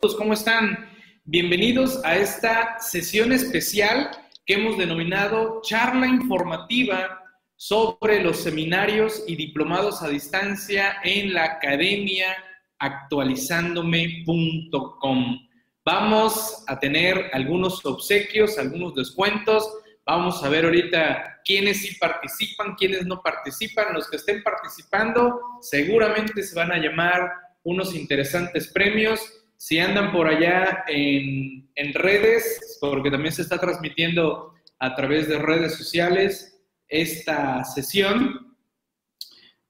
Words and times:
¿cómo 0.00 0.32
están? 0.34 0.88
Bienvenidos 1.24 2.04
a 2.04 2.16
esta 2.16 2.78
sesión 2.78 3.32
especial 3.32 4.10
que 4.44 4.54
hemos 4.54 4.78
denominado 4.78 5.60
charla 5.62 6.06
informativa 6.06 7.24
sobre 7.56 8.22
los 8.22 8.36
seminarios 8.36 9.24
y 9.26 9.34
diplomados 9.34 10.02
a 10.02 10.08
distancia 10.08 10.98
en 11.02 11.34
la 11.34 11.42
academia 11.44 12.36
actualizándome.com. 12.78 15.48
Vamos 15.84 16.64
a 16.68 16.78
tener 16.78 17.30
algunos 17.32 17.84
obsequios, 17.84 18.58
algunos 18.58 18.94
descuentos. 18.94 19.68
Vamos 20.04 20.44
a 20.44 20.48
ver 20.50 20.66
ahorita 20.66 21.40
quiénes 21.44 21.82
sí 21.82 21.96
participan, 21.98 22.76
quiénes 22.76 23.04
no 23.06 23.20
participan. 23.22 23.94
Los 23.94 24.08
que 24.08 24.16
estén 24.16 24.42
participando 24.42 25.40
seguramente 25.62 26.42
se 26.42 26.54
van 26.54 26.70
a 26.70 26.78
llamar 26.78 27.32
unos 27.64 27.96
interesantes 27.96 28.68
premios 28.68 29.35
si 29.58 29.78
andan 29.78 30.12
por 30.12 30.28
allá 30.28 30.84
en, 30.88 31.66
redes, 31.94 32.78
porque 32.80 33.10
también 33.10 33.32
se 33.32 33.42
está 33.42 33.58
transmitiendo 33.58 34.54
a 34.78 34.94
través 34.94 35.28
de 35.28 35.38
redes 35.38 35.76
sociales 35.76 36.60
esta 36.88 37.64
sesión, 37.64 38.56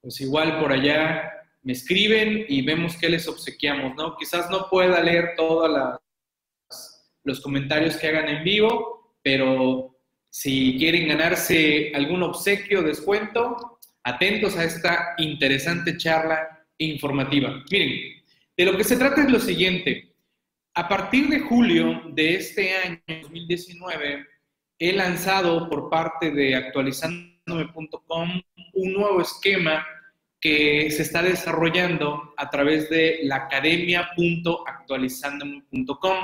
pues 0.01 0.21
igual 0.21 0.61
por 0.61 0.73
allá 0.73 1.33
me 1.63 1.73
escriben 1.73 2.45
y 2.49 2.63
vemos 2.63 2.97
qué 2.97 3.09
les 3.09 3.27
obsequiamos, 3.29 3.95
¿no? 3.97 4.17
Quizás 4.17 4.51
no 4.51 4.69
pueda 4.71 5.01
leer 5.01 5.35
todos 5.37 5.99
los 7.25 7.41
comentarios 7.41 7.97
que 7.97 8.09
hagan 8.09 8.29
en 8.29 8.45
vivo, 8.45 9.17
pero 9.23 9.97
si 10.31 10.77
quieren 10.79 11.09
ganarse 11.09 11.93
algún 11.95 12.23
obsequio, 12.23 12.83
descuento, 12.83 13.79
atentos 14.05 14.57
a 14.57 14.65
esta 14.65 15.15
interesante 15.19 15.97
charla 15.97 16.67
informativa. 16.79 17.65
Miren, 17.71 18.16
de 18.57 18.65
lo 18.65 18.77
que 18.77 18.85
se 18.85 18.97
trata 18.97 19.23
es 19.23 19.31
lo 19.31 19.39
siguiente. 19.39 20.13
A 20.75 20.89
partir 20.89 21.29
de 21.29 21.41
julio 21.41 22.03
de 22.13 22.37
este 22.37 22.75
año 22.77 23.01
2019, 23.23 24.27
he 24.79 24.93
lanzado 24.93 25.69
por 25.69 25.91
parte 25.91 26.31
de 26.31 26.55
actualizandome.com 26.55 28.41
un 28.75 28.93
nuevo 28.93 29.21
esquema 29.21 29.85
que 30.41 30.89
se 30.91 31.03
está 31.03 31.23
desarrollando 31.23 32.33
a 32.37 32.51
través 32.51 32.89
de 32.91 33.21
la 33.23 33.37
academia.actualizandome.com. 33.37 36.17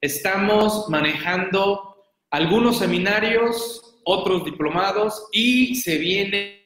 Estamos 0.00 0.88
manejando 0.88 1.96
algunos 2.30 2.78
seminarios, 2.78 4.00
otros 4.04 4.44
diplomados 4.44 5.28
y 5.32 5.76
se 5.76 5.98
vienen 5.98 6.56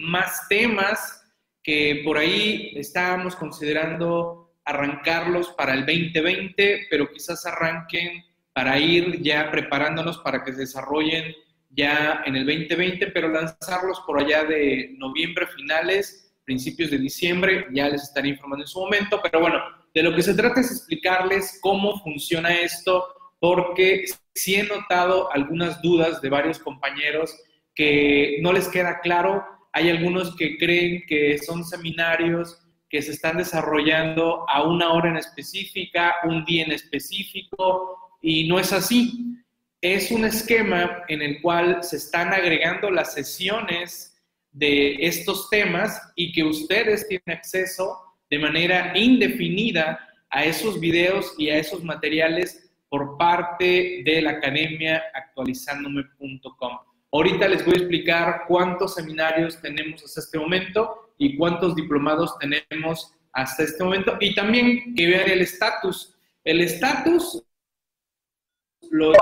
más 0.00 0.48
temas 0.48 1.22
que 1.62 2.00
por 2.04 2.16
ahí 2.16 2.72
estábamos 2.76 3.36
considerando 3.36 4.37
arrancarlos 4.68 5.48
para 5.56 5.72
el 5.72 5.86
2020, 5.86 6.88
pero 6.90 7.10
quizás 7.10 7.46
arranquen 7.46 8.22
para 8.52 8.78
ir 8.78 9.22
ya 9.22 9.50
preparándonos 9.50 10.18
para 10.18 10.44
que 10.44 10.52
se 10.52 10.60
desarrollen 10.60 11.34
ya 11.70 12.22
en 12.26 12.36
el 12.36 12.44
2020, 12.44 13.06
pero 13.12 13.28
lanzarlos 13.28 14.00
por 14.06 14.20
allá 14.20 14.44
de 14.44 14.94
noviembre 14.98 15.46
finales, 15.46 16.34
principios 16.44 16.90
de 16.90 16.98
diciembre, 16.98 17.66
ya 17.72 17.88
les 17.88 18.02
estaré 18.02 18.28
informando 18.28 18.64
en 18.64 18.68
su 18.68 18.78
momento, 18.80 19.20
pero 19.22 19.40
bueno, 19.40 19.58
de 19.94 20.02
lo 20.02 20.14
que 20.14 20.22
se 20.22 20.34
trata 20.34 20.60
es 20.60 20.70
explicarles 20.70 21.58
cómo 21.62 21.98
funciona 22.02 22.52
esto, 22.52 23.06
porque 23.40 24.04
sí 24.34 24.56
he 24.56 24.64
notado 24.64 25.32
algunas 25.32 25.80
dudas 25.80 26.20
de 26.20 26.28
varios 26.28 26.58
compañeros 26.58 27.34
que 27.74 28.38
no 28.42 28.52
les 28.52 28.68
queda 28.68 29.00
claro, 29.00 29.46
hay 29.72 29.88
algunos 29.88 30.36
que 30.36 30.58
creen 30.58 31.04
que 31.06 31.38
son 31.38 31.64
seminarios 31.64 32.67
que 32.90 33.02
se 33.02 33.12
están 33.12 33.36
desarrollando 33.36 34.48
a 34.48 34.62
una 34.62 34.92
hora 34.92 35.10
en 35.10 35.16
específica, 35.16 36.16
un 36.24 36.44
día 36.44 36.64
en 36.64 36.72
específico, 36.72 38.16
y 38.22 38.48
no 38.48 38.58
es 38.58 38.72
así. 38.72 39.36
Es 39.80 40.10
un 40.10 40.24
esquema 40.24 41.02
en 41.08 41.22
el 41.22 41.40
cual 41.40 41.82
se 41.82 41.96
están 41.96 42.32
agregando 42.32 42.90
las 42.90 43.14
sesiones 43.14 44.16
de 44.50 44.96
estos 45.00 45.48
temas 45.50 46.00
y 46.16 46.32
que 46.32 46.44
ustedes 46.44 47.06
tienen 47.06 47.38
acceso 47.38 47.96
de 48.30 48.38
manera 48.38 48.92
indefinida 48.96 50.00
a 50.30 50.44
esos 50.44 50.80
videos 50.80 51.34
y 51.38 51.50
a 51.50 51.58
esos 51.58 51.84
materiales 51.84 52.70
por 52.88 53.16
parte 53.16 54.02
de 54.04 54.22
la 54.22 54.32
academia 54.32 55.02
actualizándome.com. 55.14 56.78
Ahorita 57.12 57.48
les 57.48 57.64
voy 57.64 57.74
a 57.74 57.78
explicar 57.78 58.42
cuántos 58.48 58.94
seminarios 58.94 59.60
tenemos 59.60 60.02
hasta 60.04 60.20
este 60.20 60.38
momento 60.38 61.07
y 61.18 61.36
cuántos 61.36 61.74
diplomados 61.74 62.38
tenemos 62.38 63.12
hasta 63.32 63.64
este 63.64 63.84
momento 63.84 64.16
y 64.20 64.34
también 64.34 64.94
que 64.94 65.06
vean 65.06 65.28
el 65.28 65.42
estatus. 65.42 66.16
El 66.44 66.60
estatus 66.60 67.44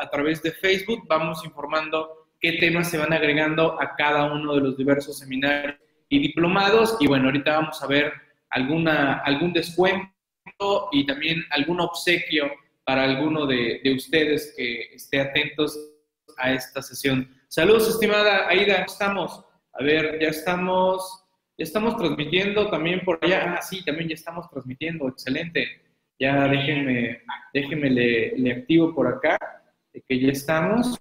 a 0.01 0.11
través 0.11 0.43
de 0.43 0.53
Facebook 0.53 1.07
vamos 1.09 1.45
informando 1.45 2.29
qué 2.41 2.53
temas 2.53 2.91
se 2.91 2.99
van 2.99 3.13
agregando 3.13 3.81
a 3.81 3.97
cada 3.97 4.33
uno 4.33 4.55
de 4.55 4.61
los 4.61 4.77
diversos 4.77 5.19
seminarios 5.19 5.77
y 6.09 6.21
diplomados 6.21 6.97
y 7.01 7.09
bueno, 7.09 7.27
ahorita 7.27 7.59
vamos 7.59 7.83
a 7.83 7.87
ver 7.87 8.13
alguna, 8.51 9.21
algún 9.25 9.53
descuento 9.53 10.13
y 10.93 11.05
también 11.07 11.43
algún 11.51 11.81
obsequio 11.81 12.51
para 12.85 13.03
alguno 13.03 13.47
de, 13.47 13.81
de 13.83 13.95
ustedes 13.95 14.55
que 14.57 14.95
esté 14.95 15.21
atentos 15.21 15.77
a 16.37 16.53
esta 16.53 16.81
sesión. 16.83 17.29
Saludos, 17.49 17.89
estimada 17.89 18.49
Aida, 18.49 18.77
¿cómo 18.77 18.87
estamos? 18.87 19.45
A 19.73 19.83
ver, 19.83 20.19
ya 20.21 20.29
estamos 20.29 21.26
ya 21.59 21.65
estamos 21.65 21.97
transmitiendo 21.97 22.69
también 22.69 23.01
por 23.05 23.19
allá. 23.23 23.55
Ah, 23.57 23.63
sí, 23.63 23.85
también 23.85 24.09
ya 24.09 24.15
estamos 24.15 24.49
transmitiendo. 24.51 25.09
Excelente. 25.09 25.83
Ya 26.19 26.49
déjenme, 26.49 27.23
déjenme 27.53 27.91
le, 27.91 28.53
activo 28.53 28.95
por 28.95 29.07
acá, 29.07 29.39
de 29.93 30.03
que 30.03 30.21
ya 30.21 30.29
estamos. 30.29 30.99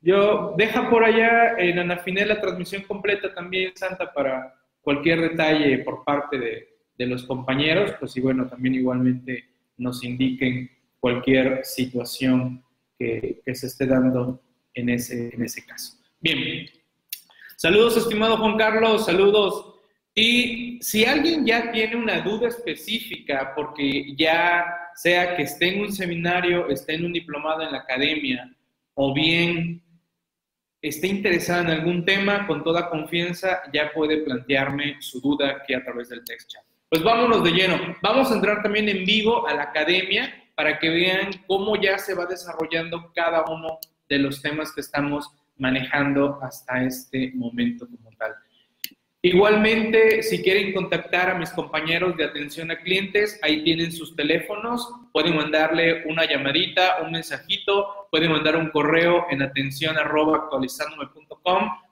Yo, 0.00 0.54
deja 0.56 0.88
por 0.88 1.04
allá 1.04 1.58
en 1.58 1.78
Anafiné 1.78 2.24
la 2.24 2.40
transmisión 2.40 2.82
completa 2.82 3.32
también, 3.34 3.72
Santa, 3.74 4.12
para 4.12 4.54
cualquier 4.80 5.20
detalle 5.20 5.78
por 5.78 6.04
parte 6.04 6.38
de, 6.38 6.68
de 6.96 7.06
los 7.06 7.24
compañeros, 7.24 7.94
pues 8.00 8.16
y 8.16 8.20
bueno, 8.20 8.46
también 8.46 8.74
igualmente 8.74 9.44
nos 9.76 10.02
indiquen 10.04 10.70
cualquier 10.98 11.64
situación 11.64 12.62
que, 12.98 13.40
que 13.44 13.54
se 13.54 13.66
esté 13.66 13.86
dando 13.86 14.42
en 14.74 14.90
ese, 14.90 15.34
en 15.34 15.42
ese 15.42 15.64
caso. 15.64 15.98
Bien, 16.20 16.66
saludos 17.56 17.96
estimado 17.96 18.36
Juan 18.36 18.58
Carlos, 18.58 19.06
saludos 19.06 19.69
y 20.20 20.78
si 20.82 21.04
alguien 21.04 21.46
ya 21.46 21.72
tiene 21.72 21.96
una 21.96 22.20
duda 22.20 22.48
específica, 22.48 23.52
porque 23.54 24.14
ya 24.16 24.66
sea 24.94 25.34
que 25.34 25.44
esté 25.44 25.74
en 25.74 25.80
un 25.82 25.92
seminario, 25.92 26.68
esté 26.68 26.94
en 26.94 27.06
un 27.06 27.12
diplomado 27.12 27.62
en 27.62 27.72
la 27.72 27.78
academia, 27.78 28.54
o 28.94 29.14
bien 29.14 29.82
esté 30.82 31.06
interesado 31.06 31.62
en 31.62 31.70
algún 31.70 32.04
tema, 32.04 32.46
con 32.46 32.62
toda 32.62 32.90
confianza 32.90 33.62
ya 33.72 33.92
puede 33.92 34.18
plantearme 34.18 34.96
su 35.00 35.20
duda 35.20 35.56
aquí 35.56 35.74
a 35.74 35.82
través 35.82 36.08
del 36.10 36.24
text 36.24 36.50
chat. 36.50 36.64
Pues 36.90 37.02
vámonos 37.02 37.42
de 37.44 37.52
lleno. 37.52 37.96
Vamos 38.02 38.30
a 38.30 38.34
entrar 38.34 38.62
también 38.62 38.88
en 38.88 39.04
vivo 39.04 39.46
a 39.46 39.54
la 39.54 39.62
academia 39.64 40.34
para 40.54 40.78
que 40.78 40.90
vean 40.90 41.30
cómo 41.46 41.80
ya 41.80 41.98
se 41.98 42.14
va 42.14 42.26
desarrollando 42.26 43.12
cada 43.14 43.44
uno 43.44 43.78
de 44.08 44.18
los 44.18 44.42
temas 44.42 44.72
que 44.74 44.80
estamos 44.80 45.30
manejando 45.56 46.38
hasta 46.42 46.82
este 46.82 47.32
momento 47.34 47.86
como 47.86 48.10
tal. 48.18 48.34
Igualmente, 49.22 50.22
si 50.22 50.42
quieren 50.42 50.72
contactar 50.72 51.28
a 51.28 51.34
mis 51.34 51.50
compañeros 51.50 52.16
de 52.16 52.24
atención 52.24 52.70
a 52.70 52.78
clientes, 52.78 53.38
ahí 53.42 53.62
tienen 53.62 53.92
sus 53.92 54.16
teléfonos, 54.16 54.90
pueden 55.12 55.36
mandarle 55.36 56.04
una 56.06 56.24
llamadita, 56.24 57.02
un 57.04 57.12
mensajito, 57.12 58.08
pueden 58.10 58.32
mandar 58.32 58.56
un 58.56 58.70
correo 58.70 59.26
en 59.28 59.42
atención 59.42 59.98
arroba 59.98 60.48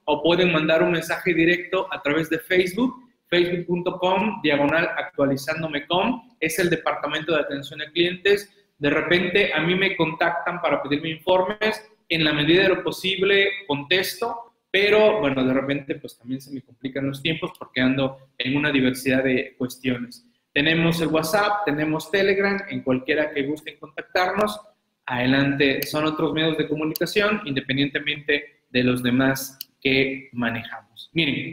o 0.05 0.22
pueden 0.22 0.53
mandar 0.53 0.83
un 0.83 0.93
mensaje 0.93 1.34
directo 1.34 1.87
a 1.91 2.00
través 2.00 2.31
de 2.31 2.38
Facebook, 2.38 2.94
facebook.com 3.28 4.41
diagonal 4.43 4.88
actualizándome.com, 4.97 6.34
es 6.41 6.59
el 6.59 6.71
departamento 6.71 7.34
de 7.34 7.43
atención 7.43 7.83
a 7.83 7.91
clientes. 7.91 8.50
De 8.78 8.88
repente 8.88 9.53
a 9.53 9.61
mí 9.61 9.75
me 9.75 9.97
contactan 9.97 10.62
para 10.62 10.82
pedirme 10.82 11.11
informes, 11.11 11.91
en 12.08 12.25
la 12.25 12.32
medida 12.32 12.62
de 12.62 12.70
lo 12.70 12.82
posible 12.82 13.50
contesto 13.67 14.48
pero 14.70 15.20
bueno, 15.20 15.44
de 15.44 15.55
repente 15.55 15.94
pues 15.97 16.19
también 16.19 16.41
se 16.41 16.53
me 16.53 16.62
complican 16.62 17.06
los 17.06 17.23
tiempos 17.23 17.53
porque 17.59 17.81
ando 17.81 18.19
en 18.37 18.56
una 18.56 18.70
diversidad 18.70 19.25
de 19.25 19.55
cuestiones. 19.56 20.26
Tenemos 20.53 21.00
el 21.00 21.09
WhatsApp, 21.09 21.65
tenemos 21.65 22.11
Telegram, 22.11 22.61
en 22.69 22.82
cualquiera 22.82 23.32
que 23.32 23.44
gusten 23.44 23.79
contactarnos, 23.79 24.61
adelante, 25.06 25.82
son 25.82 26.05
otros 26.05 26.35
medios 26.35 26.59
de 26.59 26.69
comunicación 26.69 27.41
independientemente 27.44 28.65
de 28.69 28.82
los 28.82 29.03
demás 29.03 29.59
que 29.81 30.29
manejamos. 30.32 31.11
Miren, 31.15 31.50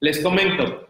les 0.00 0.20
comento, 0.20 0.88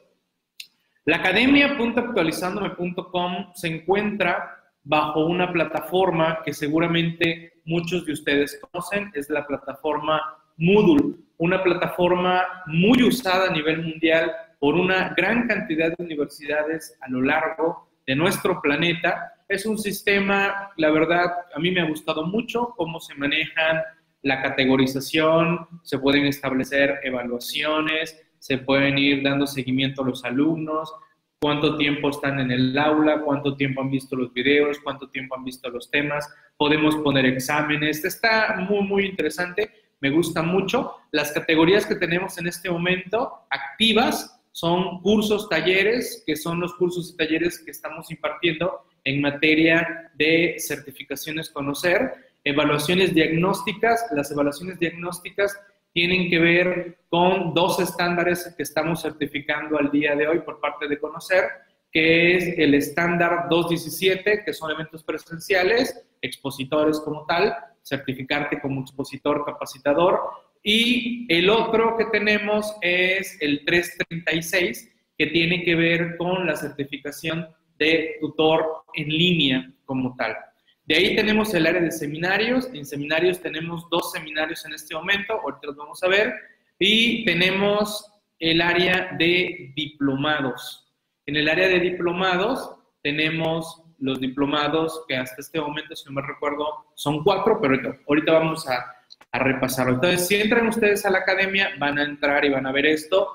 la 1.05 1.17
academia.actualizandome.com 1.17 3.53
se 3.55 3.69
encuentra 3.69 4.57
bajo 4.83 5.27
una 5.27 5.53
plataforma 5.53 6.41
que 6.45 6.53
seguramente 6.53 7.53
muchos 7.65 8.05
de 8.05 8.13
ustedes 8.13 8.61
conocen, 8.61 9.13
es 9.15 9.31
la 9.31 9.47
plataforma 9.47 10.21
Moodle 10.57 11.28
una 11.39 11.63
plataforma 11.63 12.45
muy 12.67 13.03
usada 13.03 13.49
a 13.49 13.53
nivel 13.53 13.83
mundial 13.83 14.33
por 14.59 14.75
una 14.75 15.15
gran 15.17 15.47
cantidad 15.47 15.89
de 15.89 16.05
universidades 16.05 16.97
a 17.01 17.09
lo 17.09 17.23
largo 17.23 17.89
de 18.07 18.17
nuestro 18.17 18.61
planeta. 18.61 19.33
Es 19.49 19.65
un 19.65 19.79
sistema, 19.79 20.71
la 20.77 20.91
verdad, 20.91 21.33
a 21.55 21.59
mí 21.59 21.71
me 21.71 21.81
ha 21.81 21.89
gustado 21.89 22.27
mucho 22.27 22.75
cómo 22.77 23.01
se 23.01 23.15
manejan 23.15 23.83
la 24.23 24.43
categorización, 24.43 25.67
se 25.83 25.99
pueden 25.99 26.27
establecer 26.27 26.99
evaluaciones, 27.05 28.21
se 28.39 28.59
pueden 28.59 28.99
ir 28.99 29.23
dando 29.23 29.47
seguimiento 29.47 30.03
a 30.03 30.07
los 30.07 30.25
alumnos, 30.25 30.93
cuánto 31.41 31.77
tiempo 31.77 32.11
están 32.11 32.41
en 32.41 32.51
el 32.51 32.77
aula, 32.77 33.21
cuánto 33.21 33.57
tiempo 33.57 33.81
han 33.81 33.91
visto 33.91 34.17
los 34.17 34.33
videos, 34.33 34.79
cuánto 34.81 35.09
tiempo 35.09 35.37
han 35.37 35.45
visto 35.45 35.71
los 35.71 35.91
temas, 35.91 36.29
podemos 36.57 36.97
poner 36.97 37.27
exámenes, 37.27 38.05
está 38.05 38.57
muy, 38.69 38.83
muy 38.87 39.07
interesante, 39.07 39.71
me 40.01 40.11
gusta 40.11 40.43
mucho. 40.43 40.95
Las 41.13 41.33
categorías 41.33 41.87
que 41.87 41.97
tenemos 41.97 42.39
en 42.39 42.47
este 42.47 42.71
momento 42.71 43.47
activas 43.51 44.41
son 44.53 45.01
cursos, 45.03 45.49
talleres, 45.49 46.23
que 46.27 46.37
son 46.37 46.61
los 46.61 46.75
cursos 46.75 47.13
y 47.13 47.17
talleres 47.17 47.59
que 47.61 47.71
estamos 47.71 48.11
impartiendo 48.11 48.85
en 49.05 49.21
materia 49.21 50.11
de 50.15 50.57
certificaciones 50.59 51.51
conocer, 51.51 52.13
evaluaciones 52.45 53.15
diagnósticas, 53.15 54.07
las 54.13 54.31
evaluaciones 54.31 54.79
diagnósticas 54.79 55.59
tienen 55.93 56.29
que 56.29 56.39
ver 56.39 56.99
con 57.09 57.55
dos 57.55 57.81
estándares 57.81 58.55
que 58.57 58.63
estamos 58.63 59.03
certificando 59.03 59.79
al 59.79 59.91
día 59.91 60.15
de 60.15 60.29
hoy 60.29 60.41
por 60.41 60.61
parte 60.61 60.87
de 60.87 60.99
Conocer, 60.99 61.45
que 61.91 62.37
es 62.37 62.59
el 62.59 62.75
estándar 62.75 63.49
217, 63.49 64.45
que 64.45 64.53
son 64.53 64.71
eventos 64.71 65.03
presenciales, 65.03 66.05
expositores 66.21 67.01
como 67.01 67.25
tal, 67.27 67.57
certificarte 67.89 68.61
como 68.61 68.83
expositor 68.83 69.45
capacitador, 69.45 70.21
y 70.63 71.27
el 71.33 71.49
otro 71.51 71.97
que 71.97 72.07
tenemos 72.07 72.77
es 72.83 73.39
el 73.41 73.65
336, 73.65 74.95
que 75.17 75.27
tiene 75.29 75.65
que 75.65 75.75
ver 75.75 76.17
con 76.17 76.47
la 76.47 76.57
certificación 76.57 77.49
de 77.79 78.17
tutor 78.21 78.85
en 78.95 79.09
línea 79.09 79.73
como 79.85 80.15
tal. 80.17 80.37
De 80.85 80.97
ahí 80.97 81.17
tenemos 81.17 81.53
el 81.55 81.67
área 81.67 81.83
de 81.83 81.91
seminarios. 81.91 82.69
En 82.73 82.87
seminarios 82.87 83.41
tenemos 83.41 83.89
dos 83.91 84.13
seminarios 84.13 84.65
en 84.65 84.75
este 84.75 84.95
momento, 84.95 85.35
ahorita 85.35 85.69
los 85.69 85.77
vamos 85.77 86.03
a 86.03 86.09
ver. 86.09 86.35
Y 86.79 87.25
tenemos 87.25 88.11
el 88.39 88.61
área 88.61 89.15
de 89.19 89.73
diplomados. 89.75 90.89
En 91.27 91.37
el 91.37 91.49
área 91.49 91.69
de 91.69 91.81
diplomados 91.81 92.75
tenemos 93.03 93.83
los 93.99 94.21
diplomados 94.21 95.05
que 95.09 95.17
hasta 95.17 95.41
este 95.41 95.61
momento, 95.61 95.95
si 95.97 96.05
no 96.07 96.21
me 96.21 96.27
recuerdo, 96.27 96.87
son 96.95 97.23
cuatro, 97.23 97.61
pero 97.61 97.99
ahorita 98.09 98.33
vamos 98.33 98.69
a, 98.69 98.97
a 99.33 99.39
repasarlo. 99.39 99.95
Entonces, 99.95 100.27
si 100.27 100.37
entran 100.37 100.69
ustedes 100.69 101.05
a 101.05 101.11
la 101.11 101.19
academia, 101.19 101.71
van 101.79 101.99
a 101.99 102.05
entrar 102.05 102.45
y 102.45 102.51
van 102.51 102.67
a 102.67 102.73
ver 102.73 102.87
esto. 102.87 103.27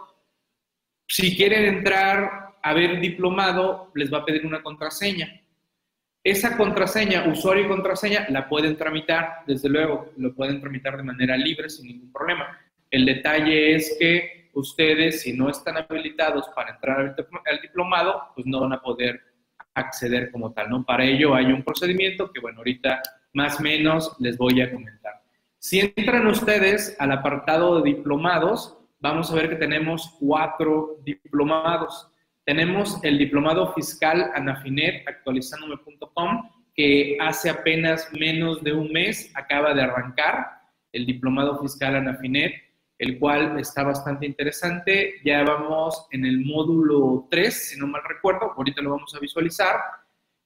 Si 1.07 1.35
quieren 1.35 1.65
entrar 1.65 2.55
a 2.61 2.73
ver 2.73 2.99
diplomado, 2.99 3.91
les 3.93 4.11
va 4.11 4.19
a 4.19 4.25
pedir 4.25 4.45
una 4.45 4.63
contraseña. 4.63 5.41
Esa 6.23 6.55
contraseña, 6.55 7.27
usuario 7.27 7.65
y 7.65 7.67
contraseña, 7.67 8.25
la 8.29 8.47
pueden 8.47 8.77
tramitar, 8.77 9.39
desde 9.45 9.67
luego, 9.67 10.11
lo 10.15 10.33
pueden 10.33 10.61
tramitar 10.61 10.95
de 10.95 11.03
manera 11.03 11.35
libre 11.35 11.69
sin 11.69 11.87
ningún 11.87 12.13
problema. 12.13 12.57
El 12.89 13.05
detalle 13.05 13.75
es 13.75 13.97
que 13.99 14.49
ustedes, 14.53 15.21
si 15.21 15.33
no 15.33 15.49
están 15.49 15.75
habilitados 15.77 16.47
para 16.55 16.75
entrar 16.75 16.99
al 16.99 17.61
diplomado, 17.61 18.21
pues 18.35 18.47
no 18.47 18.61
van 18.61 18.71
a 18.71 18.81
poder 18.81 19.32
acceder 19.75 20.31
como 20.31 20.53
tal, 20.53 20.69
¿no? 20.69 20.85
Para 20.85 21.05
ello 21.05 21.35
hay 21.35 21.45
un 21.45 21.63
procedimiento 21.63 22.31
que, 22.31 22.39
bueno, 22.39 22.59
ahorita 22.59 23.01
más 23.33 23.59
o 23.59 23.63
menos 23.63 24.15
les 24.19 24.37
voy 24.37 24.61
a 24.61 24.71
comentar. 24.71 25.21
Si 25.57 25.79
entran 25.79 26.27
ustedes 26.27 26.95
al 26.99 27.11
apartado 27.11 27.81
de 27.81 27.91
diplomados, 27.91 28.77
vamos 28.99 29.31
a 29.31 29.35
ver 29.35 29.49
que 29.49 29.55
tenemos 29.55 30.15
cuatro 30.19 30.97
diplomados. 31.03 32.09
Tenemos 32.45 33.01
el 33.03 33.17
diplomado 33.17 33.73
fiscal 33.73 34.31
Anafinet, 34.35 35.07
actualizandome.com, 35.07 36.49
que 36.75 37.17
hace 37.21 37.49
apenas 37.49 38.11
menos 38.11 38.63
de 38.63 38.73
un 38.73 38.91
mes 38.91 39.31
acaba 39.35 39.73
de 39.73 39.83
arrancar 39.83 40.63
el 40.91 41.05
diplomado 41.05 41.59
fiscal 41.61 41.95
Anafinet, 41.95 42.53
el 43.03 43.19
cual 43.19 43.59
está 43.59 43.83
bastante 43.83 44.25
interesante. 44.25 45.15
Ya 45.23 45.43
vamos 45.43 46.07
en 46.11 46.25
el 46.25 46.39
módulo 46.45 47.27
3, 47.29 47.69
si 47.69 47.79
no 47.79 47.87
mal 47.87 48.01
recuerdo, 48.07 48.53
ahorita 48.55 48.81
lo 48.81 48.91
vamos 48.91 49.13
a 49.13 49.19
visualizar. 49.19 49.75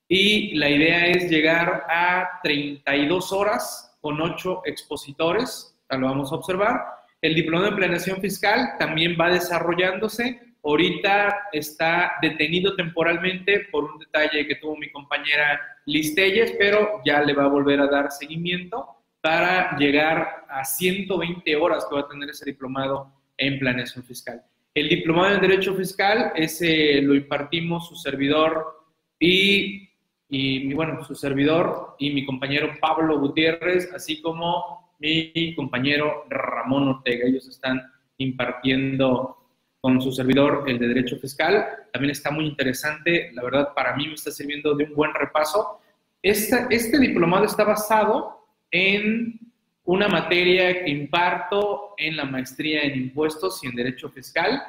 Y 0.07 0.56
la 0.56 0.69
idea 0.69 1.07
es 1.07 1.30
llegar 1.30 1.86
a 1.89 2.39
32 2.44 3.31
horas 3.31 3.98
con 4.01 4.19
8 4.19 4.62
expositores, 4.65 5.77
lo 5.89 6.07
vamos 6.07 6.31
a 6.31 6.36
observar. 6.36 6.81
El 7.21 7.36
diplomado 7.36 7.71
de 7.71 7.77
planeación 7.77 8.19
fiscal 8.21 8.75
también 8.77 9.18
va 9.19 9.30
desarrollándose 9.30 10.48
Ahorita 10.68 11.48
está 11.54 12.15
detenido 12.21 12.75
temporalmente 12.75 13.68
por 13.71 13.86
un 13.86 14.00
detalle 14.00 14.45
que 14.45 14.56
tuvo 14.56 14.75
mi 14.75 14.92
compañera 14.92 15.62
Liz 15.86 16.13
pero 16.59 17.01
ya 17.06 17.21
le 17.21 17.33
va 17.33 17.45
a 17.45 17.48
volver 17.48 17.80
a 17.80 17.88
dar 17.88 18.12
seguimiento 18.12 18.96
para 19.21 19.77
llegar 19.77 20.45
a 20.49 20.63
120 20.63 21.55
horas 21.55 21.85
que 21.85 21.95
va 21.95 22.01
a 22.01 22.07
tener 22.07 22.29
ese 22.29 22.45
diplomado 22.45 23.11
en 23.37 23.59
planeación 23.59 24.03
fiscal. 24.03 24.41
El 24.73 24.89
diplomado 24.89 25.33
en 25.33 25.41
Derecho 25.41 25.73
Fiscal, 25.75 26.33
ese 26.35 27.01
lo 27.01 27.15
impartimos 27.15 27.87
su 27.87 27.95
servidor 27.95 28.85
y, 29.19 29.89
y, 30.29 30.71
bueno, 30.73 31.03
su 31.03 31.15
servidor 31.15 31.95
y 31.97 32.11
mi 32.11 32.25
compañero 32.25 32.73
Pablo 32.79 33.19
Gutiérrez, 33.19 33.91
así 33.93 34.21
como 34.21 34.93
mi 34.99 35.55
compañero 35.55 36.25
Ramón 36.29 36.89
Ortega. 36.89 37.25
Ellos 37.25 37.47
están 37.47 37.81
impartiendo 38.17 39.37
con 39.81 40.01
su 40.01 40.11
servidor, 40.11 40.63
el 40.67 40.77
de 40.77 40.87
Derecho 40.89 41.17
Fiscal. 41.17 41.65
También 41.91 42.11
está 42.11 42.29
muy 42.29 42.45
interesante, 42.45 43.31
la 43.33 43.43
verdad 43.43 43.73
para 43.73 43.95
mí 43.95 44.07
me 44.07 44.13
está 44.13 44.31
sirviendo 44.31 44.75
de 44.75 44.83
un 44.85 44.93
buen 44.93 45.13
repaso. 45.13 45.79
Este, 46.21 46.67
este 46.69 46.99
diplomado 46.99 47.45
está 47.45 47.63
basado 47.63 48.36
en 48.71 49.39
una 49.83 50.07
materia 50.07 50.83
que 50.83 50.89
imparto 50.89 51.93
en 51.97 52.17
la 52.17 52.25
maestría 52.25 52.83
en 52.83 52.95
impuestos 52.95 53.63
y 53.63 53.67
en 53.67 53.75
Derecho 53.75 54.09
Fiscal 54.09 54.61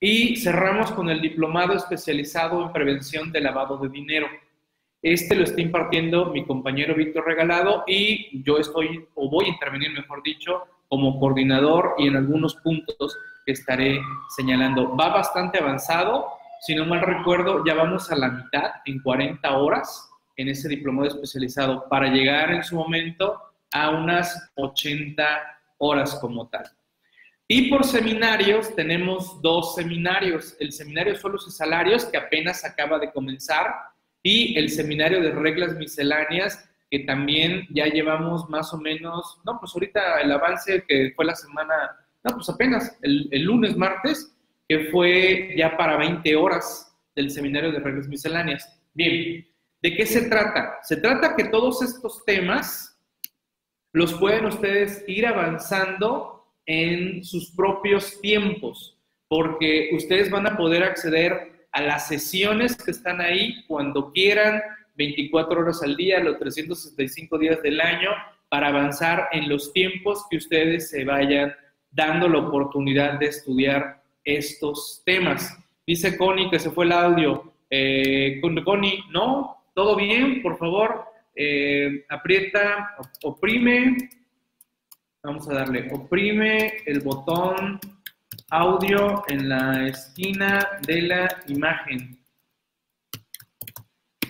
y 0.00 0.36
cerramos 0.36 0.90
con 0.92 1.08
el 1.10 1.20
diplomado 1.20 1.74
especializado 1.74 2.62
en 2.62 2.72
prevención 2.72 3.30
de 3.30 3.40
lavado 3.40 3.78
de 3.78 3.88
dinero. 3.88 4.26
Este 5.02 5.34
lo 5.34 5.44
está 5.44 5.60
impartiendo 5.60 6.26
mi 6.26 6.46
compañero 6.46 6.94
Víctor 6.94 7.26
Regalado 7.26 7.84
y 7.86 8.42
yo 8.42 8.58
estoy, 8.58 9.06
o 9.14 9.28
voy 9.28 9.46
a 9.46 9.48
intervenir, 9.48 9.92
mejor 9.92 10.22
dicho, 10.22 10.62
como 10.88 11.18
coordinador 11.20 11.94
y 11.98 12.08
en 12.08 12.16
algunos 12.16 12.54
puntos 12.56 13.18
que 13.44 13.52
estaré 13.52 14.00
señalando. 14.34 14.96
Va 14.96 15.10
bastante 15.10 15.58
avanzado, 15.58 16.28
si 16.60 16.74
no 16.74 16.86
mal 16.86 17.02
recuerdo, 17.02 17.62
ya 17.66 17.74
vamos 17.74 18.10
a 18.10 18.16
la 18.16 18.30
mitad, 18.30 18.72
en 18.86 19.00
40 19.00 19.58
horas, 19.58 20.10
en 20.36 20.48
ese 20.48 20.68
diplomado 20.68 21.08
especializado, 21.08 21.88
para 21.88 22.08
llegar 22.08 22.52
en 22.52 22.62
su 22.64 22.76
momento 22.76 23.40
a 23.72 23.90
unas 23.90 24.50
80 24.54 25.24
horas 25.78 26.16
como 26.20 26.48
tal. 26.48 26.64
Y 27.46 27.68
por 27.68 27.84
seminarios, 27.84 28.74
tenemos 28.74 29.40
dos 29.42 29.74
seminarios, 29.74 30.56
el 30.60 30.72
seminario 30.72 31.14
Suelos 31.14 31.46
y 31.46 31.50
Salarios, 31.50 32.06
que 32.06 32.16
apenas 32.16 32.64
acaba 32.64 32.98
de 32.98 33.12
comenzar, 33.12 33.74
y 34.22 34.58
el 34.58 34.70
seminario 34.70 35.20
de 35.20 35.32
reglas 35.32 35.76
misceláneas, 35.76 36.68
que 36.90 37.00
también 37.00 37.66
ya 37.70 37.86
llevamos 37.86 38.48
más 38.48 38.72
o 38.72 38.78
menos, 38.78 39.38
no, 39.44 39.58
pues 39.60 39.72
ahorita 39.74 40.20
el 40.20 40.32
avance 40.32 40.84
que 40.88 41.12
fue 41.14 41.26
la 41.26 41.34
semana 41.34 41.74
no, 42.24 42.36
pues 42.36 42.48
apenas 42.48 42.98
el, 43.02 43.42
lunes, 43.42 43.76
martes, 43.76 44.34
que 44.66 44.86
fue 44.90 45.54
ya 45.56 45.76
para 45.76 45.98
20 45.98 46.34
horas 46.36 46.96
del 47.14 47.30
seminario 47.30 47.70
de 47.70 47.80
reglas 47.80 48.08
misceláneas. 48.08 48.80
Bien, 48.94 49.46
¿de 49.84 49.94
qué 49.94 50.06
se 50.06 50.30
trata? 50.30 50.78
Se 50.82 50.96
trata 50.96 51.36
que 51.36 51.44
todos 51.44 51.82
estos 51.82 52.24
temas 52.24 52.98
los 53.92 54.14
pueden 54.14 54.46
ustedes 54.46 55.04
ir 55.06 55.26
avanzando 55.26 56.46
en 56.64 57.22
sus 57.22 57.50
propios 57.50 58.18
tiempos, 58.22 58.96
porque 59.28 59.90
ustedes 59.92 60.30
van 60.30 60.46
a 60.46 60.56
poder 60.56 60.82
acceder 60.82 61.66
a 61.70 61.82
las 61.82 62.08
sesiones 62.08 62.82
que 62.82 62.92
están 62.92 63.20
ahí 63.20 63.62
cuando 63.66 64.10
quieran, 64.10 64.62
24 64.94 65.60
horas 65.60 65.82
al 65.82 65.96
día, 65.96 66.18
los 66.20 66.38
365 66.38 67.36
días 67.36 67.60
del 67.60 67.78
año, 67.78 68.08
para 68.48 68.68
avanzar 68.68 69.28
en 69.32 69.50
los 69.50 69.70
tiempos 69.74 70.24
que 70.30 70.38
ustedes 70.38 70.88
se 70.88 71.04
vayan 71.04 71.54
dando 71.90 72.26
la 72.26 72.38
oportunidad 72.38 73.18
de 73.18 73.26
estudiar 73.26 74.02
estos 74.24 75.02
temas. 75.04 75.58
Dice 75.86 76.16
Connie 76.16 76.48
que 76.48 76.58
se 76.58 76.70
fue 76.70 76.86
el 76.86 76.92
audio. 76.92 77.52
Eh, 77.68 78.40
Connie, 78.64 79.04
no, 79.10 79.58
todo 79.74 79.96
bien, 79.96 80.40
por 80.40 80.56
favor, 80.56 81.04
eh, 81.34 82.06
aprieta, 82.08 82.96
oprime, 83.24 83.96
vamos 85.22 85.48
a 85.48 85.54
darle, 85.54 85.88
oprime 85.92 86.74
el 86.86 87.00
botón 87.00 87.80
audio 88.50 89.24
en 89.28 89.48
la 89.48 89.88
esquina 89.88 90.78
de 90.86 91.02
la 91.02 91.42
imagen. 91.48 92.18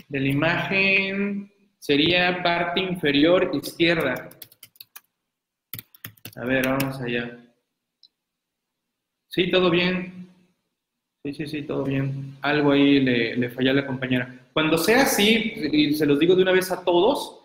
De 0.08 0.20
la 0.20 0.28
imagen 0.28 1.52
sería 1.78 2.42
parte 2.42 2.80
inferior 2.80 3.50
izquierda. 3.52 4.30
A 6.36 6.44
ver, 6.44 6.66
vamos 6.66 7.00
allá. 7.00 7.38
Sí, 9.28 9.50
todo 9.50 9.70
bien. 9.70 10.30
Sí, 11.22 11.34
sí, 11.34 11.46
sí, 11.46 11.62
todo 11.62 11.84
bien. 11.84 12.36
Algo 12.40 12.72
ahí 12.72 13.00
le, 13.00 13.36
le 13.36 13.50
falló 13.50 13.72
a 13.72 13.74
la 13.74 13.86
compañera. 13.86 14.43
Cuando 14.54 14.78
sea 14.78 15.02
así, 15.02 15.52
y 15.72 15.94
se 15.94 16.06
los 16.06 16.20
digo 16.20 16.36
de 16.36 16.42
una 16.42 16.52
vez 16.52 16.70
a 16.70 16.84
todos, 16.84 17.40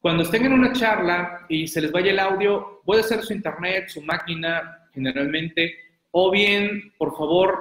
cuando 0.00 0.22
estén 0.22 0.46
en 0.46 0.52
una 0.52 0.72
charla 0.72 1.44
y 1.48 1.66
se 1.66 1.80
les 1.80 1.90
vaya 1.90 2.12
el 2.12 2.20
audio, 2.20 2.80
puede 2.84 3.02
ser 3.02 3.22
su 3.24 3.32
internet, 3.32 3.88
su 3.88 4.00
máquina, 4.00 4.88
generalmente, 4.92 5.74
o 6.12 6.30
bien, 6.30 6.92
por 6.98 7.16
favor, 7.16 7.58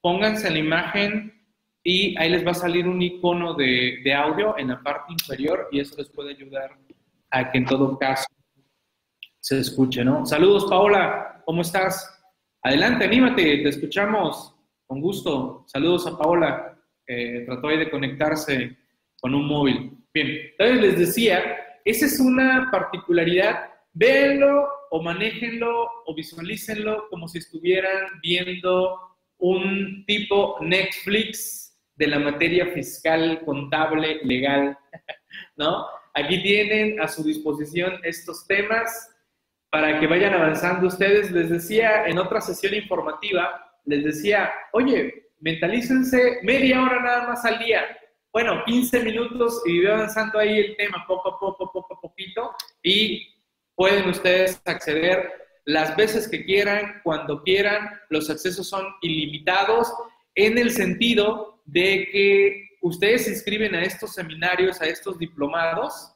pónganse 0.00 0.48
la 0.48 0.58
imagen 0.58 1.42
y 1.82 2.16
ahí 2.18 2.30
les 2.30 2.46
va 2.46 2.52
a 2.52 2.54
salir 2.54 2.86
un 2.86 3.02
icono 3.02 3.54
de, 3.54 3.98
de 4.04 4.14
audio 4.14 4.56
en 4.58 4.68
la 4.68 4.80
parte 4.80 5.12
inferior 5.12 5.68
y 5.72 5.80
eso 5.80 5.96
les 5.98 6.08
puede 6.08 6.30
ayudar 6.30 6.78
a 7.30 7.50
que 7.50 7.58
en 7.58 7.64
todo 7.64 7.98
caso 7.98 8.26
se 9.40 9.58
escuche, 9.58 10.04
¿no? 10.04 10.24
Saludos, 10.24 10.66
Paola, 10.66 11.42
¿cómo 11.44 11.62
estás? 11.62 12.16
Adelante, 12.62 13.06
anímate, 13.06 13.42
te 13.42 13.68
escuchamos 13.68 14.54
con 14.86 15.00
gusto. 15.00 15.64
Saludos 15.66 16.06
a 16.06 16.16
Paola, 16.16 16.67
que 17.08 17.44
trató 17.46 17.68
de 17.68 17.90
conectarse 17.90 18.76
con 19.20 19.34
un 19.34 19.48
móvil. 19.48 19.92
Bien, 20.12 20.28
entonces 20.28 20.80
les 20.80 20.98
decía, 20.98 21.56
esa 21.84 22.06
es 22.06 22.20
una 22.20 22.68
particularidad. 22.70 23.70
Véanlo 23.94 24.68
o 24.90 25.02
manéjenlo 25.02 25.90
o 26.06 26.14
visualícenlo 26.14 27.08
como 27.08 27.26
si 27.26 27.38
estuvieran 27.38 28.20
viendo 28.22 29.00
un 29.38 30.04
tipo 30.06 30.58
Netflix 30.60 31.76
de 31.96 32.06
la 32.08 32.18
materia 32.18 32.66
fiscal, 32.66 33.40
contable, 33.44 34.20
legal, 34.22 34.78
¿no? 35.56 35.86
Aquí 36.14 36.42
tienen 36.42 37.00
a 37.00 37.08
su 37.08 37.24
disposición 37.24 38.00
estos 38.02 38.46
temas 38.46 39.16
para 39.70 39.98
que 39.98 40.06
vayan 40.06 40.34
avanzando 40.34 40.88
ustedes. 40.88 41.30
Les 41.30 41.48
decía 41.48 42.06
en 42.06 42.18
otra 42.18 42.40
sesión 42.40 42.74
informativa, 42.74 43.72
les 43.84 44.04
decía, 44.04 44.50
oye, 44.72 45.27
mentalícense 45.40 46.40
media 46.42 46.82
hora 46.82 47.02
nada 47.02 47.28
más 47.28 47.44
al 47.44 47.58
día. 47.58 47.84
Bueno, 48.32 48.62
15 48.66 49.04
minutos 49.04 49.62
y 49.66 49.78
voy 49.78 49.90
avanzando 49.90 50.38
ahí 50.38 50.58
el 50.58 50.76
tema 50.76 51.04
poco 51.06 51.34
a 51.34 51.40
poco, 51.40 51.72
poco 51.72 51.94
a 51.94 52.00
poquito 52.00 52.54
y 52.82 53.26
pueden 53.74 54.08
ustedes 54.08 54.60
acceder 54.64 55.32
las 55.64 55.96
veces 55.96 56.28
que 56.28 56.44
quieran, 56.44 57.00
cuando 57.04 57.42
quieran. 57.42 57.90
Los 58.10 58.30
accesos 58.30 58.68
son 58.68 58.86
ilimitados 59.02 59.92
en 60.34 60.58
el 60.58 60.70
sentido 60.70 61.62
de 61.64 62.08
que 62.10 62.68
ustedes 62.82 63.24
se 63.24 63.30
inscriben 63.30 63.74
a 63.74 63.82
estos 63.82 64.14
seminarios, 64.14 64.80
a 64.80 64.86
estos 64.86 65.18
diplomados 65.18 66.14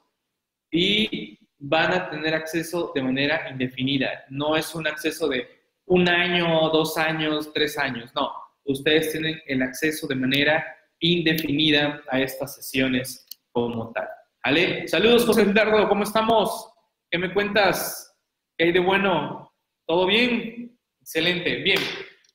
y 0.70 1.38
van 1.58 1.92
a 1.92 2.10
tener 2.10 2.34
acceso 2.34 2.92
de 2.94 3.02
manera 3.02 3.48
indefinida. 3.50 4.24
No 4.30 4.56
es 4.56 4.74
un 4.74 4.86
acceso 4.86 5.28
de 5.28 5.48
un 5.86 6.08
año, 6.08 6.70
dos 6.70 6.96
años, 6.96 7.52
tres 7.52 7.78
años. 7.78 8.10
No, 8.14 8.32
ustedes 8.64 9.12
tienen 9.12 9.40
el 9.46 9.62
acceso 9.62 10.06
de 10.06 10.14
manera 10.14 10.64
indefinida 11.00 12.02
a 12.08 12.20
estas 12.20 12.54
sesiones 12.54 13.26
como 13.50 13.92
tal. 13.92 14.08
¿Vale? 14.44 14.88
Saludos, 14.88 15.24
José 15.24 15.42
Eduardo, 15.42 15.88
¿cómo 15.88 16.02
estamos? 16.02 16.72
¿Qué 17.10 17.18
me 17.18 17.32
cuentas? 17.32 18.16
¿Qué 18.56 18.66
hay 18.66 18.72
de 18.72 18.80
bueno? 18.80 19.52
¿Todo 19.86 20.06
bien? 20.06 20.78
Excelente. 21.00 21.56
Bien, 21.56 21.78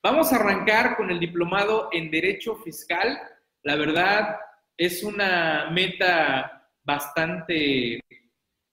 vamos 0.04 0.32
a 0.32 0.38
arrancar 0.38 0.96
con 0.98 1.10
el 1.10 1.20
diplomado 1.20 1.90
en 1.92 2.12
Derecho 2.12 2.56
Fiscal. 2.58 3.18
La 3.64 3.76
verdad, 3.76 4.38
es 4.78 5.04
una 5.04 5.70
meta 5.72 6.70
bastante 6.84 8.00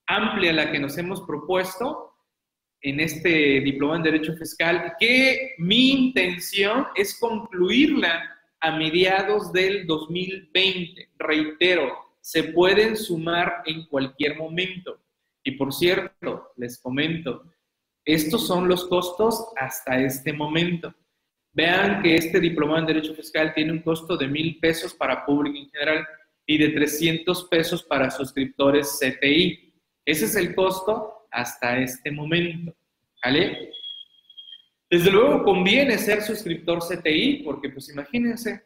amplia 0.06 0.52
la 0.52 0.70
que 0.70 0.78
nos 0.78 0.96
hemos 0.99 1.23
propuesto 1.23 2.13
en 2.85 3.00
este 3.00 3.61
diploma 3.61 3.97
en 3.97 4.03
Derecho 4.03 4.37
Fiscal, 4.37 4.93
que 5.00 5.55
mi 5.57 5.91
intención 5.91 6.87
es 6.95 7.19
concluirla 7.19 8.23
a 8.61 8.76
mediados 8.76 9.50
del 9.55 9.87
2020. 9.87 11.09
Reitero, 11.17 11.95
se 12.21 12.45
pueden 12.45 12.95
sumar 12.95 13.62
en 13.64 13.87
cualquier 13.87 14.37
momento. 14.37 15.00
Y 15.43 15.53
por 15.53 15.73
cierto, 15.73 16.53
les 16.57 16.79
comento, 16.79 17.45
estos 18.05 18.47
son 18.47 18.69
los 18.69 18.85
costos 18.85 19.47
hasta 19.57 19.99
este 19.99 20.35
momento. 20.35 20.95
Vean 21.55 22.03
que 22.03 22.17
este 22.17 22.38
diploma 22.38 22.81
en 22.81 22.87
Derecho 22.87 23.14
Fiscal 23.14 23.55
tiene 23.55 23.73
un 23.73 23.81
costo 23.81 24.14
de 24.19 24.29
mil 24.29 24.59
pesos 24.59 24.93
para 24.93 25.25
público 25.25 25.57
en 25.57 25.71
general 25.71 26.07
y 26.45 26.59
de 26.59 26.69
300 26.69 27.45
pesos 27.45 27.83
para 27.83 28.11
suscriptores 28.11 29.00
CTI. 29.00 29.73
Ese 30.05 30.26
es 30.26 30.37
el 30.37 30.55
costo 30.55 31.13
hasta 31.35 31.79
este 31.79 32.11
momento. 32.11 32.75
¿Vale? 33.23 33.71
Desde 34.91 35.11
luego 35.11 35.43
conviene 35.43 35.99
ser 35.99 36.23
suscriptor 36.23 36.81
CTI 36.81 37.43
porque 37.45 37.71
pues 37.71 37.91
imagínense, 37.91 38.64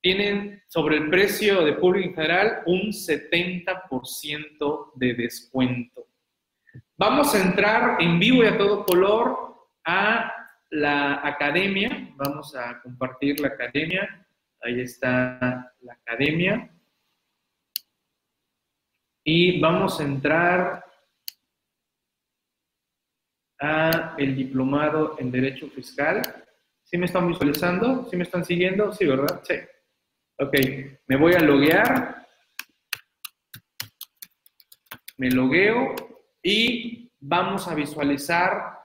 tienen 0.00 0.62
sobre 0.68 0.96
el 0.96 1.10
precio 1.10 1.64
de 1.64 1.74
público 1.74 2.08
en 2.08 2.14
general 2.14 2.62
un 2.66 2.92
70% 2.92 4.92
de 4.94 5.14
descuento. 5.14 6.06
Vamos 6.96 7.34
a 7.34 7.42
entrar 7.42 8.00
en 8.00 8.18
vivo 8.18 8.42
y 8.42 8.46
a 8.46 8.58
todo 8.58 8.84
color 8.84 9.68
a 9.84 10.32
la 10.70 11.26
academia. 11.26 12.10
Vamos 12.16 12.54
a 12.56 12.80
compartir 12.82 13.40
la 13.40 13.48
academia. 13.48 14.26
Ahí 14.60 14.80
está 14.80 15.72
la 15.80 15.92
academia 15.92 16.70
y 19.30 19.60
vamos 19.60 20.00
a 20.00 20.04
entrar 20.04 20.86
a 23.60 24.14
el 24.18 24.36
diplomado 24.36 25.16
en 25.18 25.30
Derecho 25.30 25.68
Fiscal. 25.68 26.22
¿Sí 26.82 26.96
me 26.96 27.06
están 27.06 27.28
visualizando? 27.28 28.06
¿Sí 28.10 28.16
me 28.16 28.24
están 28.24 28.44
siguiendo? 28.44 28.92
Sí, 28.92 29.06
¿verdad? 29.06 29.40
Sí. 29.44 29.54
Ok, 30.38 30.54
me 31.06 31.16
voy 31.16 31.34
a 31.34 31.40
loguear. 31.40 32.26
Me 35.16 35.30
logueo 35.30 35.94
y 36.42 37.10
vamos 37.20 37.66
a 37.66 37.74
visualizar 37.74 38.78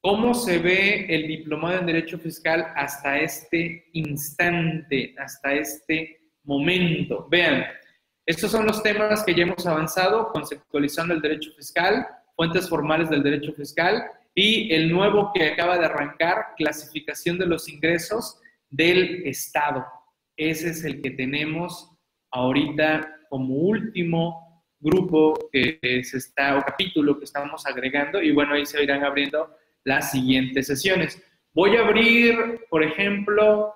cómo 0.00 0.34
se 0.34 0.58
ve 0.58 1.06
el 1.08 1.26
diplomado 1.26 1.78
en 1.78 1.86
Derecho 1.86 2.18
Fiscal 2.18 2.72
hasta 2.76 3.18
este 3.18 3.88
instante, 3.92 5.14
hasta 5.18 5.54
este 5.54 6.30
momento. 6.44 7.26
Vean, 7.28 7.64
estos 8.24 8.52
son 8.52 8.66
los 8.66 8.82
temas 8.82 9.24
que 9.24 9.34
ya 9.34 9.42
hemos 9.42 9.66
avanzado, 9.66 10.28
conceptualizando 10.28 11.12
el 11.12 11.20
derecho 11.20 11.50
fiscal, 11.56 12.06
fuentes 12.36 12.68
formales 12.68 13.10
del 13.10 13.22
derecho 13.22 13.52
fiscal 13.52 14.02
y 14.34 14.72
el 14.72 14.90
nuevo 14.90 15.30
que 15.34 15.48
acaba 15.48 15.78
de 15.78 15.86
arrancar, 15.86 16.54
clasificación 16.56 17.38
de 17.38 17.46
los 17.46 17.68
ingresos 17.68 18.40
del 18.70 19.26
Estado. 19.26 19.84
Ese 20.36 20.70
es 20.70 20.84
el 20.84 21.02
que 21.02 21.10
tenemos 21.10 21.90
ahorita 22.30 23.20
como 23.28 23.54
último 23.54 24.64
grupo 24.80 25.38
que 25.52 25.78
se 26.02 26.18
está, 26.18 26.58
o 26.58 26.62
capítulo 26.62 27.18
que 27.18 27.24
estamos 27.24 27.64
agregando, 27.66 28.20
y 28.20 28.32
bueno, 28.32 28.54
ahí 28.54 28.66
se 28.66 28.82
irán 28.82 29.04
abriendo 29.04 29.54
las 29.84 30.10
siguientes 30.10 30.66
sesiones. 30.66 31.22
Voy 31.54 31.76
a 31.76 31.86
abrir, 31.86 32.60
por 32.68 32.82
ejemplo, 32.82 33.72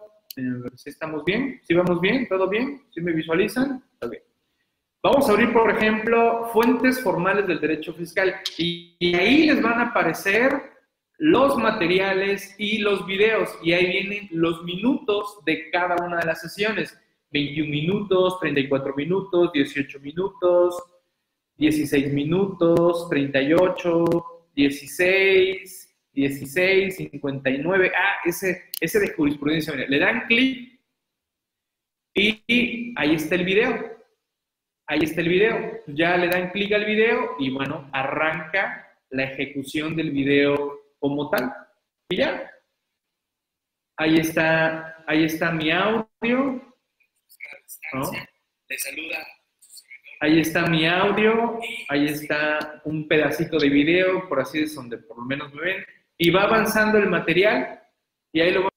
si 0.74 0.90
estamos 0.90 1.24
bien, 1.24 1.60
si 1.62 1.74
vamos 1.74 2.00
bien, 2.00 2.26
todo 2.28 2.48
bien, 2.48 2.82
si 2.90 3.00
me 3.00 3.12
visualizan, 3.12 3.84
okay. 4.00 4.18
Vamos 5.02 5.28
a 5.28 5.32
abrir, 5.32 5.52
por 5.52 5.70
ejemplo, 5.70 6.48
fuentes 6.52 7.00
formales 7.02 7.46
del 7.46 7.60
derecho 7.60 7.92
fiscal 7.94 8.34
y, 8.58 8.96
ahí 9.14 9.46
les 9.46 9.62
van 9.62 9.78
a 9.78 9.90
aparecer 9.90 10.72
los 11.18 11.56
materiales 11.56 12.54
y 12.58 12.78
los 12.78 13.06
videos 13.06 13.56
y 13.62 13.72
ahí 13.72 13.86
vienen 13.86 14.28
los 14.32 14.64
minutos 14.64 15.38
de 15.44 15.70
cada 15.70 15.96
una 16.04 16.18
de 16.18 16.26
las 16.26 16.40
sesiones. 16.40 16.98
21 17.30 17.70
minutos, 17.70 18.40
34 18.40 18.94
minutos, 18.94 19.52
18 19.52 20.00
minutos, 20.00 20.82
16 21.58 22.12
minutos, 22.12 23.08
38, 23.08 24.04
16, 24.54 25.96
16, 26.12 26.96
59. 26.96 27.92
Ah, 27.94 28.16
ese, 28.24 28.70
ese 28.80 29.00
de 29.00 29.12
jurisprudencia. 29.12 29.74
Le 29.74 29.98
dan 29.98 30.26
clic 30.26 30.80
y 32.14 32.92
ahí 32.96 33.14
está 33.14 33.34
el 33.34 33.44
video. 33.44 33.95
Ahí 34.88 35.00
está 35.02 35.20
el 35.20 35.28
video. 35.28 35.80
Ya 35.88 36.16
le 36.16 36.28
dan 36.28 36.50
clic 36.50 36.72
al 36.72 36.84
video 36.84 37.36
y 37.38 37.50
bueno, 37.50 37.88
arranca 37.92 38.92
la 39.10 39.24
ejecución 39.24 39.96
del 39.96 40.10
video 40.10 40.80
como 40.98 41.28
tal. 41.30 41.52
Y 42.08 42.16
ya. 42.16 42.50
Ahí 43.96 44.18
está, 44.18 45.02
ahí 45.06 45.24
está 45.24 45.50
mi 45.50 45.70
audio. 45.70 46.62
Ahí 50.20 50.40
está 50.40 50.66
mi 50.66 50.86
audio, 50.86 51.60
ahí 51.88 52.06
está 52.06 52.80
un 52.84 53.06
pedacito 53.06 53.58
de 53.58 53.68
video, 53.68 54.28
por 54.28 54.40
así 54.40 54.60
es 54.60 54.74
donde 54.74 54.98
por 54.98 55.18
lo 55.18 55.24
menos 55.24 55.52
me 55.52 55.60
ven, 55.60 55.84
y 56.16 56.30
va 56.30 56.44
avanzando 56.44 56.98
el 56.98 57.08
material 57.08 57.82
y 58.32 58.40
ahí 58.40 58.50
lo 58.50 58.68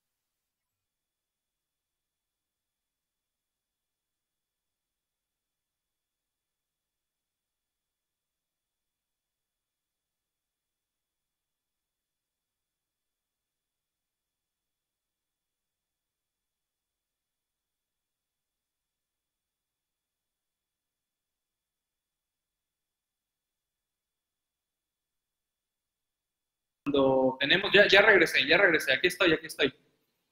cuando 26.90 27.36
tenemos, 27.38 27.70
ya, 27.72 27.86
ya 27.86 28.02
regresé, 28.02 28.46
ya 28.46 28.56
regresé, 28.56 28.92
aquí 28.92 29.06
estoy, 29.06 29.32
aquí 29.32 29.46
estoy, 29.46 29.74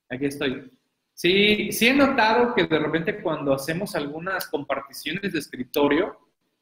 aquí 0.08 0.26
estoy. 0.26 0.72
Sí, 1.14 1.72
sí 1.72 1.88
he 1.88 1.94
notado 1.94 2.54
que 2.54 2.64
de 2.64 2.78
repente 2.78 3.20
cuando 3.20 3.52
hacemos 3.52 3.94
algunas 3.94 4.48
comparticiones 4.48 5.32
de 5.32 5.38
escritorio, 5.38 6.18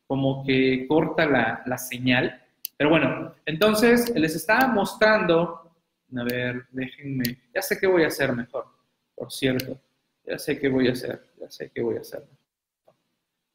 como 0.07 0.45
que 0.45 0.87
corta 0.88 1.26
la, 1.26 1.62
la 1.67 1.79
señal. 1.79 2.43
Pero 2.76 2.91
bueno, 2.91 3.35
entonces 3.45 4.15
les 4.15 4.37
estaba 4.37 4.69
mostrando, 4.69 5.73
a 6.17 6.25
ver, 6.25 6.67
déjenme, 6.71 7.38
ya 7.55 7.62
sé 7.62 7.79
qué 7.79 7.87
voy 7.87 8.05
a 8.05 8.09
hacer 8.09 8.33
mejor, 8.33 8.67
por 9.15 9.33
cierto, 9.33 9.81
ya 10.25 10.38
sé 10.38 10.59
qué 10.59 10.69
voy 10.69 10.88
a 10.88 10.93
hacer, 10.93 11.23
ya 11.38 11.50
sé 11.50 11.71
qué 11.75 11.83
voy 11.83 11.97
a 11.97 12.00
hacer. 12.00 12.23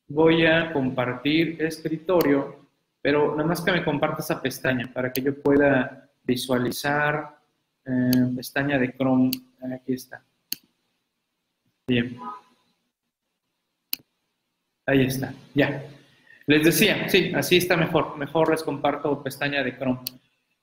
Voy 0.07 0.45
a 0.45 0.73
compartir 0.73 1.61
escritorio, 1.61 2.67
pero 3.01 3.31
nada 3.35 3.47
más 3.47 3.61
que 3.61 3.71
me 3.71 3.83
comparta 3.83 4.21
esa 4.21 4.41
pestaña 4.41 4.91
para 4.93 5.11
que 5.11 5.21
yo 5.21 5.41
pueda 5.41 6.00
visualizar 6.23 7.37
eh, 7.85 8.33
pestaña 8.35 8.77
de 8.77 8.93
Chrome. 8.95 9.31
Aquí 9.73 9.93
está. 9.93 10.23
Bien. 11.87 12.17
Ahí 14.85 15.05
está, 15.05 15.33
ya. 15.53 15.83
Les 16.47 16.65
decía, 16.65 17.07
sí, 17.09 17.31
así 17.35 17.57
está 17.57 17.77
mejor. 17.77 18.17
Mejor 18.17 18.51
les 18.51 18.63
comparto 18.63 19.23
pestaña 19.23 19.63
de 19.63 19.77
Chrome. 19.77 20.01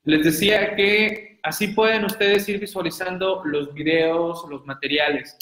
Les 0.05 0.25
decía 0.25 0.75
que 0.75 1.39
así 1.43 1.69
pueden 1.69 2.05
ustedes 2.05 2.49
ir 2.49 2.59
visualizando 2.59 3.43
los 3.45 3.73
videos, 3.75 4.45
los 4.49 4.65
materiales. 4.67 5.37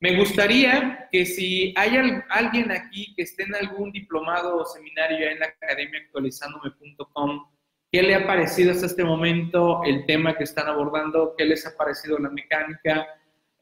Me 0.00 0.16
gustaría 0.16 1.08
que 1.10 1.26
si 1.26 1.74
hay 1.76 1.96
alguien 2.30 2.70
aquí 2.70 3.12
que 3.16 3.22
esté 3.22 3.42
en 3.42 3.56
algún 3.56 3.90
diplomado 3.90 4.58
o 4.58 4.64
seminario 4.64 5.28
en 5.28 5.40
la 5.40 5.46
academia 5.46 6.00
actualizandome.com, 6.06 7.44
¿qué 7.90 8.02
le 8.02 8.14
ha 8.14 8.26
parecido 8.26 8.72
hasta 8.72 8.86
este 8.86 9.04
momento 9.04 9.82
el 9.84 10.06
tema 10.06 10.36
que 10.36 10.44
están 10.44 10.68
abordando? 10.68 11.34
¿Qué 11.36 11.44
les 11.44 11.66
ha 11.66 11.76
parecido 11.76 12.18
la 12.18 12.30
mecánica? 12.30 13.06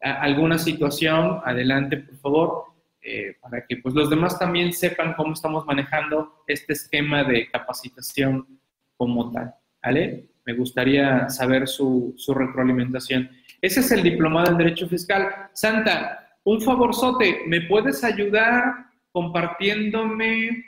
¿Alguna 0.01 0.59
situación? 0.59 1.41
Adelante, 1.45 1.99
por 1.99 2.17
favor. 2.19 2.65
Eh, 3.03 3.37
para 3.41 3.65
que 3.65 3.77
pues, 3.77 3.95
los 3.95 4.11
demás 4.11 4.37
también 4.37 4.73
sepan 4.73 5.15
cómo 5.15 5.33
estamos 5.33 5.65
manejando 5.65 6.43
este 6.49 6.73
esquema 6.73 7.23
de 7.23 7.49
capacitación 7.51 8.59
como 8.97 9.31
tal. 9.31 9.55
¿Vale? 9.83 10.31
Me 10.45 10.55
gustaría 10.55 11.29
saber 11.29 11.69
su, 11.69 12.15
su 12.17 12.35
retroalimentación. 12.35 13.31
Ese 13.61 13.81
es 13.81 13.93
el 13.93 14.03
diplomado 14.03 14.51
en 14.51 14.59
Derecho 14.59 14.89
Fiscal. 14.89 15.29
Santa, 15.53 16.39
un 16.45 16.61
favorzote, 16.61 17.43
¿me 17.47 17.63
puedes 17.63 18.03
ayudar 18.03 18.87
compartiéndome 19.13 20.65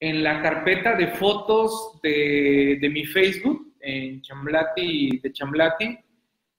en 0.00 0.22
la 0.22 0.40
carpeta 0.42 0.94
de 0.94 1.08
fotos 1.08 1.98
de, 2.02 2.78
de 2.80 2.88
mi 2.88 3.04
Facebook, 3.04 3.74
en 3.80 4.22
Chamblati, 4.22 5.18
de 5.18 5.32
Chamblati, 5.32 5.98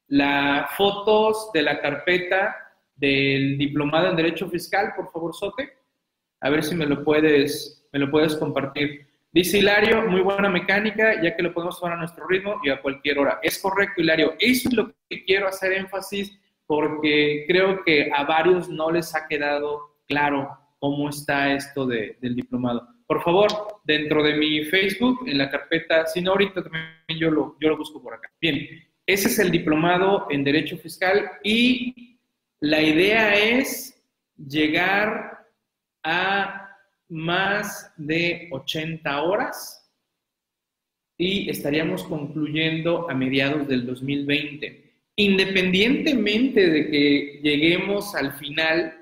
las 0.07 0.71
fotos 0.75 1.51
de 1.53 1.61
la 1.61 1.79
carpeta 1.79 2.55
del 2.95 3.57
diplomado 3.57 4.09
en 4.09 4.15
Derecho 4.15 4.49
Fiscal, 4.49 4.93
por 4.95 5.11
favor, 5.11 5.33
Sote. 5.33 5.69
A 6.41 6.49
ver 6.49 6.63
si 6.63 6.75
me 6.75 6.85
lo 6.85 7.03
puedes, 7.03 7.87
me 7.93 7.99
lo 7.99 8.09
puedes 8.09 8.35
compartir. 8.35 9.07
Dice 9.31 9.59
Hilario, 9.59 10.01
muy 10.07 10.21
buena 10.21 10.49
mecánica, 10.49 11.21
ya 11.21 11.35
que 11.35 11.43
lo 11.43 11.53
podemos 11.53 11.79
tomar 11.79 11.95
a 11.95 11.99
nuestro 11.99 12.27
ritmo 12.27 12.59
y 12.63 12.69
a 12.69 12.81
cualquier 12.81 13.19
hora. 13.19 13.39
Es 13.43 13.59
correcto, 13.59 14.01
Hilario. 14.01 14.33
Eso 14.39 14.69
es 14.69 14.75
lo 14.75 14.91
que 15.07 15.23
quiero 15.23 15.47
hacer 15.47 15.73
énfasis 15.73 16.35
porque 16.65 17.45
creo 17.47 17.83
que 17.83 18.11
a 18.13 18.23
varios 18.23 18.69
no 18.69 18.91
les 18.91 19.15
ha 19.15 19.27
quedado 19.27 19.97
claro 20.07 20.57
cómo 20.79 21.09
está 21.09 21.53
esto 21.53 21.85
del 21.85 22.35
diplomado. 22.35 22.87
Por 23.09 23.23
favor, 23.23 23.47
dentro 23.85 24.21
de 24.21 24.35
mi 24.35 24.65
Facebook, 24.65 25.27
en 25.27 25.39
la 25.39 25.49
carpeta, 25.49 26.05
si 26.05 26.21
no, 26.21 26.29
ahorita 26.29 26.61
también 26.61 26.85
yo 27.19 27.31
lo, 27.31 27.57
yo 27.59 27.69
lo 27.69 27.77
busco 27.77 27.99
por 28.03 28.13
acá. 28.13 28.31
Bien, 28.39 28.87
ese 29.07 29.29
es 29.29 29.39
el 29.39 29.49
diplomado 29.49 30.27
en 30.29 30.43
Derecho 30.43 30.77
Fiscal 30.77 31.27
y 31.43 32.19
la 32.61 32.79
idea 32.79 33.33
es 33.33 33.99
llegar 34.37 35.43
a 36.03 36.77
más 37.09 37.91
de 37.97 38.47
80 38.51 39.23
horas 39.23 39.91
y 41.17 41.49
estaríamos 41.49 42.03
concluyendo 42.03 43.09
a 43.09 43.15
mediados 43.15 43.67
del 43.67 43.87
2020. 43.87 44.93
Independientemente 45.15 46.69
de 46.69 46.91
que 46.91 47.39
lleguemos 47.41 48.13
al 48.13 48.33
final, 48.33 48.95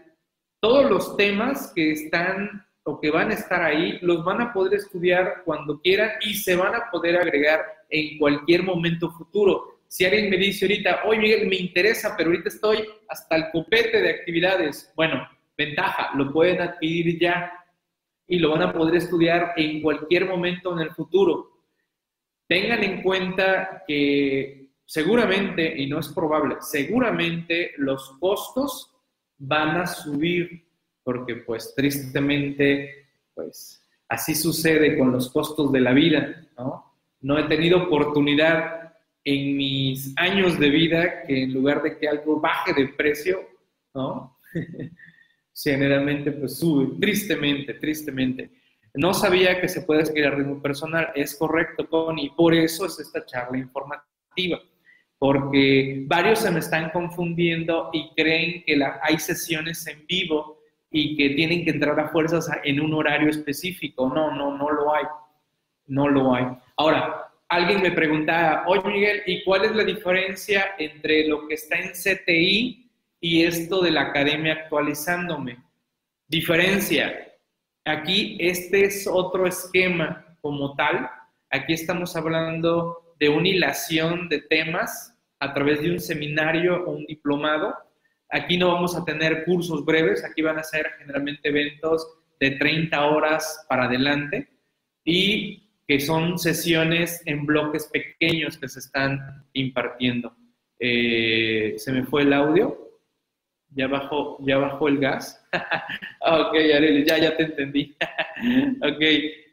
todos 0.62 0.90
los 0.90 1.18
temas 1.18 1.74
que 1.76 1.92
están 1.92 2.67
o 2.88 3.02
que 3.02 3.12
van 3.12 3.32
a 3.32 3.34
estar 3.34 3.62
ahí 3.62 4.00
los 4.02 4.24
van 4.24 4.42
a 4.42 4.54
poder 4.54 4.76
estudiar 4.76 5.44
cuando 5.44 5.82
quieran 5.82 6.12
y 6.22 6.36
se 6.36 6.56
van 6.56 6.74
a 6.74 6.90
poder 6.90 7.18
agregar 7.18 7.66
en 7.90 8.18
cualquier 8.18 8.64
momento 8.64 9.12
futuro. 9.12 9.82
Si 9.90 10.06
alguien 10.06 10.30
me 10.30 10.38
dice 10.38 10.66
ahorita, 10.66 11.02
oye 11.06 11.20
Miguel, 11.20 11.48
me 11.48 11.58
interesa, 11.58 12.16
pero 12.18 12.30
ahorita 12.30 12.48
estoy 12.48 12.88
hasta 13.10 13.36
el 13.36 13.52
copete 13.52 14.02
de 14.02 14.10
actividades, 14.10 14.92
bueno, 14.96 15.28
ventaja, 15.58 16.12
lo 16.16 16.32
pueden 16.32 16.62
adquirir 16.62 17.20
ya 17.20 17.52
y 18.26 18.40
lo 18.40 18.52
van 18.52 18.62
a 18.62 18.74
poder 18.74 18.96
estudiar 18.96 19.54
en 19.58 19.82
cualquier 19.82 20.26
momento 20.26 20.72
en 20.74 20.80
el 20.80 20.92
futuro. 20.92 21.64
Tengan 22.48 22.84
en 22.84 23.02
cuenta 23.02 23.84
que 23.86 24.70
seguramente, 24.86 25.78
y 25.78 25.88
no 25.88 26.00
es 26.00 26.08
probable, 26.08 26.56
seguramente 26.62 27.74
los 27.78 28.12
costos 28.20 28.94
van 29.38 29.78
a 29.78 29.88
subir, 29.88 30.67
porque 31.08 31.38
pues 31.38 31.74
tristemente, 31.74 33.08
pues 33.34 33.82
así 34.10 34.36
sucede 34.36 34.98
con 34.98 35.14
los 35.14 35.32
costos 35.32 35.72
de 35.72 35.80
la 35.80 35.94
vida, 35.94 36.46
¿no? 36.58 36.98
No 37.22 37.40
he 37.40 37.44
tenido 37.44 37.84
oportunidad 37.84 38.94
en 39.24 39.56
mis 39.56 40.14
años 40.18 40.60
de 40.60 40.70
vida 40.70 41.24
que 41.24 41.44
en 41.44 41.54
lugar 41.54 41.82
de 41.82 41.98
que 41.98 42.10
algo 42.10 42.42
baje 42.42 42.74
de 42.74 42.90
precio, 42.90 43.40
¿no? 43.94 44.38
Generalmente 45.56 46.34
pues 46.34 46.60
sube, 46.60 47.00
tristemente, 47.00 47.76
tristemente. 47.76 48.52
No 48.94 49.14
sabía 49.14 49.62
que 49.62 49.70
se 49.70 49.84
puede 49.84 50.02
escribir 50.02 50.28
a 50.28 50.36
ritmo 50.36 50.62
personal, 50.62 51.14
es 51.16 51.38
correcto, 51.38 51.90
Connie, 51.90 52.34
por 52.36 52.54
eso 52.54 52.86
es 52.86 53.00
esta 53.00 53.26
charla 53.26 53.58
informativa, 53.58 54.60
porque 55.18 56.04
varios 56.06 56.40
se 56.40 56.52
me 56.52 56.60
están 56.60 56.90
confundiendo 56.90 57.92
y 57.94 58.10
creen 58.14 58.62
que 58.66 58.76
la, 58.76 59.00
hay 59.02 59.18
sesiones 59.20 59.88
en 59.88 60.06
vivo 60.06 60.57
y 60.90 61.16
que 61.18 61.32
tienen 61.32 61.64
que 61.64 61.72
entrar 61.72 62.00
a 62.00 62.10
fuerzas 62.10 62.50
en 62.64 62.80
un 62.80 62.94
horario 62.94 63.30
específico. 63.30 64.10
No, 64.14 64.36
no, 64.36 64.58
no 64.58 64.72
lo 64.72 64.94
hay, 64.94 65.06
no 65.88 66.08
lo 66.08 66.34
hay. 66.34 66.46
Ahora, 66.78 67.32
alguien 67.50 67.82
me 67.82 67.92
preguntaba, 67.92 68.64
oye 68.68 68.82
Miguel, 68.86 69.22
¿y 69.26 69.44
cuál 69.44 69.66
es 69.66 69.76
la 69.76 69.84
diferencia 69.84 70.76
entre 70.78 71.28
lo 71.28 71.48
que 71.48 71.56
está 71.56 71.78
en 71.78 71.92
CTI 71.92 72.90
y 73.20 73.44
esto 73.44 73.82
de 73.82 73.92
la 73.92 74.02
academia 74.02 74.54
actualizándome? 74.54 75.58
Diferencia. 76.28 77.34
Aquí 77.86 78.38
este 78.40 78.86
es 78.86 79.08
otro 79.08 79.48
esquema 79.48 80.38
como 80.42 80.76
tal. 80.76 81.10
Aquí 81.50 81.74
estamos 81.74 82.16
hablando 82.16 83.16
de 83.20 83.30
una 83.30 83.48
hilación 83.48 84.28
de 84.30 84.42
temas 84.42 85.16
a 85.40 85.54
través 85.54 85.82
de 85.82 85.92
un 85.92 86.00
seminario 86.00 86.84
o 86.86 86.92
un 86.92 87.06
diplomado. 87.06 87.76
Aquí 88.30 88.58
no 88.58 88.74
vamos 88.74 88.96
a 88.96 89.06
tener 89.06 89.46
cursos 89.46 89.86
breves, 89.86 90.24
aquí 90.24 90.42
van 90.42 90.60
a 90.60 90.64
ser 90.64 90.92
generalmente 91.00 91.48
eventos 91.50 92.08
de 92.40 92.52
30 92.52 93.06
horas 93.06 93.66
para 93.70 93.86
adelante. 93.86 94.50
Y 95.04 95.68
que 95.88 96.00
son 96.02 96.38
sesiones 96.38 97.22
en 97.26 97.46
bloques 97.46 97.86
pequeños 97.86 98.58
que 98.58 98.68
se 98.68 98.80
están 98.80 99.46
impartiendo. 99.54 100.36
Eh, 100.80 101.76
¿Se 101.78 101.94
me 101.94 102.04
fue 102.04 102.24
el 102.24 102.34
audio? 102.34 102.88
¿Ya 103.70 103.88
bajó, 103.88 104.38
ya 104.46 104.58
bajó 104.58 104.90
el 104.90 105.00
gas? 105.00 105.46
ok, 106.22 106.56
Arely, 106.56 107.06
ya, 107.06 107.18
ya 107.18 107.38
te 107.38 107.44
entendí. 107.44 107.96
ok, 108.82 109.04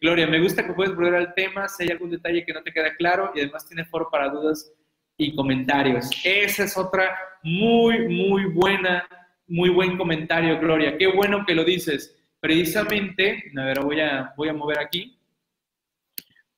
Gloria, 0.01 0.27
me 0.27 0.41
gusta 0.41 0.67
que 0.67 0.73
puedes 0.73 0.95
volver 0.95 1.15
al 1.15 1.35
tema, 1.35 1.69
si 1.69 1.85
hay 1.85 1.91
algún 1.91 2.11
detalle 2.11 2.45
que 2.45 2.53
no 2.53 2.63
te 2.63 2.73
queda 2.73 2.97
claro 2.97 3.31
y 3.35 3.41
además 3.41 3.67
tiene 3.67 3.85
foro 3.85 4.09
para 4.11 4.29
dudas 4.29 4.73
y 5.16 5.35
comentarios. 5.35 6.11
Esa 6.24 6.64
es 6.64 6.77
otra 6.77 7.16
muy, 7.42 8.09
muy 8.09 8.46
buena, 8.46 9.07
muy 9.46 9.70
buen 9.70 9.96
comentario, 9.96 10.59
Gloria. 10.59 10.96
Qué 10.98 11.07
bueno 11.07 11.44
que 11.46 11.55
lo 11.55 11.64
dices. 11.64 12.16
Precisamente, 12.40 13.44
a 13.57 13.64
ver, 13.64 13.81
voy 13.81 14.00
a, 14.00 14.33
voy 14.37 14.48
a 14.48 14.53
mover 14.53 14.79
aquí 14.79 15.18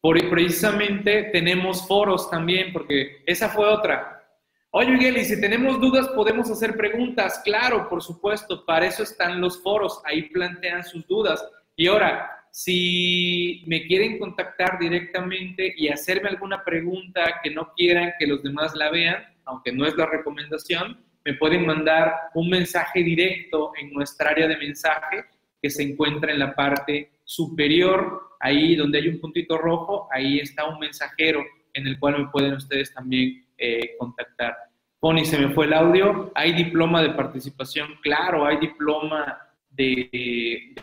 por, 0.07 0.31
precisamente 0.31 1.31
tenemos 1.33 1.87
foros 1.89 2.31
también, 2.31 2.73
porque 2.73 3.25
esa 3.27 3.49
fue 3.49 3.67
otra. 3.67 4.25
Oye, 4.71 4.93
Miguel, 4.93 5.17
y 5.17 5.25
si 5.25 5.41
tenemos 5.41 5.81
dudas, 5.81 6.07
podemos 6.11 6.49
hacer 6.49 6.77
preguntas. 6.77 7.41
Claro, 7.45 7.89
por 7.89 8.01
supuesto, 8.03 8.65
para 8.65 8.87
eso 8.87 9.03
están 9.03 9.41
los 9.41 9.61
foros, 9.61 10.01
ahí 10.05 10.29
plantean 10.29 10.85
sus 10.85 11.07
dudas. 11.09 11.45
Y 11.75 11.89
ahora, 11.89 12.36
si 12.57 13.63
me 13.67 13.87
quieren 13.87 14.19
contactar 14.19 14.79
directamente 14.79 15.75
y 15.77 15.89
hacerme 15.89 16.31
alguna 16.31 16.65
pregunta 16.65 17.39
que 17.43 17.51
no 17.51 17.71
quieran 17.77 18.15
que 18.19 18.27
los 18.27 18.43
demás 18.43 18.75
la 18.75 18.91
vean, 18.91 19.23
aunque 19.45 19.73
no 19.73 19.85
es 19.85 19.95
la 19.95 20.07
recomendación, 20.07 20.99
me 21.23 21.35
pueden 21.35 21.67
mandar 21.67 22.15
un 22.33 22.49
mensaje 22.49 23.03
directo 23.03 23.73
en 23.79 23.93
nuestra 23.93 24.31
área 24.31 24.49
de 24.49 24.57
mensaje 24.57 25.27
que 25.61 25.69
se 25.69 25.83
encuentra 25.83 26.33
en 26.33 26.39
la 26.39 26.55
parte 26.55 27.11
superior 27.25 28.23
ahí 28.41 28.75
donde 28.75 29.01
hay 29.01 29.09
un 29.09 29.21
puntito 29.21 29.59
rojo, 29.59 30.09
ahí 30.11 30.39
está 30.39 30.65
un 30.65 30.79
mensajero 30.79 31.45
en 31.75 31.87
el 31.87 31.99
cual 31.99 32.23
me 32.23 32.29
pueden 32.31 32.55
ustedes 32.55 32.95
también 32.95 33.45
eh, 33.59 33.97
contactar. 33.99 34.57
Pony, 34.99 35.27
se 35.27 35.39
me 35.39 35.51
fue 35.51 35.67
el 35.67 35.75
audio. 35.75 36.33
¿Hay 36.35 36.55
diploma 36.55 37.03
de 37.03 37.11
participación? 37.11 37.97
Claro, 38.01 38.47
hay 38.47 38.57
diploma 38.57 39.43
de, 39.69 40.75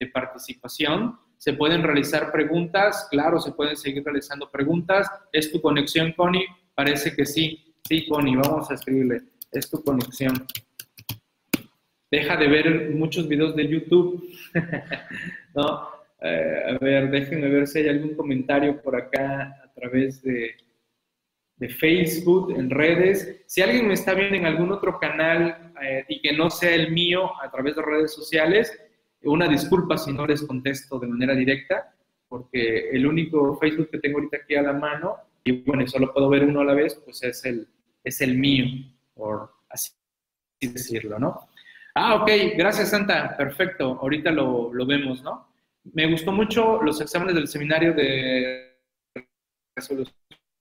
de 0.00 0.06
participación. 0.06 1.18
Se 1.36 1.52
pueden 1.52 1.82
realizar 1.82 2.32
preguntas, 2.32 3.06
claro, 3.10 3.38
se 3.38 3.52
pueden 3.52 3.76
seguir 3.76 4.02
realizando 4.04 4.50
preguntas. 4.50 5.08
¿Es 5.32 5.52
tu 5.52 5.60
conexión, 5.60 6.12
Connie? 6.12 6.46
Parece 6.74 7.14
que 7.14 7.24
sí. 7.24 7.74
Sí, 7.86 8.06
Connie, 8.08 8.36
vamos 8.36 8.70
a 8.70 8.74
escribirle. 8.74 9.22
Es 9.52 9.70
tu 9.70 9.82
conexión. 9.82 10.46
Deja 12.10 12.36
de 12.36 12.48
ver 12.48 12.90
muchos 12.90 13.28
videos 13.28 13.54
de 13.54 13.68
YouTube. 13.68 14.28
¿No? 15.54 15.88
Eh, 16.22 16.62
a 16.68 16.84
ver, 16.84 17.10
déjenme 17.10 17.48
ver 17.48 17.66
si 17.66 17.78
hay 17.78 17.88
algún 17.88 18.14
comentario 18.14 18.80
por 18.82 18.96
acá 18.96 19.62
a 19.64 19.72
través 19.72 20.22
de, 20.22 20.56
de 21.56 21.68
Facebook, 21.68 22.54
en 22.56 22.70
redes. 22.70 23.42
Si 23.46 23.62
alguien 23.62 23.86
me 23.86 23.94
está 23.94 24.14
viendo 24.14 24.36
en 24.36 24.46
algún 24.46 24.72
otro 24.72 24.98
canal 24.98 25.72
eh, 25.82 26.04
y 26.08 26.20
que 26.20 26.32
no 26.32 26.50
sea 26.50 26.74
el 26.74 26.90
mío 26.90 27.30
a 27.40 27.50
través 27.50 27.76
de 27.76 27.82
redes 27.82 28.12
sociales, 28.12 28.78
una 29.24 29.48
disculpa 29.48 29.98
si 29.98 30.12
no 30.12 30.26
les 30.26 30.42
contesto 30.42 30.98
de 30.98 31.06
manera 31.06 31.34
directa, 31.34 31.94
porque 32.28 32.90
el 32.90 33.06
único 33.06 33.56
Facebook 33.58 33.90
que 33.90 33.98
tengo 33.98 34.18
ahorita 34.18 34.38
aquí 34.38 34.54
a 34.54 34.62
la 34.62 34.72
mano, 34.72 35.16
y 35.44 35.52
bueno, 35.62 35.86
solo 35.86 36.12
puedo 36.12 36.28
ver 36.28 36.44
uno 36.44 36.60
a 36.60 36.64
la 36.64 36.74
vez, 36.74 36.94
pues 37.04 37.22
es 37.22 37.44
el, 37.44 37.66
es 38.04 38.20
el 38.20 38.38
mío, 38.38 38.66
por 39.14 39.52
así 39.68 39.92
decirlo, 40.60 41.18
¿no? 41.18 41.48
Ah, 41.94 42.16
ok, 42.16 42.30
gracias 42.56 42.90
Santa, 42.90 43.36
perfecto, 43.36 43.98
ahorita 44.00 44.30
lo, 44.30 44.72
lo 44.72 44.86
vemos, 44.86 45.22
¿no? 45.22 45.48
Me 45.92 46.10
gustó 46.10 46.30
mucho 46.30 46.80
los 46.82 47.00
exámenes 47.00 47.34
del 47.34 47.48
seminario 47.48 47.92
de 47.94 48.76
resolución 49.74 50.14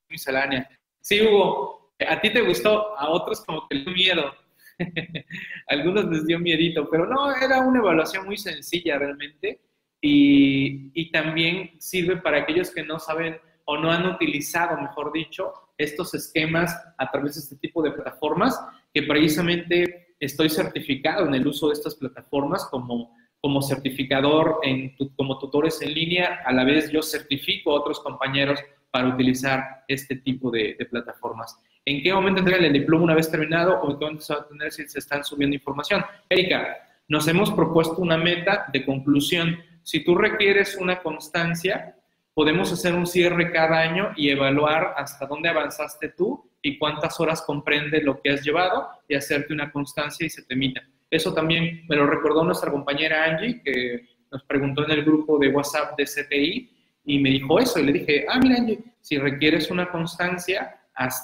miscelánea. 0.10 0.69
Sí, 1.02 1.22
Hugo, 1.22 1.93
a 2.08 2.19
ti 2.19 2.32
te 2.32 2.41
gustó, 2.41 2.98
a 2.98 3.10
otros 3.10 3.43
como 3.45 3.67
que 3.67 3.78
dio 3.78 3.91
miedo. 3.91 4.34
Algunos 5.68 6.06
les 6.06 6.26
dio 6.26 6.39
miedito, 6.39 6.89
pero 6.89 7.06
no, 7.06 7.36
era 7.36 7.60
una 7.60 7.80
evaluación 7.80 8.26
muy 8.26 8.38
sencilla 8.38 8.98
realmente 8.98 9.62
y, 10.02 10.92
y 10.94 11.12
también 11.12 11.72
sirve 11.80 12.18
para 12.18 12.39
aquellos 12.39 12.72
que 12.72 12.84
no 12.84 13.00
saben 13.00 13.38
o 13.65 13.78
no 13.78 13.92
han 13.92 14.08
utilizado, 14.08 14.82
mejor 14.82 15.12
dicho, 15.13 15.54
estos 15.78 16.13
esquemas 16.15 16.76
a 16.98 17.12
través 17.12 17.36
de 17.36 17.42
este 17.42 17.56
tipo 17.58 17.84
de 17.84 17.92
plataformas, 17.92 18.60
que 18.94 19.04
precisamente 19.04 20.15
estoy 20.20 20.50
certificado 20.50 21.26
en 21.28 21.36
el 21.36 21.48
uso 21.48 21.68
de 21.68 21.74
estas 21.74 21.96
plataformas 21.96 22.65
como, 22.65 23.15
como 23.39 23.62
certificador, 23.62 24.60
en, 24.63 24.96
como 25.15 25.39
tutores 25.39 25.82
en 25.82 25.94
línea, 25.94 26.42
a 26.46 26.52
la 26.52 26.63
vez 26.63 26.92
yo 26.92 27.02
certifico 27.02 27.72
a 27.72 27.80
otros 27.80 28.00
compañeros 28.00 28.60
para 28.92 29.10
utilizar 29.10 29.84
este 29.88 30.15
tipo 30.15 30.52
de, 30.52 30.76
plataformas. 30.89 31.56
¿En 31.89 32.04
qué 32.04 32.13
momento 32.13 32.41
entregan 32.41 32.65
el 32.65 32.73
diploma 32.73 33.06
una 33.06 33.15
vez 33.15 33.32
terminado 33.32 33.82
o 33.82 33.89
en 33.89 33.97
qué 33.97 34.06
momento 34.06 34.23
se 34.23 34.36
va 34.36 34.41
a 34.41 34.47
tener 34.47 34.71
si 34.71 34.88
se 34.88 34.99
están 34.99 35.23
subiendo 35.23 35.56
información? 35.56 36.06
Erika, 36.30 36.78
nos 37.08 37.28
hemos 37.28 37.49
propuesto 37.49 37.95
una 37.95 38.15
meta 38.15 38.67
de 38.71 38.86
conclusión. 38.86 39.58
Si 39.82 40.04
tú 40.04 40.13
requieres 40.13 40.75
una 40.75 41.02
constancia, 41.02 41.95
podemos 42.36 42.71
hacer 42.71 42.93
un 42.93 43.08
cierre 43.08 43.52
cada 43.52 43.80
año 43.80 44.12
y 44.15 44.30
evaluar 44.30 44.93
hasta 44.97 45.25
dónde 45.25 45.49
avanzaste 45.49 46.10
tú 46.10 46.47
y 46.62 46.78
cuántas 46.78 47.19
horas 47.19 47.41
comprende 47.41 48.04
lo 48.04 48.21
que 48.21 48.34
has 48.34 48.43
llevado 48.43 48.88
y 49.08 49.15
hacerte 49.15 49.52
una 49.52 49.71
constancia 49.71 50.28
y 50.28 50.30
se 50.30 50.43
te 50.43 50.54
emita. 50.54 50.84
Eso 51.10 51.34
también 51.34 51.86
me 51.89 51.95
lo 51.95 52.06
recordó 52.06 52.43
nuestra 52.43 52.69
compañera 52.69 53.25
Angie, 53.25 53.63
que 53.63 54.10
nos 54.32 54.43
preguntó 54.43 54.86
en 54.86 54.91
el 54.91 55.04
grupo 55.04 55.39
de 55.39 55.47
WhatsApp 55.47 55.97
de 55.97 56.06
CTI 56.06 56.69
y 57.06 57.17
me 57.17 57.32
dijo 57.32 57.60
eso. 57.60 57.80
Y 57.80 57.86
le 57.88 57.93
dije, 57.93 58.28
ah, 58.30 58.38
mira 58.39 58.58
Angie, 58.58 58.80
si 59.02 59.17
requieres 59.17 59.71
una 59.71 59.89
constancia 59.89 60.79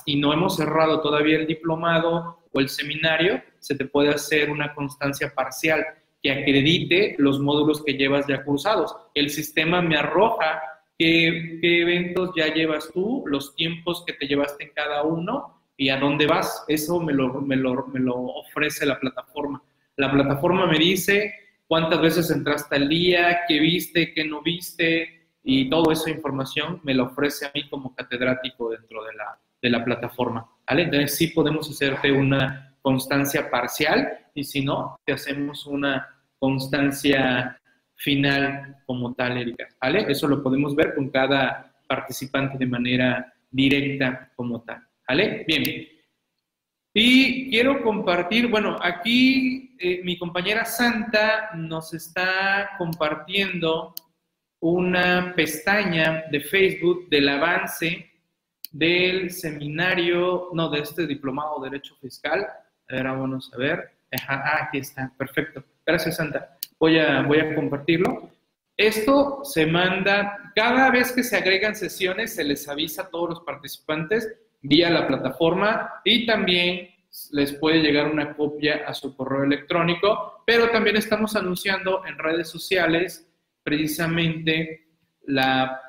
y 0.06 0.16
no 0.18 0.34
hemos 0.34 0.56
cerrado 0.56 1.02
todavía 1.02 1.38
el 1.38 1.48
diplomado 1.48 2.40
o 2.52 2.60
el 2.60 2.70
seminario, 2.70 3.42
se 3.60 3.76
te 3.76 3.86
puede 3.86 4.10
hacer 4.10 4.50
una 4.50 4.74
constancia 4.74 5.34
parcial 5.34 5.86
que 6.22 6.32
acredite 6.32 7.16
los 7.20 7.40
módulos 7.40 7.84
que 7.84 7.94
llevas 7.94 8.26
ya 8.28 8.44
cursados. 8.44 8.96
El 9.14 9.30
sistema 9.30 9.82
me 9.82 9.98
arroja 9.98 10.62
qué, 10.98 11.60
eventos 11.62 12.32
ya 12.36 12.54
llevas 12.54 12.90
tú, 12.94 13.24
los 13.28 13.56
tiempos 13.56 14.04
que 14.06 14.14
te 14.14 14.28
llevaste 14.28 14.64
en 14.64 14.72
cada 14.74 15.04
uno 15.04 15.62
y 15.78 15.90
a 15.90 16.00
dónde 16.00 16.26
vas. 16.26 16.64
Eso 16.68 17.00
me 17.02 17.14
lo, 17.14 17.42
me 17.42 17.56
lo, 17.56 17.88
me 17.88 18.00
lo 18.00 18.16
ofrece 18.16 18.86
la 18.86 19.00
plataforma. 19.00 19.62
La 19.98 20.12
plataforma 20.12 20.66
me 20.68 20.80
dice 20.80 21.34
cuántas 21.68 22.02
veces 22.02 22.32
entraste 22.32 22.76
al 22.76 22.88
día, 22.88 23.42
qué 23.48 23.60
viste, 23.60 24.14
qué 24.14 24.24
no 24.24 24.42
viste, 24.42 25.28
y 25.44 25.70
toda 25.70 25.94
esa 25.94 26.10
información 26.10 26.80
me 26.84 26.96
la 26.96 27.04
ofrece 27.04 27.46
a 27.46 27.52
mí 27.54 27.70
como 27.70 27.94
catedrático 27.94 28.72
dentro 28.72 29.04
de 29.04 29.14
la, 29.14 29.38
de 29.66 29.72
la 29.72 29.84
plataforma. 29.84 30.48
¿vale? 30.70 30.84
Entonces 30.84 31.18
sí 31.18 31.28
podemos 31.28 31.70
hacerte 31.70 32.12
una 32.12 32.78
constancia 32.82 33.50
parcial 33.50 34.28
y 34.36 34.44
si 34.44 34.64
no, 34.64 34.96
te 35.04 35.14
hacemos 35.14 35.66
una 35.66 36.08
constancia 36.38 37.60
final 37.96 38.78
como 38.86 39.16
tal, 39.16 39.38
Erika. 39.38 39.68
¿Vale? 39.82 40.06
Eso 40.08 40.28
lo 40.28 40.44
podemos 40.44 40.76
ver 40.76 40.94
con 40.94 41.10
cada 41.10 41.74
participante 41.88 42.58
de 42.60 42.68
manera 42.68 43.34
directa 43.50 44.32
como 44.36 44.62
tal. 44.62 44.86
¿Vale? 45.08 45.44
Bien. 45.48 45.64
Y 46.94 47.50
quiero 47.50 47.82
compartir, 47.82 48.48
bueno, 48.48 48.78
aquí 48.82 49.76
eh, 49.80 50.02
mi 50.04 50.18
compañera 50.18 50.64
Santa 50.64 51.52
nos 51.56 51.94
está 51.94 52.72
compartiendo 52.78 53.94
una 54.62 55.34
pestaña 55.36 56.26
de 56.32 56.40
Facebook 56.40 57.10
del 57.10 57.30
avance 57.30 58.15
del 58.78 59.32
seminario, 59.32 60.50
no, 60.54 60.70
de 60.70 60.82
este 60.82 61.08
diplomado 61.08 61.60
de 61.62 61.70
Derecho 61.70 61.96
Fiscal. 62.02 62.46
Ahora 62.90 63.14
vamos 63.14 63.52
a 63.54 63.58
ver. 63.58 63.92
ah, 64.28 64.60
aquí 64.64 64.80
está, 64.80 65.12
perfecto. 65.18 65.64
Gracias, 65.86 66.18
Santa 66.18 66.56
voy 66.80 67.00
a, 67.00 67.22
voy 67.22 67.40
a 67.40 67.56
compartirlo. 67.56 68.30
Esto 68.78 69.42
se 69.44 69.66
manda, 69.66 70.52
cada 70.56 70.92
vez 70.92 71.12
que 71.12 71.24
se 71.24 71.38
agregan 71.38 71.76
sesiones, 71.76 72.36
se 72.36 72.44
les 72.44 72.68
avisa 72.68 73.04
a 73.04 73.10
todos 73.10 73.30
los 73.30 73.40
participantes 73.42 74.36
vía 74.62 74.90
la 74.90 75.08
plataforma 75.08 76.02
y 76.04 76.26
también 76.26 76.90
les 77.32 77.54
puede 77.54 77.80
llegar 77.80 78.12
una 78.12 78.36
copia 78.36 78.84
a 78.86 78.94
su 78.94 79.16
correo 79.16 79.44
electrónico, 79.44 80.44
pero 80.46 80.70
también 80.72 80.98
estamos 80.98 81.36
anunciando 81.36 82.06
en 82.06 82.18
redes 82.18 82.50
sociales 82.50 83.28
precisamente 83.64 84.88
la, 85.26 85.82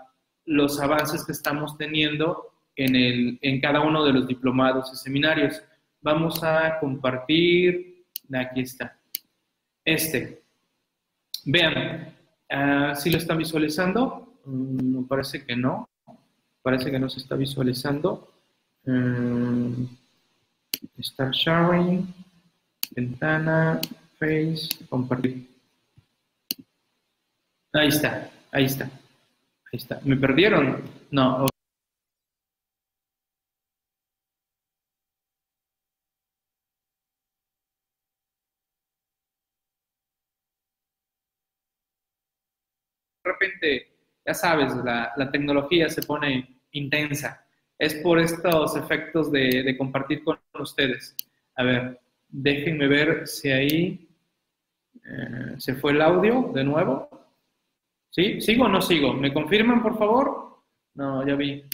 los 0.44 0.80
avances 0.80 1.24
que 1.24 1.32
estamos 1.32 1.76
teniendo 1.76 2.52
en, 2.76 2.94
el, 2.94 3.38
en 3.42 3.60
cada 3.60 3.80
uno 3.80 4.04
de 4.04 4.12
los 4.12 4.28
diplomados 4.28 4.92
y 4.92 4.96
seminarios. 4.96 5.62
Vamos 6.00 6.42
a 6.44 6.78
compartir, 6.78 8.04
aquí 8.32 8.60
está, 8.60 8.96
este. 9.84 10.42
Vean, 11.44 12.14
si 12.96 13.10
lo 13.10 13.18
están 13.18 13.38
visualizando, 13.38 14.40
mm, 14.44 15.04
parece 15.04 15.44
que 15.44 15.56
no. 15.56 15.88
Parece 16.62 16.90
que 16.90 16.98
no 16.98 17.08
se 17.08 17.20
está 17.20 17.36
visualizando. 17.36 18.32
Um, 18.84 19.88
start 21.00 21.32
sharing, 21.34 22.12
ventana, 22.90 23.80
face, 24.18 24.84
compartir. 24.88 25.48
Ahí 27.72 27.88
está, 27.88 28.30
ahí 28.50 28.64
está, 28.64 28.84
ahí 28.84 29.78
está. 29.78 30.00
¿Me 30.04 30.16
perdieron? 30.16 30.82
No. 31.10 31.46
repente, 43.36 43.88
ya 44.26 44.34
sabes, 44.34 44.74
la, 44.84 45.30
tecnología 45.30 45.88
se 45.88 46.02
pone 46.02 46.60
intensa. 46.72 47.44
Es 47.78 47.94
por 47.96 48.18
estos 48.18 48.76
efectos 48.76 49.30
de, 49.30 49.76
compartir 49.78 50.24
con 50.24 50.38
ustedes. 50.58 51.14
A 51.54 51.62
ver, 51.62 52.00
déjenme 52.28 52.88
ver 52.88 53.26
si 53.26 53.50
ahí 53.50 54.08
eh, 55.04 55.54
se 55.58 55.74
fue 55.74 55.92
el 55.92 56.02
audio 56.02 56.50
de 56.54 56.64
nuevo. 56.64 57.08
¿Sí? 58.10 58.40
¿Sigo 58.40 58.64
o 58.64 58.68
no 58.68 58.80
sigo? 58.80 59.12
¿Me 59.12 59.32
confirman, 59.32 59.82
por 59.82 59.98
favor? 59.98 60.62
No, 60.94 61.26
ya 61.26 61.34
vi. 61.34 61.64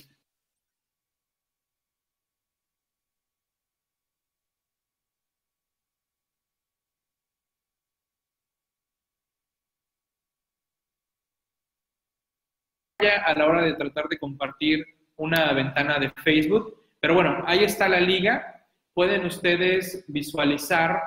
A 13.08 13.34
la 13.34 13.46
hora 13.46 13.62
de 13.62 13.74
tratar 13.74 14.08
de 14.08 14.18
compartir 14.18 14.86
una 15.16 15.52
ventana 15.52 15.98
de 15.98 16.10
Facebook. 16.10 16.76
Pero 17.00 17.14
bueno, 17.14 17.42
ahí 17.46 17.64
está 17.64 17.88
la 17.88 18.00
liga. 18.00 18.66
Pueden 18.94 19.24
ustedes 19.26 20.04
visualizar, 20.08 21.02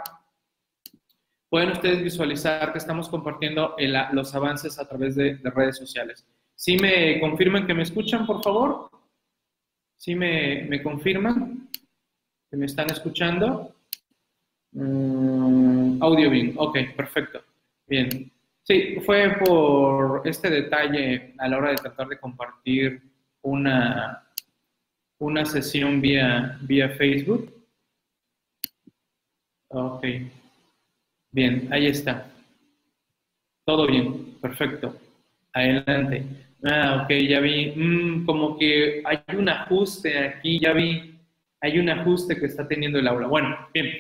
pueden 1.49 1.71
ustedes 1.71 2.03
visualizar 2.03 2.71
que 2.71 2.79
estamos 2.79 3.09
compartiendo 3.09 3.75
los 4.13 4.33
avances 4.35 4.79
a 4.79 4.87
través 4.87 5.15
de, 5.15 5.39
redes 5.43 5.77
sociales. 5.77 6.25
Si 6.55 6.77
me 6.77 7.19
confirman 7.19 7.67
que 7.67 7.73
me 7.73 7.83
escuchan, 7.83 8.25
por 8.25 8.41
favor. 8.43 8.89
¿Sí 9.97 10.15
me, 10.15 10.65
me 10.69 10.83
confirman? 10.83 11.69
¿Que 12.49 12.57
me 12.57 12.65
están 12.65 12.89
escuchando? 12.89 13.75
Mm, 14.71 16.03
audio 16.03 16.29
bien, 16.29 16.53
ok, 16.57 16.77
perfecto. 16.95 17.41
Bien. 17.87 18.31
Sí, 18.67 18.97
fue 19.05 19.37
por 19.45 20.27
este 20.27 20.49
detalle 20.49 21.35
a 21.37 21.47
la 21.47 21.57
hora 21.57 21.69
de 21.69 21.75
tratar 21.75 22.07
de 22.07 22.17
compartir 22.17 22.99
una, 23.43 24.27
una 25.19 25.45
sesión 25.45 26.01
vía, 26.01 26.57
vía 26.61 26.89
Facebook. 26.89 27.53
Ok. 29.67 30.03
Bien, 31.31 31.67
ahí 31.71 31.85
está. 31.85 32.27
Todo 33.67 33.85
bien, 33.85 34.35
perfecto. 34.41 34.95
Adelante. 35.53 36.23
Ah, 36.63 37.03
ok, 37.03 37.13
ya 37.27 37.41
vi. 37.41 37.71
Mm, 37.75 38.25
como 38.25 38.57
que 38.57 39.03
hay 39.05 39.19
un 39.37 39.47
ajuste 39.47 40.17
aquí, 40.17 40.59
ya 40.59 40.73
vi. 40.73 41.19
Hay 41.61 41.77
un 41.77 41.89
ajuste 41.89 42.35
que 42.35 42.47
está 42.47 42.67
teniendo 42.67 42.97
el 42.97 43.07
aula. 43.07 43.27
Bueno, 43.27 43.69
bien. 43.71 43.91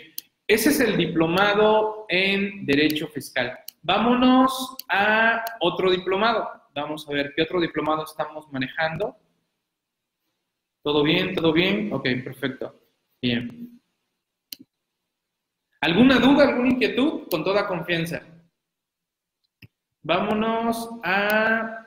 Ese 0.47 0.69
es 0.69 0.79
el 0.79 0.97
diplomado 0.97 2.07
en 2.09 2.65
Derecho 2.65 3.07
Fiscal. 3.09 3.59
Vámonos 3.87 4.77
a 4.89 5.45
otro 5.59 5.91
diplomado. 5.91 6.49
Vamos 6.73 7.07
a 7.07 7.13
ver 7.13 7.33
qué 7.35 7.43
otro 7.43 7.61
diplomado 7.61 8.03
estamos 8.03 8.51
manejando. 8.51 9.15
¿Todo 10.81 11.03
bien? 11.03 11.35
¿Todo 11.35 11.53
bien? 11.53 11.93
Ok, 11.93 12.03
perfecto. 12.23 12.73
Bien. 13.21 13.79
¿Alguna 15.81 16.17
duda, 16.17 16.47
alguna 16.47 16.69
inquietud? 16.69 17.27
Con 17.29 17.43
toda 17.43 17.67
confianza. 17.67 18.23
Vámonos 20.01 20.89
a 21.03 21.85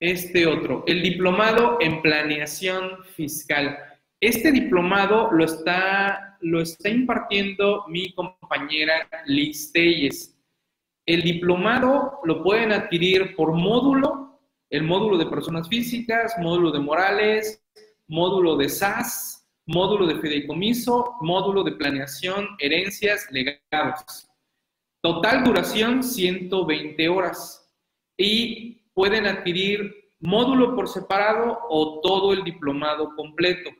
este 0.00 0.46
otro, 0.46 0.84
el 0.86 1.02
diplomado 1.02 1.78
en 1.80 2.02
planeación 2.02 3.04
fiscal. 3.16 3.78
Este 4.20 4.52
diplomado 4.52 5.30
lo 5.32 5.46
está, 5.46 6.36
lo 6.42 6.60
está 6.60 6.90
impartiendo 6.90 7.86
mi 7.88 8.12
compañera 8.12 9.08
Liz 9.24 9.72
Telles. 9.72 10.31
El 11.06 11.22
diplomado 11.22 12.20
lo 12.24 12.42
pueden 12.42 12.72
adquirir 12.72 13.34
por 13.34 13.52
módulo, 13.52 14.40
el 14.70 14.84
módulo 14.84 15.18
de 15.18 15.26
personas 15.26 15.68
físicas, 15.68 16.34
módulo 16.38 16.70
de 16.70 16.78
morales, 16.78 17.62
módulo 18.06 18.56
de 18.56 18.68
SAS, 18.68 19.48
módulo 19.66 20.06
de 20.06 20.20
fideicomiso, 20.20 21.16
módulo 21.20 21.62
de 21.64 21.72
planeación, 21.72 22.48
herencias, 22.58 23.26
legados. 23.30 24.28
Total 25.00 25.42
duración 25.42 26.02
120 26.02 27.08
horas. 27.08 27.58
Y 28.16 28.82
pueden 28.94 29.26
adquirir 29.26 29.92
módulo 30.20 30.76
por 30.76 30.88
separado 30.88 31.58
o 31.68 32.00
todo 32.00 32.32
el 32.32 32.44
diplomado 32.44 33.14
completo. 33.16 33.70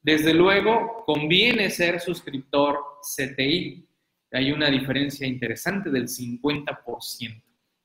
Desde 0.00 0.32
luego, 0.34 1.04
conviene 1.06 1.70
ser 1.70 2.00
suscriptor 2.00 2.78
CTI. 3.02 3.86
Hay 4.32 4.52
una 4.52 4.70
diferencia 4.70 5.26
interesante 5.26 5.90
del 5.90 6.08
50%. 6.08 7.42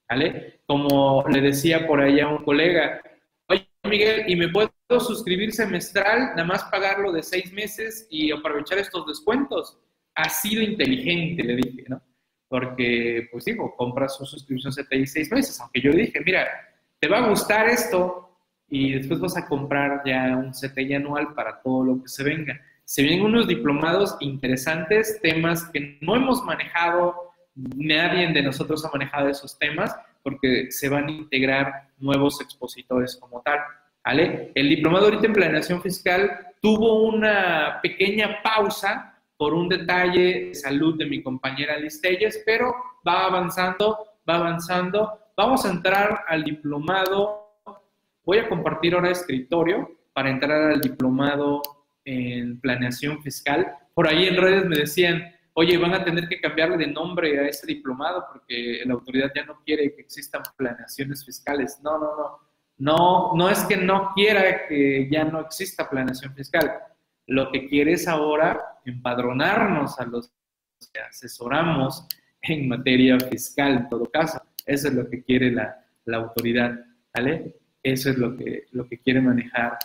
¿Vale? 0.09 0.61
Como 0.65 1.25
le 1.29 1.41
decía 1.41 1.85
por 1.85 1.99
ahí 1.99 2.21
a 2.21 2.29
un 2.29 2.43
colega, 2.45 3.01
oye 3.49 3.67
Miguel, 3.83 4.23
¿y 4.27 4.37
me 4.37 4.47
puedo 4.47 4.71
suscribir 4.99 5.51
semestral, 5.51 6.29
nada 6.29 6.45
más 6.45 6.63
pagarlo 6.65 7.11
de 7.11 7.21
seis 7.23 7.51
meses 7.51 8.07
y 8.09 8.31
aprovechar 8.31 8.77
estos 8.77 9.05
descuentos? 9.05 9.77
Ha 10.15 10.29
sido 10.29 10.63
inteligente, 10.63 11.43
le 11.43 11.57
dije, 11.57 11.83
¿no? 11.89 12.01
porque, 12.47 13.27
pues 13.31 13.45
digo, 13.45 13.75
compras 13.75 14.15
su 14.15 14.25
suscripción 14.25 14.73
CTI 14.73 15.05
seis 15.05 15.31
meses, 15.31 15.59
aunque 15.59 15.81
yo 15.81 15.91
dije, 15.91 16.21
mira, 16.25 16.47
te 16.99 17.07
va 17.07 17.19
a 17.19 17.29
gustar 17.29 17.67
esto 17.67 18.37
y 18.69 18.93
después 18.93 19.19
vas 19.19 19.37
a 19.37 19.47
comprar 19.47 20.01
ya 20.05 20.35
un 20.37 20.51
CTI 20.51 20.95
anual 20.95 21.33
para 21.33 21.61
todo 21.61 21.83
lo 21.83 22.01
que 22.01 22.07
se 22.07 22.23
venga. 22.23 22.59
Se 22.87 23.03
vienen 23.03 23.25
unos 23.25 23.49
diplomados 23.49 24.15
interesantes, 24.21 25.19
temas 25.21 25.65
que 25.73 25.97
no 25.99 26.15
hemos 26.15 26.41
manejado, 26.45 27.33
nadie 27.53 28.31
de 28.31 28.41
nosotros 28.41 28.85
ha 28.85 28.89
manejado 28.93 29.27
esos 29.27 29.59
temas, 29.59 29.93
porque 30.23 30.71
se 30.71 30.87
van 30.87 31.07
a 31.07 31.11
integrar 31.11 31.89
nuevos 31.97 32.39
expositores 32.39 33.17
como 33.17 33.41
tal. 33.41 33.59
¿vale? 34.05 34.53
El 34.55 34.69
diplomado 34.69 35.07
ahorita 35.07 35.25
en 35.25 35.33
planeación 35.33 35.81
fiscal 35.81 36.31
tuvo 36.61 37.03
una 37.03 37.79
pequeña 37.83 38.41
pausa 38.41 39.19
por 39.35 39.53
un 39.53 39.67
detalle 39.67 40.47
de 40.47 40.55
salud 40.55 40.97
de 40.97 41.07
mi 41.07 41.21
compañera 41.21 41.77
Liz 41.77 41.99
Telles, 41.99 42.41
pero 42.45 42.73
va 43.05 43.25
avanzando, 43.25 43.97
va 44.27 44.35
avanzando. 44.35 45.19
Vamos 45.35 45.65
a 45.65 45.71
entrar 45.71 46.23
al 46.25 46.41
diplomado. 46.41 47.51
Voy 48.23 48.37
a 48.37 48.47
compartir 48.47 48.95
ahora 48.95 49.11
escritorio 49.11 49.91
para 50.13 50.29
entrar 50.29 50.71
al 50.71 50.79
diplomado 50.79 51.61
en 52.07 52.59
planeación 52.59 53.21
fiscal. 53.21 53.67
Por 53.93 54.07
ahí 54.07 54.27
en 54.27 54.37
redes 54.37 54.65
me 54.65 54.77
decían, 54.77 55.23
oye, 55.53 55.77
van 55.77 55.93
a 55.93 56.03
tener 56.03 56.27
que 56.27 56.39
cambiarle 56.39 56.77
de 56.77 56.87
nombre 56.87 57.39
a 57.39 57.47
ese 57.47 57.67
diplomado 57.67 58.25
porque 58.31 58.81
la 58.85 58.93
autoridad 58.93 59.31
ya 59.35 59.45
no 59.45 59.61
quiere 59.65 59.93
que 59.95 60.01
existan 60.01 60.41
planeaciones 60.57 61.25
fiscales. 61.25 61.79
No, 61.83 61.97
no, 61.97 62.15
no. 62.15 62.47
No, 62.79 63.35
no 63.35 63.49
es 63.49 63.63
que 63.63 63.75
no 63.75 64.11
quiera 64.15 64.67
que 64.67 65.09
ya 65.11 65.23
no 65.23 65.39
exista 65.41 65.89
planeación 65.89 66.33
fiscal 66.35 66.71
lo 67.27 67.51
que 67.51 67.67
quiere 67.67 67.93
es 67.93 68.07
ahora 68.07 68.79
empadronarnos 68.85 69.99
a 69.99 70.05
los 70.05 70.31
que 70.93 70.99
asesoramos 70.99 72.07
en 72.41 72.69
materia 72.69 73.19
fiscal, 73.19 73.73
en 73.73 73.89
todo 73.89 74.05
caso. 74.05 74.41
Eso 74.65 74.87
es 74.87 74.93
lo 74.93 75.09
que 75.09 75.23
quiere 75.23 75.51
la, 75.51 75.83
autoridad, 76.13 76.79
¿vale? 77.13 77.57
Eso 77.83 78.09
es 78.09 78.17
lo 78.17 78.35
que, 78.37 78.65
lo 78.71 78.87
que 78.87 78.99
quiere 78.99 79.21
manejar 79.21 79.77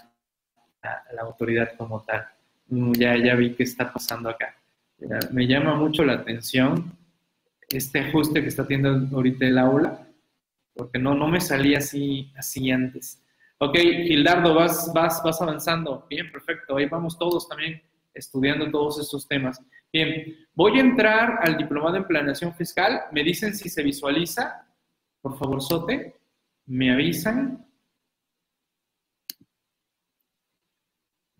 la, 0.82 1.22
autoridad 1.22 1.72
como 1.76 2.02
tal. 2.02 2.26
Mm, 2.68 2.92
ya, 2.92 3.16
ya 3.16 3.34
vi 3.34 3.54
qué 3.54 3.62
está 3.62 3.92
pasando 3.92 4.28
acá. 4.28 4.56
Me 5.32 5.46
llama 5.46 5.74
mucho 5.74 6.04
la 6.04 6.14
atención 6.14 6.96
este 7.68 8.00
ajuste 8.00 8.40
que 8.42 8.48
está 8.48 8.66
teniendo 8.66 9.16
ahorita 9.16 9.46
el 9.46 9.58
aula, 9.58 10.06
porque 10.74 10.98
no, 10.98 11.14
no 11.14 11.26
me 11.26 11.40
salía 11.40 11.78
así, 11.78 12.32
así 12.36 12.70
antes. 12.70 13.22
Ok, 13.58 13.76
Gildardo, 13.78 14.54
vas, 14.54 14.92
vas, 14.94 15.22
vas 15.24 15.40
avanzando. 15.40 16.06
Bien, 16.10 16.30
perfecto. 16.30 16.76
Ahí 16.76 16.86
vamos 16.86 17.18
todos 17.18 17.48
también 17.48 17.80
estudiando 18.14 18.70
todos 18.70 18.98
estos 18.98 19.26
temas. 19.26 19.60
Bien, 19.92 20.36
voy 20.54 20.78
a 20.78 20.80
entrar 20.80 21.38
al 21.42 21.56
diplomado 21.56 21.96
en 21.96 22.06
planeación 22.06 22.54
fiscal. 22.54 23.02
Me 23.12 23.22
dicen 23.22 23.54
si 23.54 23.68
se 23.68 23.82
visualiza. 23.82 24.66
Por 25.20 25.38
favor, 25.38 25.62
Sote, 25.62 26.16
me 26.66 26.92
avisan. 26.92 27.64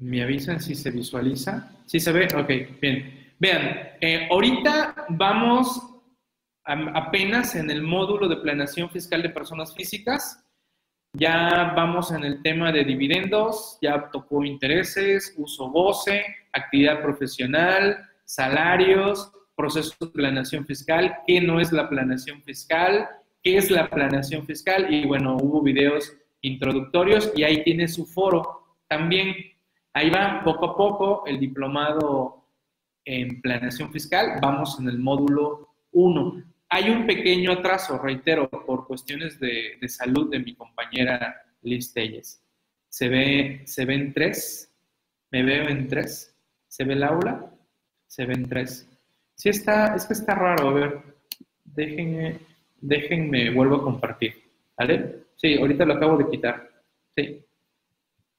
Me 0.03 0.21
avisan 0.21 0.61
si 0.61 0.75
se 0.75 0.91
visualiza. 0.91 1.71
¿Sí 1.87 2.01
se 2.01 2.11
ve? 2.11 2.27
Ok, 2.35 2.81
bien. 2.81 3.35
Vean, 3.39 3.91
eh, 4.01 4.27
ahorita 4.31 5.07
vamos 5.11 5.81
apenas 6.65 7.55
en 7.55 7.71
el 7.71 7.83
módulo 7.83 8.29
de 8.29 8.37
planeación 8.37 8.91
fiscal 8.91 9.23
de 9.23 9.31
personas 9.31 9.73
físicas. 9.75 10.45
Ya 11.17 11.73
vamos 11.77 12.11
en 12.11 12.25
el 12.25 12.43
tema 12.43 12.73
de 12.73 12.85
dividendos, 12.85 13.79
ya 13.81 14.11
tocó 14.11 14.45
intereses, 14.45 15.35
uso 15.37 15.71
goce, 15.71 16.25
actividad 16.53 17.01
profesional, 17.01 17.99
salarios, 18.25 19.31
proceso 19.55 19.95
de 20.01 20.07
planeación 20.09 20.67
fiscal, 20.67 21.17
qué 21.29 21.41
no 21.41 21.61
es 21.61 21.71
la 21.71 21.89
planeación 21.89 22.43
fiscal, 22.43 23.09
qué 23.43 23.57
es 23.57 23.71
la 23.71 23.89
planeación 23.89 24.47
fiscal 24.47 24.93
y 24.93 25.05
bueno, 25.07 25.37
hubo 25.37 25.63
videos 25.63 26.13
introductorios 26.41 27.31
y 27.37 27.45
ahí 27.45 27.63
tiene 27.63 27.87
su 27.87 28.05
foro 28.05 28.79
también. 28.89 29.52
Ahí 29.95 30.11
va 30.11 30.43
poco 30.45 30.67
a 30.67 30.77
poco 30.77 31.27
el 31.27 31.39
diplomado 31.39 32.45
en 33.05 33.41
planeación 33.41 33.91
fiscal, 33.91 34.39
vamos 34.41 34.79
en 34.81 34.89
el 34.89 34.99
módulo 34.99 35.69
1. 35.93 36.43
Hay 36.71 36.89
un 36.89 37.07
pequeño 37.07 37.53
atraso, 37.53 37.99
reitero, 37.99 38.49
por 38.49 38.87
cuestiones 38.87 39.39
de, 39.39 39.77
salud 39.89 40.31
de 40.31 40.39
mi 40.39 40.55
compañera 40.55 41.43
Liz 41.63 41.93
Telles. 41.93 42.43
Se 42.89 43.09
ve, 43.09 43.63
se 43.67 43.85
ven 43.85 44.13
tres, 44.15 44.73
me 45.31 45.43
veo 45.43 45.69
en 45.69 45.89
tres. 45.89 46.35
¿Se 46.69 46.85
ve 46.85 46.95
el 46.95 47.03
aula? 47.03 47.51
Se 48.07 48.25
ven 48.25 48.49
tres. 48.49 48.89
Sí 49.35 49.51
está, 49.51 49.95
es 49.95 50.07
que 50.07 50.15
está 50.15 50.35
raro, 50.35 50.69
a 50.69 50.73
ver, 50.73 51.03
déjenme, 51.65 52.39
déjenme, 52.81 53.51
vuelvo 53.51 53.77
a 53.77 53.83
compartir, 53.83 54.35
¿vale? 54.77 55.25
Sí, 55.37 55.57
ahorita 55.59 55.85
lo 55.85 55.95
acabo 55.95 56.17
de 56.17 56.31
quitar, 56.31 56.71
sí. 57.17 57.45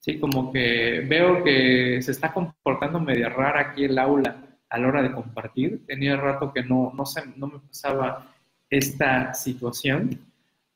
Sí, 0.04 0.20
como 0.20 0.52
que 0.52 1.00
veo 1.08 1.42
que 1.46 2.02
se 2.02 2.12
está 2.12 2.34
comportando 2.34 3.00
medio 3.00 3.30
rara 3.30 3.62
aquí 3.62 3.86
el 3.86 3.98
aula 3.98 4.36
a 4.68 4.78
la 4.78 4.88
hora 4.90 5.02
de 5.02 5.14
compartir. 5.14 5.86
Tenía 5.86 6.18
rato 6.18 6.52
que 6.52 6.62
no, 6.62 6.92
no, 6.94 7.06
se, 7.06 7.26
no 7.38 7.48
me 7.48 7.60
pasaba 7.60 8.36
esta 8.70 9.34
situación. 9.34 10.20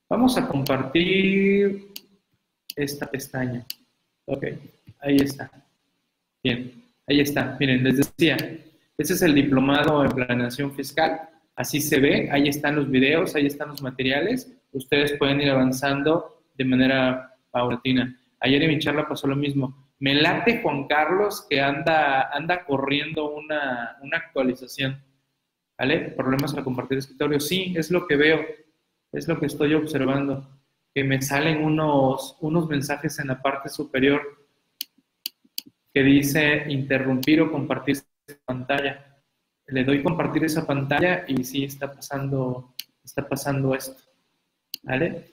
Vamos 0.09 0.37
a 0.37 0.47
compartir 0.47 1.89
esta 2.73 3.05
pestaña. 3.05 3.65
Ok, 4.27 4.45
ahí 5.01 5.17
está. 5.17 5.51
Bien, 6.41 6.81
ahí 7.05 7.19
está. 7.19 7.57
Miren, 7.59 7.83
les 7.83 7.97
decía, 7.97 8.37
este 8.97 9.13
es 9.13 9.21
el 9.23 9.35
diplomado 9.35 10.05
en 10.05 10.11
planeación 10.11 10.71
fiscal. 10.71 11.19
Así 11.53 11.81
se 11.81 11.99
ve, 11.99 12.29
ahí 12.31 12.47
están 12.47 12.77
los 12.77 12.89
videos, 12.89 13.35
ahí 13.35 13.47
están 13.47 13.67
los 13.67 13.81
materiales. 13.81 14.49
Ustedes 14.71 15.17
pueden 15.17 15.41
ir 15.41 15.49
avanzando 15.49 16.43
de 16.57 16.63
manera 16.63 17.35
paulatina. 17.51 18.17
Ayer 18.39 18.63
en 18.63 18.69
mi 18.69 18.79
charla 18.79 19.07
pasó 19.07 19.27
lo 19.27 19.35
mismo. 19.35 19.91
Me 19.99 20.13
late 20.13 20.61
Juan 20.61 20.87
Carlos 20.87 21.45
que 21.49 21.61
anda, 21.61 22.29
anda 22.31 22.65
corriendo 22.65 23.33
una, 23.33 23.97
una 24.01 24.17
actualización. 24.17 25.03
¿Vale? 25.77 26.11
Problemas 26.11 26.53
al 26.55 26.63
compartir 26.63 26.99
escritorio. 26.99 27.39
Sí, 27.39 27.73
es 27.77 27.91
lo 27.91 28.07
que 28.07 28.15
veo, 28.15 28.45
es 29.11 29.27
lo 29.27 29.39
que 29.39 29.47
estoy 29.47 29.73
observando. 29.73 30.47
Que 30.93 31.03
me 31.03 31.21
salen 31.21 31.63
unos, 31.63 32.37
unos 32.41 32.67
mensajes 32.67 33.19
en 33.19 33.27
la 33.27 33.41
parte 33.41 33.69
superior 33.69 34.21
que 35.93 36.03
dice 36.03 36.65
interrumpir 36.67 37.41
o 37.41 37.51
compartir 37.51 37.97
pantalla. 38.45 39.23
Le 39.67 39.83
doy 39.83 40.03
compartir 40.03 40.45
esa 40.45 40.65
pantalla 40.65 41.25
y 41.27 41.43
sí 41.43 41.63
está 41.63 41.91
pasando, 41.91 42.75
está 43.03 43.27
pasando 43.27 43.73
esto. 43.75 44.01
¿Vale? 44.83 45.31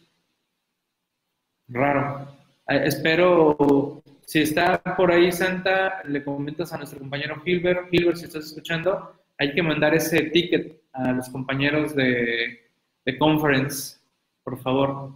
Raro. 1.69 2.44
Eh, 2.69 2.83
espero, 2.87 4.03
si 4.25 4.41
está 4.41 4.83
por 4.97 5.13
ahí 5.13 5.31
Santa, 5.33 6.03
le 6.05 6.25
comentas 6.25 6.73
a 6.73 6.79
nuestro 6.79 6.99
compañero 6.99 7.43
Hilbert. 7.45 7.89
Hilbert, 7.91 8.17
si 8.17 8.25
estás 8.25 8.47
escuchando, 8.47 9.13
hay 9.39 9.53
que 9.55 9.63
mandar 9.63 9.95
ese 9.95 10.23
ticket 10.31 10.83
a 10.93 11.13
los 11.13 11.29
compañeros 11.29 11.95
de, 11.95 12.71
de 13.05 13.19
conference, 13.19 13.99
por 14.43 14.59
favor. 14.61 15.13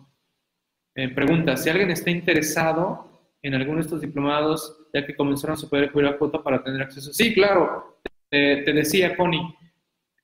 Eh, 0.95 1.09
pregunta, 1.09 1.57
si 1.57 1.71
alguien 1.71 1.91
está 1.91 2.11
interesado 2.11 3.09
en 3.41 3.55
alguno 3.55 3.77
de 3.77 3.83
estos 3.85 4.01
diplomados, 4.01 4.77
ya 4.93 5.07
que 5.07 5.15
comenzaron 5.15 5.57
a 5.57 5.91
cubrir 5.91 6.05
la 6.05 6.19
cuota 6.19 6.43
para 6.43 6.63
tener 6.63 6.83
acceso. 6.83 7.13
Sí, 7.13 7.33
claro, 7.33 8.01
te 8.29 8.73
decía 8.73 9.17
Connie, 9.17 9.55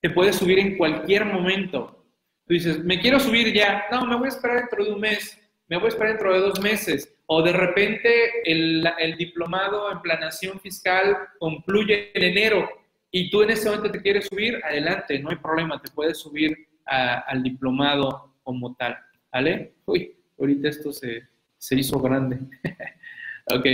te 0.03 0.11
puedes 0.11 0.37
subir 0.37 0.59
en 0.59 0.77
cualquier 0.77 1.25
momento. 1.25 2.05
Tú 2.47 2.53
dices, 2.53 2.85
me 2.85 3.01
quiero 3.01 3.19
subir 3.19 3.55
ya, 3.55 3.85
no, 3.91 4.05
me 4.05 4.17
voy 4.17 4.27
a 4.27 4.29
esperar 4.29 4.59
dentro 4.59 4.85
de 4.85 4.93
un 4.93 5.01
mes, 5.01 5.41
me 5.67 5.79
voy 5.79 5.87
a 5.87 5.89
esperar 5.89 6.13
dentro 6.13 6.35
de 6.35 6.41
dos 6.41 6.61
meses, 6.61 7.14
o 7.27 7.43
de 7.43 7.53
repente 7.53 8.43
el, 8.45 8.87
el 8.99 9.17
diplomado 9.17 9.91
en 9.91 10.01
planación 10.03 10.61
fiscal 10.61 11.17
concluye 11.39 12.11
en 12.15 12.23
enero 12.23 12.69
y 13.11 13.31
tú 13.31 13.43
en 13.43 13.51
ese 13.51 13.71
momento 13.71 13.93
te 13.93 14.03
quieres 14.03 14.27
subir, 14.27 14.61
adelante, 14.65 15.19
no 15.21 15.31
hay 15.31 15.37
problema, 15.37 15.81
te 15.81 15.91
puedes 15.93 16.19
subir 16.19 16.67
al 16.85 17.43
diplomado 17.43 18.35
como 18.43 18.75
tal, 18.75 18.99
¿vale? 19.33 19.75
Uy, 19.87 20.17
ahorita 20.37 20.69
esto 20.69 20.93
se, 20.93 21.23
se 21.57 21.77
hizo 21.77 22.01
grande. 22.01 22.41
ok, 23.55 23.67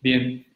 bien. 0.00 0.46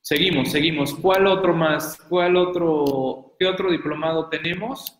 Seguimos, 0.00 0.50
seguimos. 0.50 0.94
¿Cuál 0.94 1.26
otro 1.26 1.54
más? 1.54 1.98
¿Cuál 2.08 2.36
otro? 2.36 3.34
¿Qué 3.38 3.46
otro 3.46 3.70
diplomado 3.70 4.30
tenemos? 4.30 4.97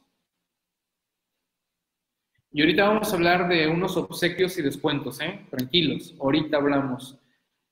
Y 2.50 2.62
ahorita 2.62 2.88
vamos 2.88 3.12
a 3.12 3.16
hablar 3.16 3.48
de 3.48 3.68
unos 3.68 3.96
obsequios 3.96 4.56
y 4.58 4.62
descuentos, 4.62 5.20
¿eh? 5.20 5.46
Tranquilos, 5.50 6.14
ahorita 6.18 6.56
hablamos. 6.56 7.18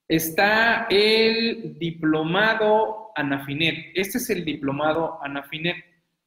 Está 0.06 0.86
el 0.90 1.78
diplomado 1.78 3.10
Anafinet. 3.16 3.92
Este 3.94 4.18
es 4.18 4.28
el 4.28 4.44
diplomado 4.44 5.18
Anafinet 5.22 5.76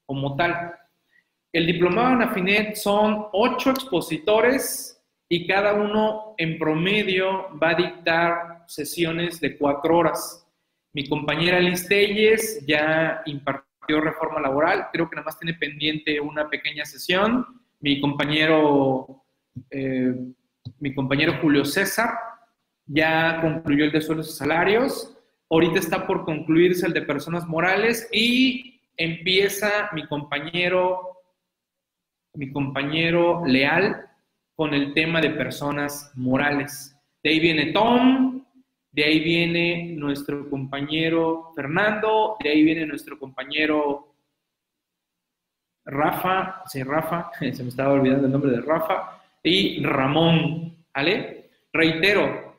como 0.05 0.35
tal. 0.35 0.73
El 1.53 1.67
diplomado 1.67 2.07
Anafinet 2.07 2.75
son 2.75 3.27
ocho 3.33 3.69
expositores 3.69 4.99
y 5.29 5.45
cada 5.45 5.75
uno 5.75 6.33
en 6.37 6.57
promedio 6.57 7.55
va 7.61 7.69
a 7.69 7.75
dictar 7.75 8.63
sesiones 8.67 9.39
de 9.39 9.57
cuatro 9.57 9.99
horas. 9.99 10.47
Mi 10.91 11.07
compañera 11.07 11.59
Liz 11.59 11.87
Telles 11.87 12.65
ya 12.65 13.21
impartió 13.27 14.01
reforma 14.01 14.41
laboral, 14.41 14.87
creo 14.91 15.07
que 15.07 15.15
nada 15.15 15.25
más 15.25 15.37
tiene 15.37 15.53
pendiente 15.53 16.19
una 16.19 16.49
pequeña 16.49 16.83
sesión. 16.83 17.45
Mi 17.79 18.01
compañero, 18.01 19.23
eh, 19.69 20.13
mi 20.79 20.93
compañero 20.93 21.37
Julio 21.41 21.63
César 21.63 22.09
ya 22.85 23.39
concluyó 23.41 23.85
el 23.85 23.91
de 23.91 24.01
sueldos 24.01 24.29
y 24.29 24.37
salarios. 24.37 25.17
Ahorita 25.49 25.79
está 25.79 26.05
por 26.05 26.25
concluirse 26.25 26.85
el 26.85 26.93
de 26.93 27.03
personas 27.03 27.47
morales 27.47 28.09
y 28.11 28.81
empieza 28.97 29.89
mi 29.93 30.05
compañero, 30.07 31.17
mi 32.33 32.51
compañero 32.51 33.43
Leal 33.45 34.05
con 34.55 34.73
el 34.73 34.93
tema 34.93 35.21
de 35.21 35.29
personas 35.29 36.11
morales. 36.15 36.95
De 37.23 37.29
ahí 37.29 37.39
viene 37.39 37.71
Tom, 37.71 38.43
de 38.91 39.03
ahí 39.05 39.19
viene 39.21 39.93
nuestro 39.95 40.49
compañero 40.49 41.53
Fernando, 41.55 42.35
de 42.43 42.49
ahí 42.49 42.63
viene 42.63 42.85
nuestro 42.85 43.17
compañero 43.17 44.13
Rafa, 45.89 46.63
sí, 46.67 46.83
Rafa, 46.83 47.31
se 47.39 47.63
me 47.63 47.69
estaba 47.69 47.93
olvidando 47.93 48.27
el 48.27 48.31
nombre 48.31 48.51
de 48.51 48.61
Rafa, 48.61 49.21
y 49.43 49.83
Ramón, 49.83 50.75
¿vale? 50.93 51.49
Reitero, 51.71 52.57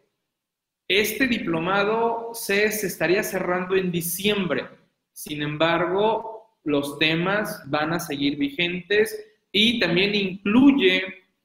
este 0.89 1.27
diplomado 1.27 2.31
se, 2.33 2.65
estaría 2.65 3.23
cerrando 3.23 3.77
en 3.77 3.93
diciembre, 3.93 4.67
sin 5.13 5.43
embargo, 5.43 6.57
los 6.65 6.99
temas 6.99 7.63
van 7.71 7.93
a 7.93 8.01
seguir 8.01 8.37
vigentes 8.37 9.17
y 9.53 9.79
también 9.79 10.15
incluye 10.15 11.03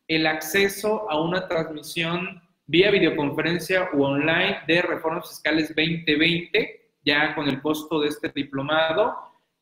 el 0.07 0.27
acceso 0.27 1.09
a 1.09 1.21
una 1.21 1.47
transmisión 1.47 2.41
vía 2.67 2.91
videoconferencia 2.91 3.89
u 3.93 4.03
online 4.03 4.59
de 4.67 4.81
reformas 4.81 5.29
fiscales 5.29 5.67
2020, 5.69 6.91
ya 7.03 7.35
con 7.35 7.47
el 7.47 7.61
costo 7.61 7.99
de 8.01 8.09
este 8.09 8.29
diplomado. 8.29 9.15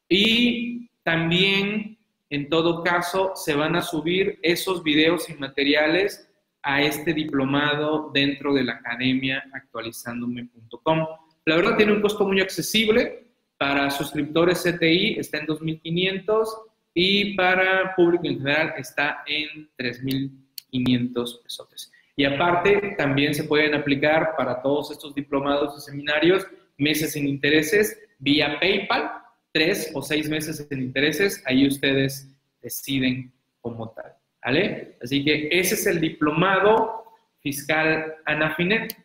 Y 0.07 0.89
también, 1.03 1.97
en 2.33 2.49
todo 2.49 2.81
caso, 2.81 3.33
se 3.35 3.53
van 3.53 3.75
a 3.75 3.83
subir 3.83 4.39
esos 4.41 4.81
videos 4.81 5.29
y 5.29 5.35
materiales 5.35 6.27
a 6.63 6.81
este 6.81 7.13
diplomado 7.13 8.09
dentro 8.11 8.55
de 8.55 8.63
la 8.63 8.73
academia 8.73 9.43
actualizandome.com. 9.53 11.07
La 11.45 11.55
verdad 11.57 11.77
tiene 11.77 11.91
un 11.91 12.01
costo 12.01 12.25
muy 12.25 12.41
accesible. 12.41 13.27
Para 13.55 13.91
suscriptores 13.91 14.63
CTI 14.63 15.19
está 15.19 15.37
en 15.37 15.45
2.500 15.45 16.47
y 16.95 17.35
para 17.35 17.93
público 17.95 18.25
en 18.25 18.39
general 18.39 18.73
está 18.77 19.23
en 19.27 19.69
3.500 19.77 21.43
pesos. 21.43 21.91
Y 22.15 22.25
aparte, 22.25 22.95
también 22.97 23.35
se 23.35 23.43
pueden 23.43 23.75
aplicar 23.75 24.35
para 24.35 24.59
todos 24.59 24.89
estos 24.89 25.13
diplomados 25.13 25.77
y 25.77 25.81
seminarios 25.81 26.47
meses 26.79 27.11
sin 27.11 27.27
intereses 27.27 27.95
vía 28.17 28.57
PayPal, 28.59 29.22
tres 29.53 29.91
o 29.93 30.01
seis 30.01 30.27
meses 30.29 30.67
sin 30.67 30.81
intereses, 30.81 31.41
ahí 31.45 31.65
ustedes 31.65 32.29
deciden 32.61 33.31
como 33.61 33.89
tal. 33.91 34.13
¿Vale? 34.43 34.97
Así 35.01 35.23
que 35.23 35.47
ese 35.51 35.75
es 35.75 35.87
el 35.87 36.01
diplomado 36.01 37.05
fiscal 37.39 38.15
Anafinet. 38.25 38.97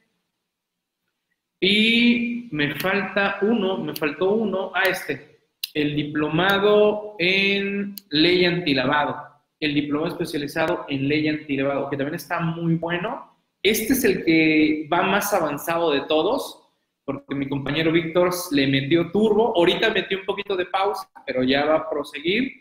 Y 1.61 2.48
me 2.50 2.74
falta 2.74 3.38
uno, 3.42 3.78
me 3.78 3.94
faltó 3.94 4.32
uno, 4.32 4.72
a 4.74 4.80
ah, 4.80 4.88
este, 4.88 5.38
el 5.74 5.94
diplomado 5.94 7.14
en 7.18 7.94
ley 8.11 8.44
antilavado 8.44 9.28
el 9.61 9.74
diploma 9.74 10.08
especializado 10.08 10.84
en 10.88 11.08
ley 11.08 11.28
antilevado, 11.28 11.90
que 11.90 11.96
también 11.96 12.14
está 12.14 12.40
muy 12.40 12.74
bueno. 12.74 13.37
Este 13.62 13.92
es 13.92 14.04
el 14.04 14.24
que 14.24 14.88
va 14.92 15.02
más 15.02 15.34
avanzado 15.34 15.90
de 15.92 16.02
todos, 16.02 16.67
porque 17.09 17.35
mi 17.35 17.49
compañero 17.49 17.90
Víctor 17.90 18.29
le 18.51 18.66
metió 18.66 19.11
turbo. 19.11 19.57
Ahorita 19.57 19.88
metió 19.88 20.18
un 20.18 20.27
poquito 20.27 20.55
de 20.55 20.66
pausa, 20.66 21.11
pero 21.25 21.42
ya 21.42 21.64
va 21.64 21.77
a 21.77 21.88
proseguir. 21.88 22.53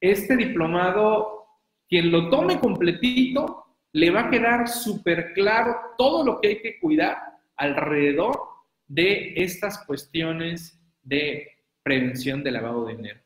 Este 0.00 0.36
diplomado, 0.36 1.46
quien 1.88 2.12
lo 2.12 2.30
tome 2.30 2.60
completito, 2.60 3.64
le 3.90 4.12
va 4.12 4.20
a 4.20 4.30
quedar 4.30 4.68
súper 4.68 5.32
claro 5.32 5.74
todo 5.98 6.24
lo 6.24 6.40
que 6.40 6.46
hay 6.46 6.62
que 6.62 6.78
cuidar 6.78 7.18
alrededor 7.56 8.38
de 8.86 9.32
estas 9.34 9.84
cuestiones 9.84 10.80
de 11.02 11.48
prevención 11.82 12.44
de 12.44 12.52
lavado 12.52 12.84
de 12.84 12.94
dinero. 12.94 13.20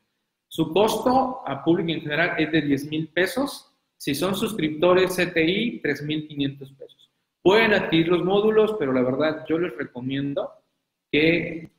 Su 0.47 0.73
costo 0.73 1.43
a 1.45 1.63
público 1.63 1.91
en 1.91 2.01
general 2.01 2.33
es 2.39 2.51
de 2.51 2.63
10 2.63 2.89
mil 2.89 3.09
pesos. 3.09 3.71
Si 3.97 4.15
son 4.15 4.33
suscriptores 4.33 5.17
CTI, 5.17 5.83
3.500 5.83 6.77
pesos. 6.77 7.11
Pueden 7.43 7.73
adquirir 7.75 8.07
los 8.07 8.23
módulos, 8.23 8.75
pero 8.79 8.91
la 8.91 9.03
verdad 9.03 9.45
yo 9.47 9.59
les 9.59 9.77
recomiendo 9.77 10.49
que 11.13 11.69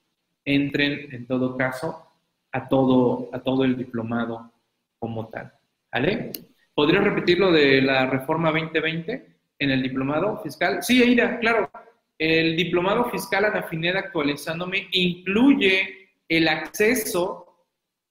entren 0.45 1.13
en 1.13 1.27
todo 1.27 1.57
caso 1.57 2.07
a 2.53 2.69
todo, 2.69 3.31
a 3.33 3.41
todo 3.41 3.65
el 3.65 3.77
diplomado 3.77 4.53
como 5.01 5.29
tal. 5.29 5.53
¿Vale? 5.93 6.31
¿Podría 6.73 7.01
repetir 7.01 7.41
lo 7.41 7.51
de 7.51 7.83
la 7.83 8.07
reforma 8.07 8.53
2020 8.53 9.37
en 9.59 9.71
el 9.71 9.83
diplomado 9.83 10.41
fiscal? 10.41 10.83
Sí, 10.83 11.03
Aida, 11.03 11.39
claro. 11.41 11.69
El 12.17 12.57
diplomado 12.57 13.11
fiscal 13.11 13.45
Anafined 13.45 13.97
actualizándome 13.97 14.87
incluye 14.93 16.13
el 16.29 16.47
acceso 16.47 17.67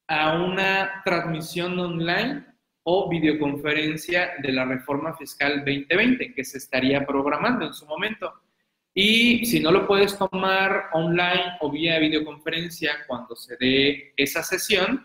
a 0.07 0.43
una 0.43 1.01
transmisión 1.05 1.79
online 1.79 2.45
o 2.83 3.09
videoconferencia 3.09 4.33
de 4.41 4.51
la 4.51 4.65
reforma 4.65 5.15
fiscal 5.15 5.59
2020 5.59 6.33
que 6.33 6.43
se 6.43 6.57
estaría 6.57 7.05
programando 7.05 7.65
en 7.65 7.73
su 7.73 7.85
momento. 7.85 8.42
Y 8.93 9.45
si 9.45 9.59
no 9.59 9.71
lo 9.71 9.87
puedes 9.87 10.17
tomar 10.17 10.89
online 10.93 11.57
o 11.61 11.71
vía 11.71 11.97
videoconferencia 11.99 12.91
cuando 13.07 13.35
se 13.35 13.57
dé 13.57 14.13
esa 14.15 14.43
sesión, 14.43 15.03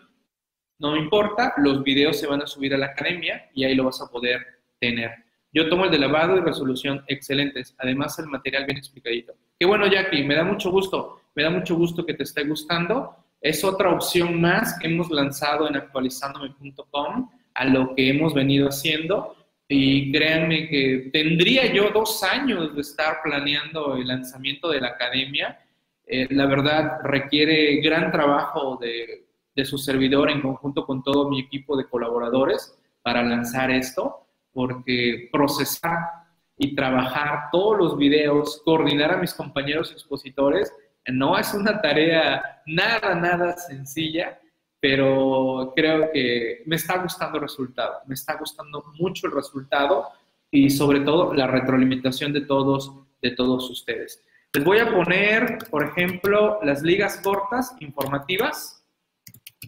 no 0.77 0.95
importa, 0.95 1.53
los 1.57 1.83
videos 1.83 2.19
se 2.19 2.27
van 2.27 2.41
a 2.41 2.47
subir 2.47 2.73
a 2.73 2.77
la 2.77 2.87
academia 2.87 3.49
y 3.53 3.65
ahí 3.65 3.75
lo 3.75 3.85
vas 3.85 4.01
a 4.01 4.09
poder 4.09 4.45
tener. 4.79 5.11
Yo 5.51 5.67
tomo 5.67 5.85
el 5.85 5.91
de 5.91 5.97
lavado 5.97 6.37
y 6.37 6.41
resolución, 6.41 7.03
excelentes. 7.07 7.75
Además, 7.79 8.17
el 8.19 8.27
material 8.27 8.65
bien 8.65 8.77
explicadito. 8.77 9.33
Qué 9.59 9.65
bueno, 9.65 9.87
Jackie, 9.87 10.23
me 10.23 10.35
da 10.35 10.43
mucho 10.43 10.71
gusto. 10.71 11.21
Me 11.35 11.43
da 11.43 11.49
mucho 11.49 11.75
gusto 11.75 12.05
que 12.05 12.13
te 12.13 12.23
esté 12.23 12.43
gustando. 12.43 13.15
Es 13.41 13.63
otra 13.63 13.89
opción 13.89 14.39
más 14.39 14.77
que 14.79 14.87
hemos 14.87 15.09
lanzado 15.09 15.67
en 15.67 15.75
actualizandome.com 15.75 17.29
a 17.55 17.65
lo 17.65 17.95
que 17.95 18.09
hemos 18.09 18.33
venido 18.33 18.69
haciendo. 18.69 19.35
Y 19.71 20.11
créanme 20.11 20.67
que 20.67 21.09
tendría 21.13 21.71
yo 21.71 21.91
dos 21.91 22.23
años 22.23 22.75
de 22.75 22.81
estar 22.81 23.21
planeando 23.23 23.95
el 23.95 24.07
lanzamiento 24.07 24.69
de 24.69 24.81
la 24.81 24.89
academia. 24.89 25.59
Eh, 26.05 26.27
la 26.31 26.47
verdad 26.47 26.97
requiere 27.03 27.79
gran 27.81 28.11
trabajo 28.11 28.77
de, 28.81 29.27
de 29.55 29.65
su 29.65 29.77
servidor 29.77 30.31
en 30.31 30.41
conjunto 30.41 30.85
con 30.85 31.03
todo 31.03 31.29
mi 31.29 31.39
equipo 31.39 31.77
de 31.77 31.87
colaboradores 31.87 32.75
para 33.03 33.21
lanzar 33.21 33.69
esto 33.69 34.25
porque 34.51 35.29
procesar 35.31 35.97
y 36.57 36.75
trabajar 36.75 37.49
todos 37.51 37.77
los 37.77 37.97
videos, 37.97 38.61
coordinar 38.65 39.13
a 39.13 39.17
mis 39.17 39.33
compañeros 39.33 39.91
expositores, 39.91 40.73
no 41.07 41.37
es 41.37 41.53
una 41.53 41.81
tarea 41.81 42.61
nada, 42.65 43.15
nada 43.15 43.55
sencilla, 43.57 44.39
pero 44.79 45.73
creo 45.75 46.09
que 46.11 46.63
me 46.65 46.77
está 46.77 46.97
gustando 47.01 47.37
el 47.37 47.43
resultado, 47.43 47.99
me 48.07 48.15
está 48.15 48.37
gustando 48.37 48.85
mucho 48.97 49.27
el 49.27 49.33
resultado 49.33 50.07
y 50.51 50.69
sobre 50.69 51.01
todo 51.01 51.33
la 51.33 51.47
retroalimentación 51.47 52.31
de 52.33 52.41
todos, 52.41 52.93
de 53.21 53.31
todos 53.31 53.69
ustedes. 53.69 54.23
Les 54.53 54.63
voy 54.63 54.79
a 54.79 54.91
poner, 54.91 55.59
por 55.69 55.83
ejemplo, 55.83 56.59
las 56.63 56.81
ligas 56.81 57.17
cortas 57.17 57.75
informativas 57.79 58.83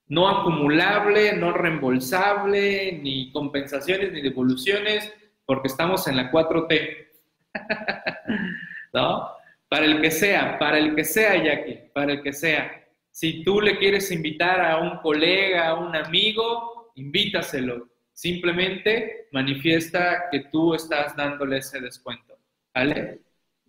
No 0.09 0.29
acumulable, 0.29 1.35
no 1.35 1.53
reembolsable, 1.53 2.99
ni 3.01 3.31
compensaciones, 3.31 4.13
ni 4.13 4.21
devoluciones, 4.21 5.13
porque 5.47 5.69
estamos 5.69 6.07
en 6.09 6.17
la 6.17 6.31
4T. 6.31 7.09
¿No? 8.93 9.29
Para 9.69 9.87
el 9.87 10.03
que 10.03 10.11
sea, 10.11 10.59
para 10.59 10.79
el 10.79 10.95
que 10.95 11.05
sea, 11.05 11.43
Jackie, 11.43 11.91
para 11.95 12.13
el 12.13 12.23
que 12.23 12.33
sea. 12.33 12.83
Si 13.11 13.43
tú 13.45 13.61
le 13.61 13.79
quieres 13.79 14.11
invitar 14.11 14.61
a 14.61 14.79
un 14.79 14.99
colega, 14.99 15.69
a 15.69 15.75
un 15.75 15.95
amigo, 15.95 16.93
invítaselo. 16.97 17.89
Simplemente 18.13 19.29
manifiesta 19.33 20.29
que 20.31 20.41
tú 20.51 20.75
estás 20.75 21.17
dándole 21.17 21.59
ese 21.59 21.81
descuento. 21.81 22.39
¿Vale? 22.75 23.21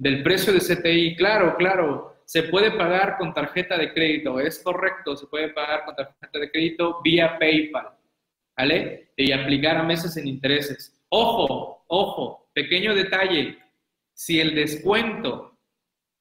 Del 0.03 0.21
precio 0.21 0.51
de 0.51 0.59
CTI, 0.59 1.15
claro, 1.15 1.55
claro. 1.55 2.17
Se 2.25 2.43
puede 2.43 2.71
pagar 2.71 3.17
con 3.17 3.33
tarjeta 3.33 3.77
de 3.77 3.93
crédito, 3.93 4.37
es 4.39 4.59
correcto, 4.59 5.15
se 5.15 5.27
puede 5.27 5.49
pagar 5.49 5.85
con 5.85 5.95
tarjeta 5.95 6.39
de 6.39 6.51
crédito 6.51 6.99
vía 7.01 7.37
PayPal. 7.39 7.87
¿Vale? 8.57 9.11
Y 9.15 9.31
aplicar 9.31 9.77
a 9.77 9.83
meses 9.83 10.17
en 10.17 10.27
intereses. 10.27 11.01
Ojo, 11.07 11.85
ojo, 11.87 12.49
pequeño 12.53 12.93
detalle. 12.93 13.57
Si 14.13 14.41
el 14.41 14.53
descuento 14.53 15.53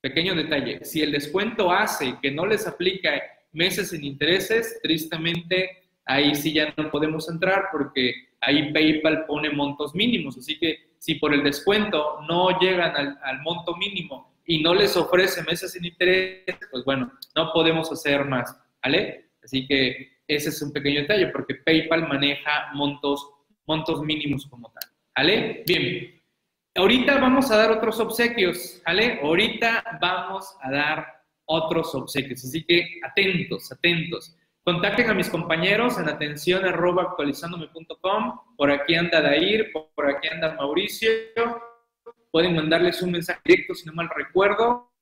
Pequeño 0.03 0.35
detalle, 0.35 0.85
si 0.85 1.01
el 1.01 1.13
descuento 1.13 1.71
hace 1.71 2.19
que 2.21 2.33
no 2.33 2.45
les 2.45 2.67
aplica 2.67 3.23
meses 3.53 3.91
sin 3.91 4.03
intereses, 4.03 4.81
tristemente 4.83 5.85
ahí 6.05 6.35
sí 6.35 6.53
ya 6.53 6.75
no 6.77 6.91
podemos 6.91 7.29
entrar 7.29 7.67
porque 7.71 8.13
ahí 8.43 8.73
PayPal 8.73 9.25
pone 9.27 9.51
montos 9.51 9.95
mínimos. 9.95 10.37
Así 10.37 10.59
que 10.59 10.93
si 10.99 11.17
por 11.17 11.33
el 11.33 11.43
descuento 11.43 12.21
no 12.29 12.61
llegan 12.61 13.19
al, 13.23 13.41
monto 13.43 13.75
mínimo 13.77 14.35
y 14.45 14.63
no 14.63 14.75
les 14.75 14.97
ofrece 14.97 15.43
meses 15.43 15.73
sin 15.73 15.85
intereses, 15.85 16.59
pues 16.71 16.85
bueno, 16.85 17.13
no 17.35 17.53
podemos 17.53 17.91
hacer 17.91 18.25
más, 18.27 18.57
¿vale? 18.83 19.31
Así 19.43 19.67
que 19.67 20.19
ese 20.29 20.51
es 20.51 20.63
un 20.63 20.73
pequeño 20.73 21.01
detalle 21.01 21.29
porque 21.29 21.55
PayPal 21.57 22.07
maneja 22.09 22.71
montos, 22.75 23.29
montos 23.67 24.03
mínimos 24.03 24.47
como 24.47 24.71
tal, 24.73 24.91
¿vale? 25.17 25.65
Bien, 25.67 26.23
Ahorita 26.75 27.19
vamos 27.19 27.51
a 27.51 27.59
dar 27.59 27.71
otros 27.71 28.01
obsequios, 28.01 28.81
¿vale? 28.87 29.21
Ahorita 29.23 29.99
vamos 30.01 30.57
a 30.63 30.71
dar 30.71 31.07
otros 31.45 31.95
obsequios, 31.95 32.43
así 32.45 32.65
que 32.65 32.99
atentos, 33.03 33.71
atentos. 33.71 34.35
Contacten 34.65 35.11
a 35.11 35.15
mis 35.15 35.29
compañeros 35.29 35.99
en 35.99 36.09
atención 36.09 36.65
arroba. 36.65 37.17
Por 38.57 38.71
aquí 38.71 38.95
anda 38.95 39.21
Dair, 39.21 39.73
por 39.73 40.09
aquí 40.09 40.29
anda 40.29 40.55
Mauricio. 40.55 41.11
Pueden 42.31 42.55
mandarles 42.55 43.03
un 43.03 43.11
mensaje 43.11 43.41
directo, 43.45 43.75
si 43.75 43.87
no 43.87 43.93
mal 43.93 44.09
recuerdo, 44.15 44.93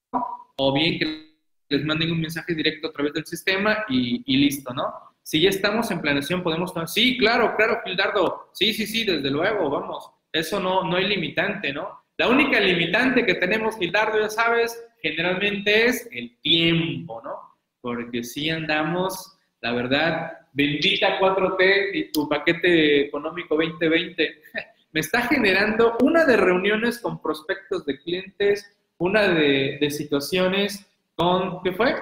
o 0.56 0.72
bien 0.72 0.98
que 0.98 1.30
les 1.68 1.84
manden 1.84 2.10
un 2.10 2.20
mensaje 2.20 2.54
directo 2.54 2.88
a 2.88 2.92
través 2.92 3.12
del 3.12 3.26
sistema 3.26 3.84
y, 3.88 4.22
y 4.26 4.36
listo, 4.38 4.72
¿no? 4.72 4.92
Si 5.22 5.40
ya 5.40 5.50
estamos 5.50 5.90
en 5.90 6.00
planeación, 6.00 6.42
podemos... 6.42 6.72
Sí, 6.86 7.16
claro, 7.18 7.54
claro, 7.56 7.80
Gildardo. 7.84 8.50
Sí, 8.52 8.72
sí, 8.72 8.86
sí, 8.86 9.04
desde 9.04 9.30
luego, 9.30 9.70
vamos. 9.70 10.10
Eso 10.32 10.58
no, 10.58 10.82
no 10.82 10.96
hay 10.96 11.06
limitante, 11.06 11.72
¿no? 11.72 12.00
La 12.16 12.28
única 12.28 12.58
limitante 12.58 13.24
que 13.24 13.34
tenemos, 13.34 13.78
Gildardo, 13.78 14.20
ya 14.20 14.28
sabes, 14.28 14.82
generalmente 15.02 15.86
es 15.86 16.08
el 16.12 16.36
tiempo, 16.40 17.20
¿no? 17.22 17.36
Porque 17.80 18.24
si 18.24 18.50
andamos, 18.50 19.38
la 19.60 19.72
verdad, 19.72 20.32
bendita 20.52 21.18
4T 21.18 21.90
y 21.94 22.12
tu 22.12 22.28
paquete 22.28 23.06
económico 23.06 23.56
2020 23.56 24.42
me 24.92 25.00
está 25.00 25.22
generando 25.22 25.96
una 26.02 26.24
de 26.24 26.36
reuniones 26.36 26.98
con 26.98 27.20
prospectos 27.22 27.86
de 27.86 27.98
clientes, 27.98 28.76
una 28.98 29.28
de, 29.28 29.88
situaciones 29.90 30.86
con, 31.14 31.62
¿qué 31.62 31.72
fue? 31.72 31.94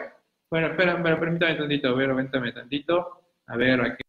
Bueno, 0.51 0.69
espera, 0.69 0.95
espera, 0.95 1.21
permítame 1.21 1.55
tantito, 1.57 1.89
a 1.89 1.95
ver, 1.95 2.15
véntame 2.15 2.53
tantito. 2.53 3.23
A 3.47 3.57
ver, 3.57 3.81
aquí 3.81 4.03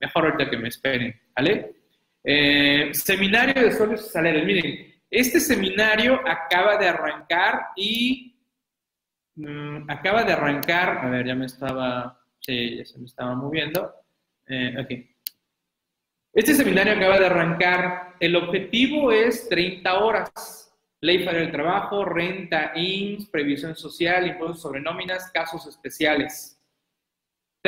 Mejor 0.00 0.24
ahorita 0.26 0.50
que 0.50 0.56
me 0.56 0.68
esperen, 0.68 1.20
¿vale? 1.36 1.72
Eh, 2.24 2.90
seminario 2.92 3.62
de 3.62 3.72
sueldos 3.72 4.06
y 4.06 4.10
salarios. 4.10 4.44
Miren, 4.44 4.94
Este 5.10 5.40
seminario 5.40 6.20
acaba 6.26 6.76
de 6.76 6.88
arrancar 6.88 7.68
y 7.76 8.36
mm, 9.36 9.90
acaba 9.90 10.24
de 10.24 10.32
arrancar, 10.32 10.98
a 10.98 11.08
ver, 11.08 11.26
ya 11.26 11.34
me 11.34 11.46
estaba, 11.46 12.20
sí, 12.40 12.76
ya 12.76 12.84
se 12.84 12.98
me 12.98 13.06
estaba 13.06 13.34
moviendo. 13.34 13.94
Eh. 14.46 15.08
Este 16.32 16.54
seminario 16.54 16.94
acaba 16.94 17.18
de 17.18 17.26
arrancar. 17.26 18.14
El 18.20 18.36
objetivo 18.36 19.10
es 19.12 19.48
30 19.48 19.98
horas. 19.98 20.72
Ley 21.00 21.24
para 21.24 21.40
el 21.40 21.52
trabajo, 21.52 22.04
renta, 22.04 22.72
INS, 22.74 23.28
previsión 23.28 23.76
social, 23.76 24.26
impuestos 24.26 24.62
sobre 24.62 24.80
nóminas, 24.80 25.30
casos 25.32 25.66
especiales. 25.66 26.57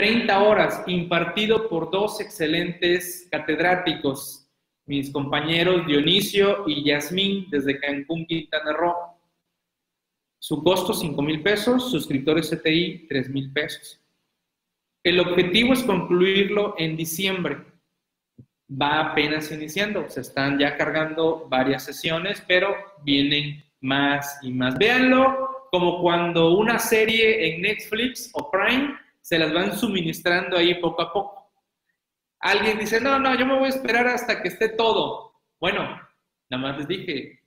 30 0.01 0.42
horas, 0.42 0.82
impartido 0.86 1.68
por 1.68 1.90
dos 1.90 2.22
excelentes 2.22 3.28
catedráticos, 3.30 4.48
mis 4.86 5.12
compañeros 5.12 5.86
Dionisio 5.86 6.64
y 6.66 6.86
Yasmín, 6.86 7.48
desde 7.51 7.78
Cancún, 7.78 8.24
Quintana 8.24 8.72
Roo. 8.72 8.94
Su 10.38 10.64
costo, 10.64 10.94
5 10.94 11.20
mil 11.20 11.42
pesos, 11.42 11.90
suscriptores 11.90 12.48
CTI, 12.48 13.09
3 13.11 13.28
mil 13.28 13.53
pesos. 13.53 14.01
El 15.05 15.20
objetivo 15.20 15.74
es 15.74 15.82
concluirlo 15.82 16.76
en 16.78 16.96
diciembre 16.96 17.59
va 18.70 19.01
apenas 19.01 19.53
iniciando, 19.53 20.09
se 20.09 20.22
están 20.22 20.59
ya 20.59 20.78
cargando 20.78 21.46
varias 21.51 21.84
sesiones, 21.84 22.42
pero 22.48 22.74
vienen 23.05 23.62
más 23.82 24.38
y 24.40 24.51
más. 24.51 24.78
Véanlo 24.78 25.66
como 25.70 26.01
cuando 26.01 26.53
una 26.53 26.78
serie 26.78 27.55
en 27.55 27.61
Netflix 27.61 28.30
o 28.32 28.51
Prime 28.51 28.96
se 29.30 29.38
las 29.38 29.52
van 29.52 29.78
suministrando 29.78 30.56
ahí 30.56 30.74
poco 30.80 31.02
a 31.02 31.12
poco. 31.12 31.52
Alguien 32.40 32.80
dice, 32.80 33.00
no, 33.00 33.20
no, 33.20 33.38
yo 33.38 33.46
me 33.46 33.56
voy 33.56 33.66
a 33.66 33.68
esperar 33.68 34.08
hasta 34.08 34.42
que 34.42 34.48
esté 34.48 34.70
todo. 34.70 35.34
Bueno, 35.60 35.82
nada 36.50 36.60
más 36.60 36.78
les 36.78 36.88
dije, 36.88 37.40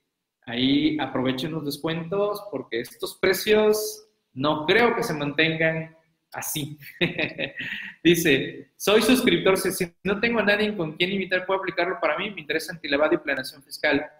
ahí 0.46 0.96
aprovechen 0.98 1.52
los 1.52 1.62
descuentos 1.66 2.42
porque 2.50 2.80
estos 2.80 3.18
precios 3.18 4.08
no 4.32 4.64
creo 4.64 4.96
que 4.96 5.02
se 5.02 5.12
mantengan 5.12 5.94
así. 6.32 6.78
Dice, 8.02 8.72
soy 8.78 9.02
suscriptor, 9.02 9.58
si 9.58 9.84
no 10.04 10.18
tengo 10.20 10.40
a 10.40 10.44
nadie 10.44 10.74
con 10.74 10.96
quien 10.96 11.12
invitar, 11.12 11.44
puedo 11.44 11.60
aplicarlo 11.60 11.98
para 12.00 12.16
mí, 12.16 12.30
me 12.30 12.40
interesa 12.40 12.72
antilevado 12.72 13.12
y 13.12 13.18
planeación 13.18 13.62
fiscal. 13.62 14.10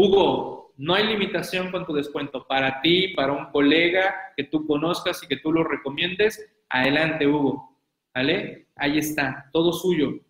Hugo, 0.00 0.74
no 0.76 0.94
hay 0.94 1.08
limitación 1.08 1.72
con 1.72 1.84
tu 1.84 1.92
descuento. 1.92 2.46
Para 2.46 2.80
ti, 2.80 3.14
para 3.16 3.32
un 3.32 3.46
colega 3.46 4.14
que 4.36 4.44
tú 4.44 4.64
conozcas 4.64 5.20
y 5.24 5.26
que 5.26 5.38
tú 5.38 5.50
lo 5.50 5.64
recomiendes, 5.64 6.48
adelante, 6.68 7.26
Hugo. 7.26 7.76
¿Vale? 8.14 8.68
Ahí 8.76 8.98
está, 8.98 9.50
todo 9.52 9.72
suyo. 9.72 10.20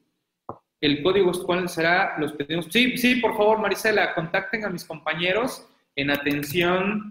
El 0.80 1.02
código, 1.02 1.32
¿cuál 1.44 1.68
será? 1.68 2.16
Los 2.18 2.32
pedimos. 2.32 2.68
Sí, 2.70 2.96
sí, 2.96 3.16
por 3.16 3.36
favor, 3.36 3.58
Marisela, 3.58 4.14
contacten 4.14 4.64
a 4.64 4.70
mis 4.70 4.86
compañeros 4.86 5.68
en 5.96 6.12
atención 6.12 7.10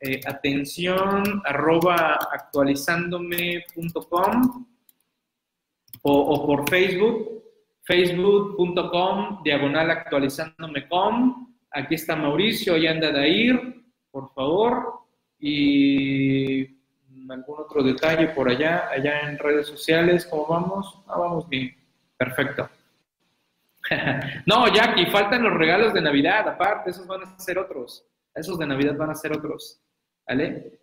eh, 0.00 0.18
atención 0.26 1.40
arroba 1.44 2.18
actualizándome.com 2.32 4.66
o, 6.02 6.12
o, 6.12 6.46
por 6.46 6.68
Facebook, 6.68 7.44
facebook.com 7.84 9.44
diagonal 9.44 9.92
actualizándome.com. 9.92 11.51
Aquí 11.72 11.94
está 11.94 12.16
Mauricio, 12.16 12.76
y 12.76 12.86
anda 12.86 13.10
Dair, 13.10 13.82
por 14.10 14.32
favor. 14.34 15.00
Y 15.38 16.66
algún 17.28 17.60
otro 17.60 17.82
detalle 17.82 18.28
por 18.28 18.48
allá, 18.48 18.88
allá 18.90 19.20
en 19.28 19.38
redes 19.38 19.66
sociales, 19.66 20.26
¿cómo 20.26 20.46
vamos? 20.46 21.02
Ah, 21.06 21.18
vamos 21.18 21.48
bien. 21.48 21.74
Perfecto. 22.16 22.68
no, 24.46 24.72
Jackie, 24.72 25.06
faltan 25.06 25.42
los 25.42 25.54
regalos 25.54 25.92
de 25.92 26.02
Navidad, 26.02 26.48
aparte, 26.48 26.90
esos 26.90 27.06
van 27.06 27.22
a 27.22 27.38
ser 27.38 27.58
otros. 27.58 28.04
Esos 28.34 28.58
de 28.58 28.66
Navidad 28.66 28.96
van 28.96 29.10
a 29.10 29.14
ser 29.14 29.32
otros. 29.32 29.80
¿Vale? 30.26 30.78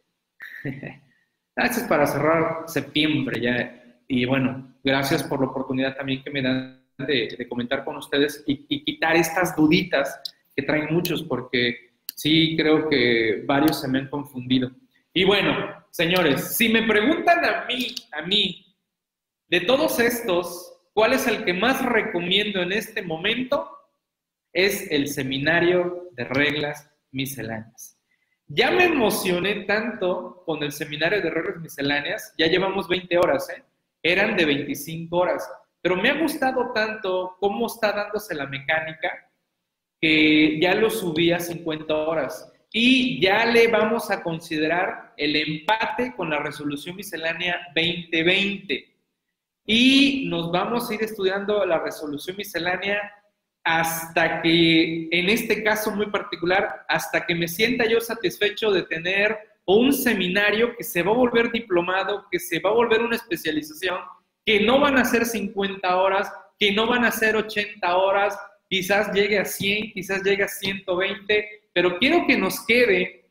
Gracias 1.56 1.88
para 1.88 2.08
cerrar 2.08 2.64
septiembre 2.68 3.42
ya. 3.42 3.76
Y 4.08 4.26
bueno, 4.26 4.76
gracias 4.84 5.24
por 5.24 5.40
la 5.40 5.48
oportunidad 5.48 5.96
también 5.96 6.24
que 6.24 6.32
me 6.32 6.42
dan 6.42 6.82
de, 6.98 7.46
comentar 7.48 7.84
con 7.84 7.98
ustedes 7.98 8.44
y, 8.48 8.66
quitar 8.84 9.16
estas 9.16 9.56
duditas 9.56 10.20
traen 10.62 10.94
muchos, 10.94 11.24
porque 11.24 11.92
sí 12.16 12.56
creo 12.58 12.90
que 12.90 13.44
varios 13.46 13.82
se 13.82 13.88
me 13.88 14.00
han 14.00 14.10
confundido. 14.10 14.72
Y 15.14 15.24
bueno, 15.24 15.86
señores, 15.92 16.56
si 16.56 16.70
me 16.70 16.84
preguntan 16.84 17.44
a 17.44 17.66
mí, 17.66 17.96
a 18.12 18.22
mí, 18.22 18.66
de 19.48 19.62
todos 19.62 20.00
estos, 20.00 20.82
¿cuál 20.94 21.14
es 21.14 21.28
el 21.28 21.44
que 21.44 21.54
más 21.54 21.84
recomiendo 21.84 22.62
en 22.62 22.72
este 22.72 23.02
momento? 23.02 23.70
Es 24.54 24.90
el 24.92 25.08
seminario 25.08 26.10
de 26.12 26.26
reglas 26.26 26.92
misceláneas. 27.12 27.98
Ya 28.48 28.72
me 28.72 28.86
emocioné 28.86 29.66
tanto 29.66 30.44
con 30.46 30.64
el 30.64 30.72
seminario 30.72 31.22
de 31.22 31.30
reglas 31.30 31.58
misceláneas, 31.58 32.34
ya 32.38 32.48
llevamos 32.48 32.88
20 32.88 33.18
horas, 33.18 33.50
¿eh? 33.50 33.64
eran 34.02 34.36
de 34.36 34.46
25 34.46 35.16
horas, 35.16 35.48
pero 35.82 35.96
me 35.96 36.10
ha 36.10 36.20
gustado 36.20 36.72
tanto 36.74 37.38
cómo 37.40 37.68
está 37.68 37.92
dándose 37.92 38.34
la 38.36 38.48
mecánica 38.48 39.29
que 40.00 40.60
ya 40.62 40.76
lo 40.76 40.90
subí 40.90 41.32
a 41.32 41.40
50 41.40 41.96
horas. 41.96 42.52
Y 42.72 43.20
ya 43.20 43.46
le 43.46 43.68
vamos 43.68 44.12
a 44.12 44.22
considerar 44.22 45.14
el 45.18 45.36
empate 45.36 46.14
con 46.16 46.30
la 46.30 46.40
resolución 46.40 46.96
miscelánea 46.96 47.60
2020 47.76 48.90
y 49.72 50.26
nos 50.28 50.52
vamos 50.52 50.90
a 50.90 50.96
ir 50.96 51.04
estudiando 51.04 51.64
la 51.64 51.78
resolución 51.78 52.36
miscelánea 52.38 53.00
hasta 53.64 54.42
que, 54.42 55.08
en 55.12 55.30
este 55.30 55.64
caso 55.64 55.92
muy 55.92 56.08
particular, 56.08 56.86
hasta 56.88 57.24
que 57.24 57.36
me 57.36 57.48
sienta 57.48 57.86
yo 57.86 58.02
satisfecho 58.02 58.72
de 58.72 58.82
tener 58.82 59.38
un 59.66 59.94
seminario 59.94 60.76
que 60.76 60.84
se 60.84 61.04
va 61.04 61.12
a 61.12 61.16
volver 61.18 61.52
diplomado, 61.52 62.26
que 62.32 62.40
se 62.40 62.60
va 62.60 62.72
a 62.72 62.74
volver 62.74 63.02
una 63.02 63.16
especialización, 63.16 64.00
que 64.44 64.62
no 64.62 64.80
van 64.80 64.98
a 64.98 65.06
ser 65.06 65.24
50 65.24 65.98
horas, 65.98 66.34
que 66.58 66.72
no 66.72 66.88
van 66.88 67.06
a 67.06 67.12
ser 67.12 67.36
80 67.36 67.96
horas, 67.96 68.40
quizás 68.70 69.12
llegue 69.14 69.40
a 69.40 69.46
100, 69.46 69.94
quizás 69.94 70.24
llegue 70.24 70.44
a 70.44 70.48
120, 70.48 71.48
pero 71.74 71.98
quiero 71.98 72.26
que 72.28 72.38
nos 72.38 72.66
quede 72.66 73.26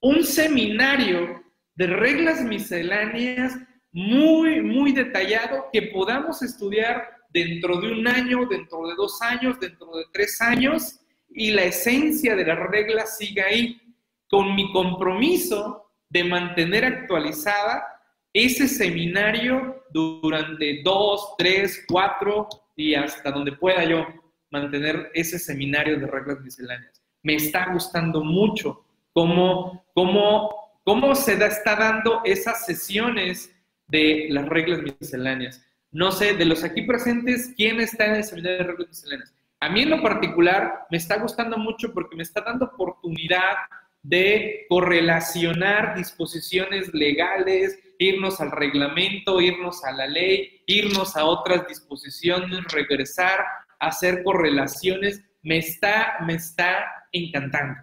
un 0.00 0.24
seminario 0.24 1.42
de 1.74 1.86
reglas 1.86 2.42
misceláneas 2.42 3.56
muy, 3.92 4.62
muy 4.62 4.92
detallado 4.92 5.66
que 5.72 5.82
podamos 5.82 6.42
estudiar 6.42 7.10
dentro 7.32 7.80
de 7.80 7.92
un 7.92 8.08
año, 8.08 8.46
dentro 8.46 8.86
de 8.88 8.94
dos 8.94 9.20
años, 9.22 9.60
dentro 9.60 9.94
de 9.96 10.04
tres 10.12 10.40
años, 10.40 11.00
y 11.28 11.52
la 11.52 11.64
esencia 11.64 12.34
de 12.34 12.44
las 12.44 12.58
reglas 12.58 13.18
siga 13.18 13.46
ahí, 13.46 13.80
con 14.28 14.54
mi 14.54 14.72
compromiso 14.72 15.90
de 16.08 16.24
mantener 16.24 16.84
actualizada 16.84 17.84
ese 18.32 18.68
seminario 18.68 19.84
durante 19.90 20.82
dos, 20.84 21.34
tres, 21.36 21.84
cuatro 21.88 22.48
y 22.76 22.94
hasta 22.94 23.30
donde 23.32 23.52
pueda 23.52 23.84
yo 23.84 24.06
mantener 24.50 25.10
ese 25.14 25.38
seminario 25.38 25.98
de 25.98 26.06
reglas 26.06 26.40
misceláneas. 26.40 27.00
Me 27.22 27.34
está 27.36 27.72
gustando 27.72 28.24
mucho 28.24 28.84
cómo, 29.12 29.84
cómo, 29.94 30.80
cómo 30.84 31.14
se 31.14 31.36
da, 31.36 31.46
está 31.46 31.76
dando 31.76 32.20
esas 32.24 32.64
sesiones 32.66 33.54
de 33.88 34.28
las 34.30 34.48
reglas 34.48 34.82
misceláneas. 34.82 35.64
No 35.92 36.12
sé, 36.12 36.34
de 36.34 36.44
los 36.44 36.62
aquí 36.62 36.82
presentes, 36.82 37.52
¿quién 37.56 37.80
está 37.80 38.06
en 38.06 38.16
el 38.16 38.24
seminario 38.24 38.58
de 38.58 38.64
reglas 38.64 38.88
misceláneas? 38.88 39.34
A 39.60 39.68
mí 39.68 39.82
en 39.82 39.90
lo 39.90 40.02
particular 40.02 40.86
me 40.90 40.96
está 40.96 41.18
gustando 41.18 41.58
mucho 41.58 41.92
porque 41.92 42.16
me 42.16 42.22
está 42.22 42.40
dando 42.40 42.66
oportunidad 42.66 43.56
de 44.02 44.64
correlacionar 44.68 45.94
disposiciones 45.94 46.94
legales, 46.94 47.78
irnos 47.98 48.40
al 48.40 48.50
reglamento, 48.50 49.40
irnos 49.40 49.84
a 49.84 49.92
la 49.92 50.06
ley, 50.06 50.62
irnos 50.66 51.16
a 51.16 51.26
otras 51.26 51.68
disposiciones, 51.68 52.64
regresar, 52.72 53.44
hacer 53.80 54.22
correlaciones. 54.22 55.24
Me 55.42 55.58
está, 55.58 56.18
me 56.26 56.34
está 56.34 56.86
encantando. 57.12 57.80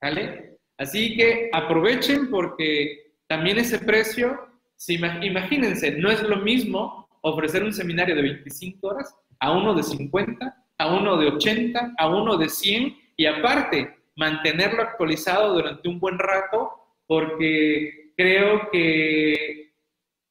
¿Vale? 0.00 0.58
Así 0.78 1.16
que 1.16 1.48
aprovechen 1.52 2.28
porque 2.30 3.14
también 3.28 3.58
ese 3.58 3.78
precio, 3.78 4.38
si, 4.76 4.94
imagínense, 4.94 5.92
no 5.92 6.10
es 6.10 6.22
lo 6.22 6.38
mismo 6.38 7.08
ofrecer 7.22 7.62
un 7.62 7.72
seminario 7.72 8.14
de 8.14 8.22
25 8.22 8.86
horas 8.86 9.14
a 9.38 9.52
uno 9.52 9.74
de 9.74 9.82
50, 9.82 10.64
a 10.78 10.94
uno 10.94 11.16
de 11.16 11.28
80, 11.28 11.94
a 11.96 12.08
uno 12.08 12.36
de 12.36 12.48
100 12.48 12.96
y 13.16 13.26
aparte 13.26 13.96
mantenerlo 14.16 14.82
actualizado 14.82 15.54
durante 15.54 15.88
un 15.88 15.98
buen 15.98 16.18
rato 16.18 16.72
porque 17.06 18.12
creo 18.16 18.68
que 18.70 19.72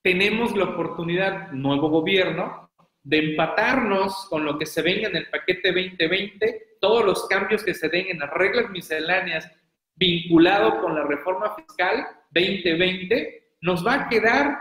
tenemos 0.02 0.56
la 0.56 0.64
oportunidad, 0.64 1.50
nuevo 1.52 1.88
gobierno, 1.88 2.70
de 3.04 3.18
empatarnos 3.18 4.26
con 4.28 4.44
lo 4.44 4.58
que 4.58 4.66
se 4.66 4.82
venga 4.82 5.08
en 5.08 5.16
el 5.16 5.28
paquete 5.28 5.72
2020, 5.72 6.76
todos 6.80 7.04
los 7.04 7.26
cambios 7.28 7.64
que 7.64 7.74
se 7.74 7.88
den 7.88 8.06
en 8.08 8.18
las 8.20 8.30
reglas 8.30 8.70
misceláneas 8.70 9.50
vinculado 9.94 10.80
con 10.80 10.94
la 10.94 11.04
reforma 11.04 11.54
fiscal 11.54 12.06
2020, 12.30 13.56
nos 13.60 13.86
va 13.86 13.94
a 13.94 14.08
quedar 14.08 14.56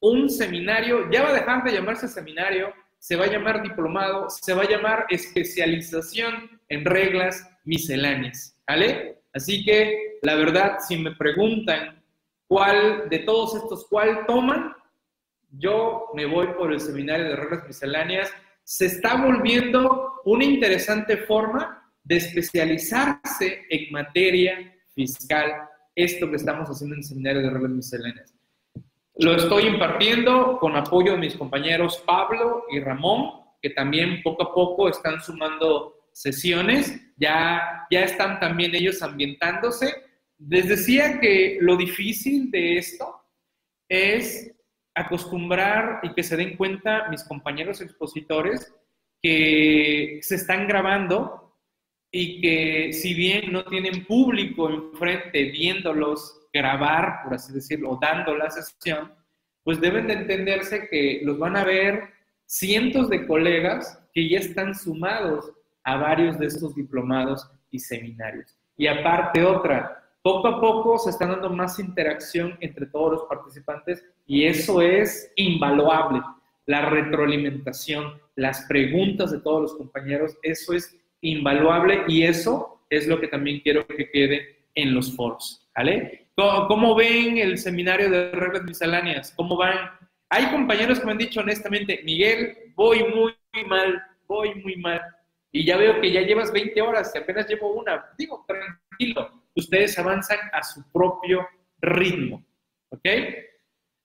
un 0.00 0.28
seminario, 0.28 1.10
ya 1.10 1.22
va 1.22 1.30
a 1.30 1.34
dejar 1.34 1.64
de 1.64 1.72
llamarse 1.72 2.08
seminario, 2.08 2.72
se 2.98 3.16
va 3.16 3.24
a 3.24 3.30
llamar 3.30 3.62
diplomado, 3.62 4.28
se 4.30 4.54
va 4.54 4.62
a 4.62 4.68
llamar 4.68 5.06
especialización 5.08 6.60
en 6.68 6.84
reglas 6.84 7.48
misceláneas, 7.64 8.58
¿vale? 8.66 9.20
Así 9.32 9.64
que, 9.64 10.18
la 10.22 10.34
verdad, 10.34 10.78
si 10.80 10.96
me 10.96 11.14
preguntan 11.14 12.02
cuál 12.48 13.08
de 13.08 13.20
todos 13.20 13.54
estos, 13.56 13.86
cuál 13.88 14.26
toman, 14.26 14.74
yo 15.58 16.10
me 16.14 16.26
voy 16.26 16.48
por 16.58 16.72
el 16.72 16.80
seminario 16.80 17.26
de 17.26 17.36
reglas 17.36 17.66
misceláneas. 17.66 18.30
Se 18.64 18.86
está 18.86 19.22
volviendo 19.22 20.20
una 20.24 20.44
interesante 20.44 21.16
forma 21.18 21.92
de 22.02 22.16
especializarse 22.16 23.64
en 23.68 23.92
materia 23.92 24.74
fiscal, 24.94 25.52
esto 25.94 26.28
que 26.30 26.36
estamos 26.36 26.68
haciendo 26.68 26.94
en 26.94 27.00
el 27.00 27.04
seminario 27.04 27.42
de 27.42 27.50
reglas 27.50 27.70
misceláneas. 27.70 28.34
Lo 29.18 29.34
estoy 29.34 29.64
impartiendo 29.64 30.58
con 30.58 30.76
apoyo 30.76 31.12
de 31.12 31.18
mis 31.18 31.36
compañeros 31.36 32.02
Pablo 32.06 32.64
y 32.70 32.80
Ramón, 32.80 33.30
que 33.62 33.70
también 33.70 34.22
poco 34.22 34.42
a 34.42 34.54
poco 34.54 34.88
están 34.88 35.20
sumando 35.22 36.08
sesiones, 36.12 37.00
ya, 37.16 37.86
ya 37.90 38.00
están 38.02 38.40
también 38.40 38.74
ellos 38.74 39.02
ambientándose. 39.02 39.94
Les 40.38 40.68
decía 40.68 41.18
que 41.18 41.58
lo 41.60 41.76
difícil 41.76 42.50
de 42.50 42.78
esto 42.78 43.22
es 43.88 44.55
acostumbrar 44.96 46.00
y 46.02 46.14
que 46.14 46.22
se 46.22 46.36
den 46.36 46.56
cuenta 46.56 47.08
mis 47.10 47.22
compañeros 47.22 47.80
expositores 47.80 48.74
que 49.22 50.18
se 50.22 50.36
están 50.36 50.66
grabando 50.66 51.54
y 52.10 52.40
que 52.40 52.92
si 52.94 53.12
bien 53.12 53.52
no 53.52 53.64
tienen 53.64 54.06
público 54.06 54.70
enfrente 54.70 55.50
viéndolos 55.50 56.48
grabar, 56.52 57.20
por 57.22 57.34
así 57.34 57.52
decirlo, 57.52 57.98
dando 58.00 58.34
la 58.34 58.50
sesión, 58.50 59.12
pues 59.62 59.80
deben 59.80 60.06
de 60.06 60.14
entenderse 60.14 60.88
que 60.88 61.20
los 61.24 61.38
van 61.38 61.56
a 61.56 61.64
ver 61.64 62.14
cientos 62.46 63.10
de 63.10 63.26
colegas 63.26 64.02
que 64.14 64.28
ya 64.30 64.38
están 64.38 64.74
sumados 64.74 65.52
a 65.84 65.96
varios 65.96 66.38
de 66.38 66.46
estos 66.46 66.74
diplomados 66.74 67.50
y 67.70 67.78
seminarios. 67.80 68.56
Y 68.78 68.86
aparte 68.86 69.44
otra, 69.44 70.05
poco 70.26 70.48
a 70.48 70.60
poco 70.60 70.98
se 70.98 71.10
está 71.10 71.24
dando 71.24 71.50
más 71.50 71.78
interacción 71.78 72.58
entre 72.58 72.86
todos 72.86 73.12
los 73.12 73.22
participantes 73.28 74.04
y 74.26 74.44
eso 74.44 74.82
es 74.82 75.32
invaluable. 75.36 76.20
La 76.66 76.90
retroalimentación, 76.90 78.20
las 78.34 78.62
preguntas 78.62 79.30
de 79.30 79.38
todos 79.38 79.62
los 79.62 79.74
compañeros, 79.74 80.36
eso 80.42 80.72
es 80.72 80.98
invaluable 81.20 82.02
y 82.08 82.24
eso 82.24 82.80
es 82.90 83.06
lo 83.06 83.20
que 83.20 83.28
también 83.28 83.60
quiero 83.60 83.86
que 83.86 84.10
quede 84.10 84.64
en 84.74 84.94
los 84.94 85.14
foros. 85.14 85.64
¿Vale? 85.76 86.26
¿Cómo, 86.34 86.96
ven 86.96 87.38
el 87.38 87.56
seminario 87.56 88.10
de 88.10 88.32
reglas 88.32 88.64
misceláneas? 88.64 89.32
¿Cómo 89.36 89.56
van? 89.56 89.92
Hay 90.28 90.46
compañeros 90.46 90.98
que 90.98 91.06
me 91.06 91.12
han 91.12 91.18
dicho 91.18 91.38
honestamente, 91.38 92.00
Miguel, 92.04 92.72
voy 92.74 93.04
muy 93.14 93.32
mal, 93.64 94.02
voy 94.26 94.56
muy 94.56 94.74
mal. 94.74 95.00
Y 95.52 95.64
ya 95.64 95.76
veo 95.76 96.00
que 96.00 96.10
ya 96.10 96.22
llevas 96.22 96.52
20 96.52 96.82
horas 96.82 97.12
y 97.14 97.18
apenas 97.18 97.46
llevo 97.46 97.74
una. 97.74 98.06
Digo, 98.18 98.44
tranquilo, 98.44 99.45
ustedes 99.56 99.98
avanzan 99.98 100.38
a 100.52 100.62
su 100.62 100.82
propio 100.92 101.46
ritmo. 101.80 102.44
¿Ok? 102.90 103.06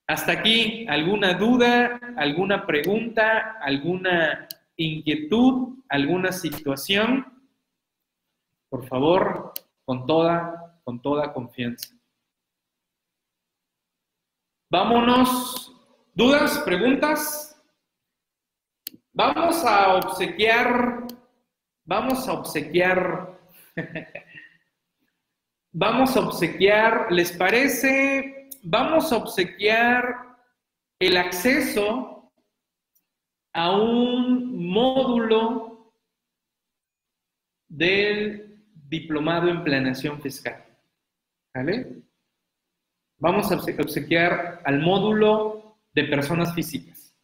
Hasta 0.07 0.31
aquí, 0.33 0.85
¿alguna 0.89 1.33
duda, 1.33 1.99
alguna 2.17 2.65
pregunta, 2.65 3.57
alguna 3.61 4.47
inquietud, 4.75 5.83
alguna 5.87 6.31
situación? 6.31 7.25
Por 8.69 8.87
favor, 8.87 9.53
con 9.85 10.05
toda, 10.05 10.79
con 10.83 11.01
toda 11.01 11.31
confianza. 11.33 11.95
Vámonos. 14.69 15.75
¿Dudas? 16.13 16.59
¿Preguntas? 16.59 17.51
Vamos 19.13 19.63
a 19.65 19.95
obsequiar, 19.95 21.05
vamos 21.83 22.27
a 22.29 22.33
obsequiar, 22.33 23.37
vamos 25.71 26.15
a 26.15 26.21
obsequiar, 26.21 27.11
¿les 27.11 27.31
parece? 27.31 28.49
Vamos 28.63 29.11
a 29.11 29.17
obsequiar 29.17 30.37
el 30.99 31.17
acceso 31.17 32.31
a 33.53 33.75
un 33.75 34.69
módulo 34.69 35.93
del 37.67 38.63
diplomado 38.73 39.49
en 39.49 39.63
planeación 39.63 40.21
fiscal. 40.21 40.65
¿Vale? 41.53 42.03
Vamos 43.17 43.51
a 43.51 43.55
obsequiar 43.55 44.61
al 44.63 44.79
módulo 44.79 45.77
de 45.93 46.05
personas 46.05 46.53
físicas. 46.55 47.15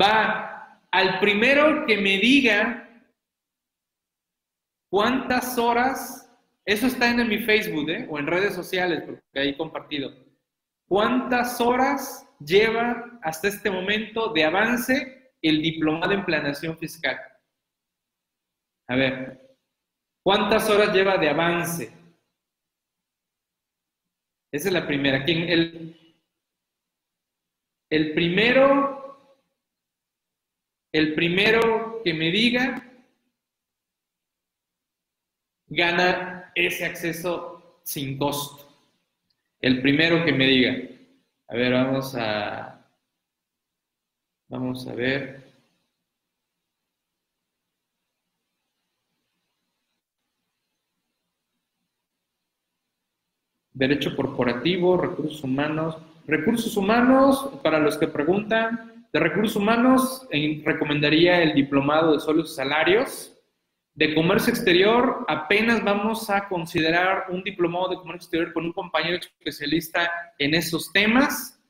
Va 0.00 0.80
al 0.90 1.20
primero 1.20 1.84
que 1.86 1.96
me 1.96 2.18
diga 2.18 2.91
cuántas 4.92 5.56
horas, 5.56 6.30
eso 6.66 6.86
está 6.86 7.08
en 7.10 7.26
mi 7.26 7.38
Facebook 7.38 7.88
¿eh? 7.88 8.06
o 8.10 8.18
en 8.18 8.26
redes 8.26 8.54
sociales, 8.54 9.02
porque 9.06 9.40
ahí 9.40 9.56
compartido. 9.56 10.14
¿Cuántas 10.86 11.58
horas 11.62 12.28
lleva 12.38 13.18
hasta 13.22 13.48
este 13.48 13.70
momento 13.70 14.34
de 14.34 14.44
avance 14.44 15.32
el 15.40 15.62
diplomado 15.62 16.12
en 16.12 16.26
planeación 16.26 16.76
fiscal? 16.76 17.18
A 18.86 18.96
ver, 18.96 19.56
¿cuántas 20.22 20.68
horas 20.68 20.94
lleva 20.94 21.16
de 21.16 21.30
avance? 21.30 21.84
Esa 24.52 24.68
es 24.68 24.74
la 24.74 24.86
primera. 24.86 25.24
¿Quién, 25.24 25.48
el, 25.48 26.16
el 27.88 28.12
primero, 28.12 29.40
el 30.92 31.14
primero 31.14 32.02
que 32.04 32.12
me 32.12 32.30
diga, 32.30 32.91
gana 35.74 36.52
ese 36.54 36.84
acceso 36.86 37.78
sin 37.82 38.18
costo. 38.18 38.68
El 39.60 39.80
primero 39.82 40.24
que 40.24 40.32
me 40.32 40.46
diga. 40.46 40.76
A 41.48 41.54
ver, 41.54 41.72
vamos 41.72 42.14
a, 42.16 42.86
vamos 44.48 44.86
a 44.88 44.94
ver. 44.94 45.42
derecho 53.74 54.14
corporativo, 54.14 54.96
recursos 54.96 55.42
humanos. 55.42 55.96
Recursos 56.26 56.76
humanos, 56.76 57.50
para 57.62 57.80
los 57.80 57.98
que 57.98 58.06
preguntan, 58.06 59.06
de 59.12 59.20
recursos 59.20 59.56
humanos 59.56 60.26
recomendaría 60.64 61.42
el 61.42 61.52
diplomado 61.54 62.12
de 62.12 62.20
sueldos 62.20 62.52
y 62.52 62.54
salarios. 62.54 63.31
De 63.94 64.14
comercio 64.14 64.50
exterior, 64.50 65.24
apenas 65.28 65.84
vamos 65.84 66.30
a 66.30 66.48
considerar 66.48 67.26
un 67.28 67.42
diplomado 67.42 67.88
de 67.88 67.96
comercio 67.96 68.24
exterior 68.24 68.52
con 68.52 68.64
un 68.64 68.72
compañero 68.72 69.18
especialista 69.18 70.10
en 70.38 70.54
esos 70.54 70.90
temas. 70.92 71.60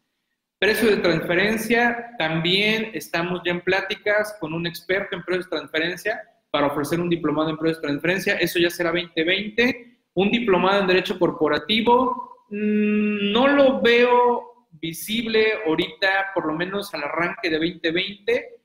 Precio 0.59 0.89
de 0.89 0.99
transferencia, 0.99 2.15
también 2.19 2.91
estamos 2.95 3.43
ya 3.45 3.51
en 3.51 3.61
pláticas 3.61 4.37
con 4.39 4.55
un 4.55 4.67
experto 4.67 5.17
en 5.17 5.25
precios 5.25 5.51
de 5.51 5.57
transferencia 5.57 6.23
para 6.53 6.69
ofrecer 6.69 7.01
un 7.01 7.11
diplomado 7.11 7.51
en 7.51 7.57
precios 7.57 7.83
de 7.83 7.89
transferencia. 7.89 8.35
Eso 8.35 8.61
ya 8.61 8.71
será 8.71 8.91
2020 8.91 9.93
un 10.15 10.31
diplomado 10.31 10.83
en 10.83 10.87
Derecho 10.87 11.19
Corporativo, 11.19 12.45
mm, 12.51 13.33
no 13.33 13.49
lo 13.49 13.81
veo 13.81 14.67
visible 14.73 15.55
ahorita, 15.67 16.33
por 16.35 16.47
lo 16.47 16.55
menos 16.55 16.93
al 16.95 17.05
arranque 17.05 17.49
de 17.49 17.59
2020, 17.59 18.62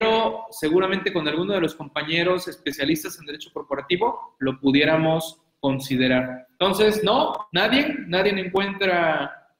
pero 0.00 0.46
seguramente 0.50 1.12
con 1.12 1.28
alguno 1.28 1.52
de 1.52 1.60
los 1.60 1.74
compañeros 1.74 2.48
especialistas 2.48 3.18
en 3.18 3.26
Derecho 3.26 3.50
Corporativo 3.52 4.34
lo 4.38 4.58
pudiéramos 4.58 5.42
considerar. 5.60 6.46
Entonces, 6.52 7.04
no, 7.04 7.48
nadie, 7.52 7.94
nadie 8.06 8.32
encuentra 8.40 9.54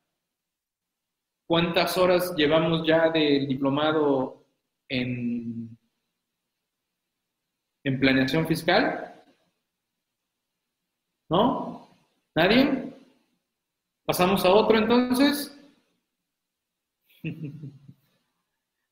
cuántas 1.46 1.98
horas 1.98 2.34
llevamos 2.36 2.86
ya 2.86 3.10
del 3.10 3.46
diplomado 3.48 4.46
en, 4.88 5.76
en 7.84 8.00
planeación 8.00 8.46
fiscal. 8.46 9.22
¿No? 11.28 11.86
¿Nadie? 12.34 12.94
¿Pasamos 14.06 14.42
a 14.46 14.50
otro 14.54 14.78
entonces? 14.78 15.54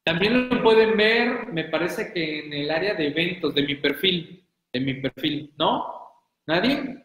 También 0.09 0.49
lo 0.49 0.63
pueden 0.63 0.97
ver, 0.97 1.49
me 1.49 1.65
parece 1.65 2.15
que 2.15 2.47
en 2.47 2.53
el 2.55 2.71
área 2.71 2.95
de 2.95 3.09
eventos 3.09 3.55
de 3.55 3.63
mi 3.63 3.75
perfil, 3.75 4.43
de 4.73 4.81
mi 4.81 4.95
perfil, 4.95 5.53
¿no? 5.59 5.85
¿Nadie? 6.47 7.05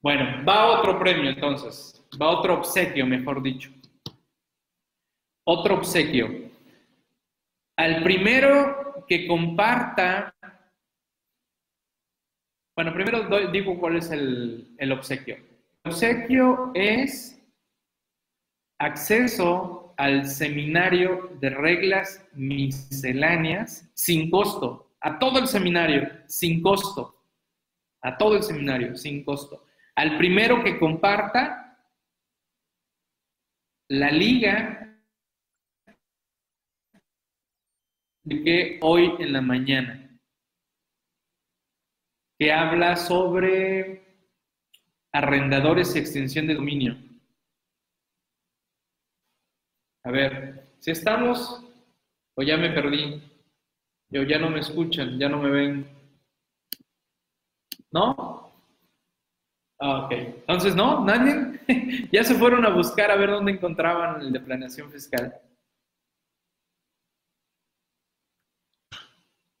Bueno, 0.00 0.42
va 0.46 0.78
otro 0.78 0.98
premio 0.98 1.28
entonces, 1.28 2.02
va 2.18 2.38
otro 2.38 2.54
obsequio, 2.54 3.04
mejor 3.04 3.42
dicho. 3.42 3.70
Otro 5.44 5.74
obsequio. 5.74 6.50
Al 7.76 8.02
primero 8.02 9.04
que 9.06 9.26
comparta. 9.26 10.34
Bueno, 12.74 12.94
primero 12.94 13.50
digo 13.50 13.78
cuál 13.78 13.96
es 13.96 14.10
el, 14.10 14.74
el 14.78 14.90
obsequio. 14.90 15.36
El 15.84 15.92
obsequio 15.92 16.70
es 16.72 17.37
acceso 18.78 19.94
al 19.96 20.26
seminario 20.26 21.36
de 21.40 21.50
reglas 21.50 22.24
misceláneas 22.32 23.90
sin 23.94 24.30
costo. 24.30 24.92
A 25.00 25.18
todo 25.18 25.38
el 25.38 25.48
seminario, 25.48 26.08
sin 26.26 26.62
costo. 26.62 27.22
A 28.02 28.16
todo 28.16 28.36
el 28.36 28.42
seminario, 28.42 28.96
sin 28.96 29.24
costo. 29.24 29.64
Al 29.96 30.16
primero 30.16 30.62
que 30.62 30.78
comparta 30.78 31.78
la 33.88 34.10
liga 34.10 34.84
que 38.28 38.78
hoy 38.82 39.14
en 39.18 39.32
la 39.32 39.40
mañana, 39.40 40.20
que 42.38 42.52
habla 42.52 42.94
sobre 42.96 44.04
arrendadores 45.12 45.96
y 45.96 45.98
extensión 45.98 46.46
de 46.46 46.54
dominio. 46.54 47.07
A 50.08 50.10
ver, 50.10 50.66
si 50.78 50.90
estamos 50.90 51.62
o 52.34 52.42
ya 52.42 52.56
me 52.56 52.70
perdí, 52.70 53.22
o 54.10 54.22
ya 54.22 54.38
no 54.38 54.48
me 54.48 54.60
escuchan, 54.60 55.18
ya 55.18 55.28
no 55.28 55.36
me 55.36 55.50
ven. 55.50 55.86
¿No? 57.92 58.50
Ah, 59.78 60.06
ok. 60.06 60.12
Entonces, 60.12 60.74
¿no? 60.74 61.04
¿Nadie? 61.04 61.60
ya 62.10 62.24
se 62.24 62.34
fueron 62.36 62.64
a 62.64 62.70
buscar 62.70 63.10
a 63.10 63.16
ver 63.16 63.28
dónde 63.28 63.52
encontraban 63.52 64.22
el 64.22 64.32
de 64.32 64.40
planeación 64.40 64.90
fiscal. 64.90 65.42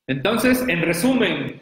Entonces, 0.06 0.66
en 0.66 0.80
resumen, 0.80 1.60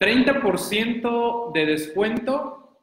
30% 0.00 1.52
de 1.52 1.66
descuento 1.66 2.82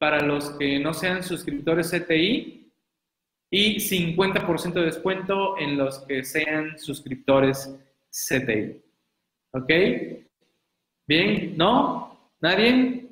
para 0.00 0.18
los 0.22 0.50
que 0.58 0.80
no 0.80 0.92
sean 0.92 1.22
suscriptores 1.22 1.92
CTI 1.92 2.63
y 3.56 3.76
50% 3.76 4.72
de 4.72 4.86
descuento 4.86 5.56
en 5.58 5.76
los 5.76 6.00
que 6.00 6.24
sean 6.24 6.76
suscriptores 6.76 7.72
CTI. 8.10 8.82
¿Ok? 9.52 9.70
Bien, 11.06 11.56
¿no? 11.56 12.32
¿Nadie? 12.40 13.06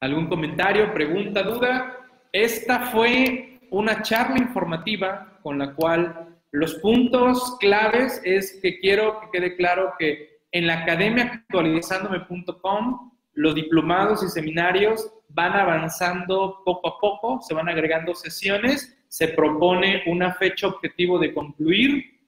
¿Algún 0.00 0.28
comentario, 0.28 0.94
pregunta, 0.94 1.42
duda? 1.42 2.08
Esta 2.30 2.86
fue 2.92 3.58
una 3.72 4.02
charla 4.02 4.38
informativa 4.38 5.40
con 5.42 5.58
la 5.58 5.74
cual 5.74 6.38
los 6.52 6.76
puntos 6.76 7.56
claves 7.58 8.22
es 8.24 8.60
que 8.62 8.78
quiero 8.78 9.18
que 9.18 9.30
quede 9.32 9.56
claro 9.56 9.94
que 9.98 10.42
en 10.52 10.68
la 10.68 10.82
academia 10.82 11.24
actualizándome.com 11.24 13.11
los 13.34 13.54
diplomados 13.54 14.22
y 14.22 14.28
seminarios 14.28 15.12
van 15.28 15.52
avanzando 15.52 16.62
poco 16.64 16.88
a 16.88 16.98
poco, 17.00 17.40
se 17.42 17.54
van 17.54 17.68
agregando 17.68 18.14
sesiones, 18.14 18.96
se 19.08 19.28
propone 19.28 20.02
una 20.06 20.34
fecha 20.34 20.66
objetivo 20.66 21.18
de 21.18 21.34
concluir 21.34 22.20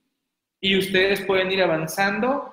y 0.61 0.79
ustedes 0.79 1.21
pueden 1.23 1.53
ir 1.53 1.63
avanzando 1.63 2.51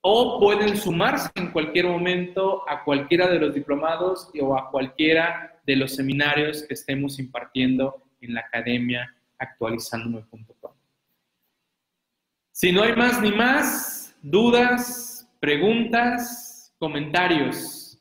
o 0.00 0.38
pueden 0.40 0.76
sumarse 0.76 1.30
en 1.34 1.50
cualquier 1.50 1.86
momento 1.86 2.68
a 2.68 2.84
cualquiera 2.84 3.28
de 3.28 3.38
los 3.38 3.54
diplomados 3.54 4.30
o 4.40 4.56
a 4.56 4.70
cualquiera 4.70 5.60
de 5.66 5.76
los 5.76 5.94
seminarios 5.94 6.62
que 6.62 6.74
estemos 6.74 7.18
impartiendo 7.18 8.02
en 8.20 8.34
la 8.34 8.40
academia 8.40 9.14
actualizándome.com. 9.38 10.72
Si 12.52 12.72
no 12.72 12.82
hay 12.82 12.96
más 12.96 13.20
ni 13.20 13.30
más, 13.30 14.16
dudas, 14.22 15.28
preguntas, 15.40 16.47
comentarios. 16.78 17.98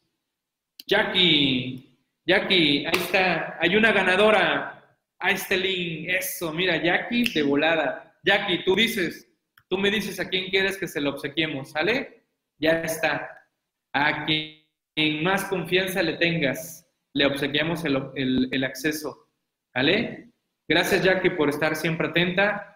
Jackie, 0.85 1.97
Jackie, 2.25 2.85
ahí 2.85 2.99
está, 2.99 3.57
hay 3.59 3.75
una 3.75 3.91
ganadora. 3.91 4.73
Ahí 5.19 5.33
está 5.33 5.55
link, 5.55 6.09
eso, 6.09 6.53
mira, 6.53 6.81
Jackie 6.81 7.31
de 7.33 7.43
volada. 7.43 8.15
Jackie, 8.23 8.63
tú 8.63 8.75
dices, 8.75 9.27
tú 9.67 9.77
me 9.77 9.89
dices 9.89 10.19
a 10.19 10.29
quién 10.29 10.49
quieres 10.49 10.77
que 10.77 10.87
se 10.87 11.01
lo 11.01 11.11
obsequiemos, 11.11 11.71
¿sale? 11.71 12.23
Ya 12.59 12.81
está. 12.81 13.29
A 13.93 14.25
quien 14.25 15.23
más 15.23 15.45
confianza 15.45 16.03
le 16.03 16.13
tengas, 16.13 16.87
le 17.13 17.25
obsequiamos 17.25 17.83
el, 17.85 18.47
el 18.51 18.63
acceso, 18.63 19.29
¿vale? 19.73 20.29
Gracias, 20.67 21.03
Jackie, 21.03 21.31
por 21.31 21.49
estar 21.49 21.75
siempre 21.75 22.09
atenta. 22.09 22.75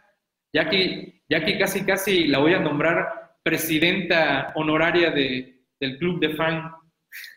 Jackie, 0.54 1.22
Jackie 1.30 1.58
casi, 1.58 1.86
casi 1.86 2.28
la 2.28 2.40
voy 2.40 2.54
a 2.54 2.60
nombrar 2.60 3.38
presidenta 3.44 4.52
honoraria 4.56 5.12
de, 5.12 5.61
del 5.82 5.98
club 5.98 6.22
de 6.22 6.30
fan. 6.36 6.72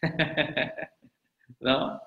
¿No? 1.60 2.00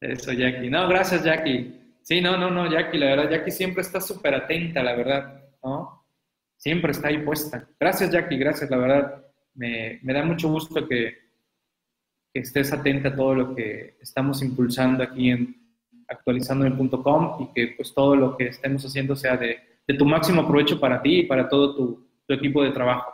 Eso, 0.00 0.32
Jackie. 0.32 0.70
No, 0.70 0.88
gracias, 0.88 1.24
Jackie. 1.24 1.80
Sí, 2.02 2.20
no, 2.20 2.36
no, 2.36 2.50
no, 2.50 2.70
Jackie, 2.70 2.98
la 2.98 3.06
verdad, 3.06 3.30
Jackie 3.30 3.50
siempre 3.50 3.82
está 3.82 4.00
súper 4.00 4.34
atenta, 4.34 4.82
la 4.82 4.94
verdad, 4.94 5.42
¿no? 5.62 6.04
Siempre 6.56 6.92
está 6.92 7.08
ahí 7.08 7.18
puesta. 7.18 7.68
Gracias, 7.78 8.10
Jackie, 8.10 8.36
gracias, 8.36 8.70
la 8.70 8.76
verdad. 8.76 9.24
Me, 9.54 9.98
me 10.02 10.12
da 10.12 10.24
mucho 10.24 10.48
gusto 10.48 10.86
que, 10.86 11.16
que 12.32 12.40
estés 12.40 12.72
atenta 12.72 13.10
a 13.10 13.16
todo 13.16 13.34
lo 13.34 13.54
que 13.54 13.96
estamos 14.00 14.42
impulsando 14.42 15.02
aquí 15.02 15.30
en, 15.30 15.56
actualizando 16.08 16.66
en 16.66 16.88
.com 16.88 17.42
y 17.42 17.52
que 17.54 17.74
pues 17.76 17.94
todo 17.94 18.16
lo 18.16 18.36
que 18.36 18.48
estemos 18.48 18.84
haciendo 18.84 19.14
sea 19.14 19.36
de, 19.36 19.58
de 19.86 19.94
tu 19.94 20.04
máximo 20.04 20.46
provecho 20.46 20.80
para 20.80 21.00
ti 21.02 21.20
y 21.20 21.26
para 21.26 21.48
todo 21.48 21.74
tu, 21.74 22.08
tu, 22.26 22.34
equipo 22.34 22.62
de 22.62 22.70
trabajo. 22.70 23.11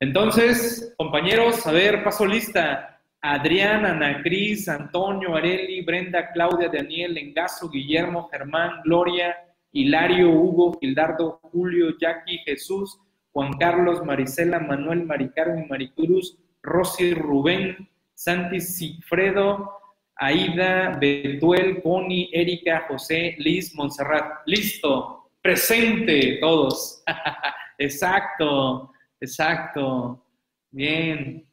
Entonces, 0.00 0.94
compañeros, 0.96 1.66
a 1.66 1.72
ver, 1.72 2.02
paso 2.02 2.26
lista. 2.26 2.86
Adrián, 3.22 3.84
Ana 3.84 4.22
Cris, 4.22 4.66
Antonio, 4.66 5.36
Areli, 5.36 5.82
Brenda, 5.82 6.30
Claudia, 6.32 6.70
Daniel, 6.70 7.18
Engazo, 7.18 7.68
Guillermo, 7.68 8.30
Germán, 8.32 8.80
Gloria, 8.82 9.36
Hilario, 9.72 10.30
Hugo, 10.30 10.78
Gildardo, 10.80 11.38
Julio, 11.52 11.98
Jackie, 12.00 12.38
Jesús, 12.46 12.98
Juan 13.32 13.52
Carlos, 13.58 14.02
Marisela, 14.02 14.58
Manuel, 14.58 15.04
Maricarmen, 15.04 15.68
Maricruz, 15.68 16.38
Rosy, 16.62 17.12
Rubén, 17.12 17.86
Santi, 18.14 18.58
Sigfredo, 18.58 19.70
Aida, 20.16 20.96
Betuel, 20.98 21.82
Connie, 21.82 22.30
Erika, 22.32 22.86
José, 22.88 23.36
Liz, 23.38 23.74
Montserrat. 23.74 24.40
Listo, 24.46 25.30
presente 25.42 26.38
todos. 26.40 27.02
exacto, 27.78 28.92
exacto. 29.20 30.24
Bien, 30.70 31.46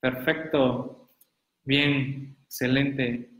perfecto. 0.00 1.10
Bien, 1.64 2.36
excelente. 2.44 3.30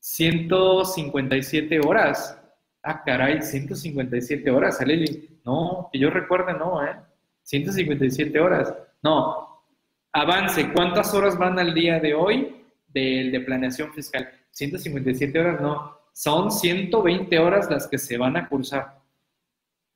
157 0.00 1.80
horas. 1.86 2.38
Ah, 2.82 3.02
caray, 3.04 3.42
157 3.42 4.50
horas, 4.50 4.80
Aleli. 4.80 5.40
No, 5.44 5.88
que 5.92 5.98
yo 5.98 6.10
recuerde, 6.10 6.54
no, 6.54 6.84
¿eh? 6.84 6.96
157 7.42 8.38
horas. 8.40 8.74
No, 9.02 9.64
avance. 10.12 10.72
¿Cuántas 10.72 11.14
horas 11.14 11.38
van 11.38 11.58
al 11.58 11.74
día 11.74 12.00
de 12.00 12.14
hoy? 12.14 12.62
del 12.92 13.32
de 13.32 13.40
planeación 13.40 13.92
fiscal. 13.92 14.30
157 14.50 15.38
horas 15.38 15.60
no, 15.60 15.98
son 16.12 16.50
120 16.50 17.38
horas 17.38 17.70
las 17.70 17.86
que 17.88 17.98
se 17.98 18.18
van 18.18 18.36
a 18.36 18.48
cursar. 18.48 19.00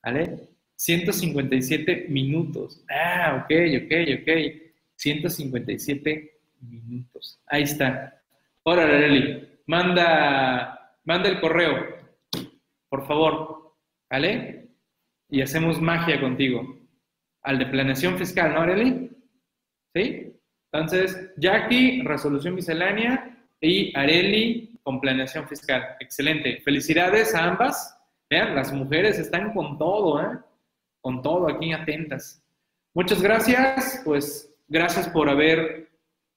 ¿Vale? 0.03 0.49
157 0.77 2.07
minutos. 2.09 2.85
Ah, 2.89 3.43
ok, 3.43 3.53
ok, 3.85 3.93
ok. 4.21 4.63
157 4.97 6.41
minutos. 6.61 7.41
Ahí 7.47 7.63
está. 7.63 8.23
Ahora, 8.65 8.87
Leli, 8.87 9.49
manda, 9.67 10.95
manda 11.05 11.29
el 11.29 11.41
correo, 11.41 11.87
por 12.89 13.07
favor. 13.07 13.75
¿Vale? 14.09 14.69
Y 15.29 15.41
hacemos 15.43 15.81
magia 15.81 16.21
contigo. 16.21 16.79
Al 17.43 17.59
de 17.59 17.67
planeación 17.67 18.17
fiscal, 18.19 18.55
¿no, 18.55 18.61
Areli? 18.61 19.11
¿Sí? 19.95 20.33
Entonces, 20.73 21.33
Jackie, 21.37 22.03
resolución 22.03 22.55
miscelánea 22.55 23.37
y 23.61 23.97
Areli 23.97 24.79
con 24.83 25.01
planeación 25.01 25.49
fiscal. 25.49 25.97
Excelente. 26.01 26.61
Felicidades 26.65 27.35
a 27.35 27.45
ambas. 27.45 27.99
Vean, 28.31 28.55
las 28.55 28.73
mujeres 28.73 29.19
están 29.19 29.53
con 29.53 29.79
todo, 29.79 30.21
¿eh? 30.21 30.39
Con 31.07 31.23
todo 31.23 31.49
aquí 31.49 31.73
atentas. 31.73 32.43
Muchas 32.93 33.23
gracias. 33.23 34.03
Pues 34.05 34.53
gracias 34.67 35.09
por 35.09 35.29
haber 35.29 35.89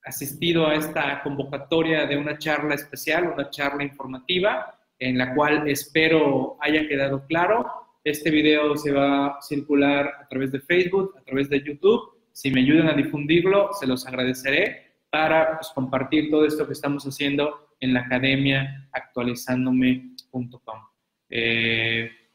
asistido 0.04 0.68
a 0.68 0.76
esta 0.76 1.24
convocatoria 1.24 2.06
de 2.06 2.16
una 2.16 2.38
charla 2.38 2.76
especial, 2.76 3.32
una 3.34 3.50
charla 3.50 3.84
informativa, 3.84 4.80
en 5.00 5.18
la 5.18 5.34
cual 5.34 5.68
espero 5.68 6.56
haya 6.62 6.88
quedado 6.88 7.26
claro. 7.26 7.66
Este 8.04 8.30
video 8.30 8.78
se 8.78 8.92
va 8.92 9.26
a 9.26 9.42
circular 9.42 10.14
a 10.22 10.28
través 10.28 10.52
de 10.52 10.60
Facebook, 10.60 11.16
a 11.18 11.24
través 11.24 11.50
de 11.50 11.64
YouTube 11.64 12.20
si 12.32 12.52
me 12.52 12.62
ayudan 12.62 12.90
a 12.90 12.94
difundirlo, 12.94 13.74
se 13.74 13.88
los 13.88 14.06
agradeceré 14.06 14.94
para 15.10 15.56
pues, 15.56 15.72
compartir 15.74 16.30
todo 16.30 16.46
esto 16.46 16.68
que 16.68 16.74
estamos 16.74 17.04
haciendo 17.06 17.70
en 17.80 17.96
la 17.96 18.02
academia 18.02 18.88
actualizándome.com. 18.92 20.80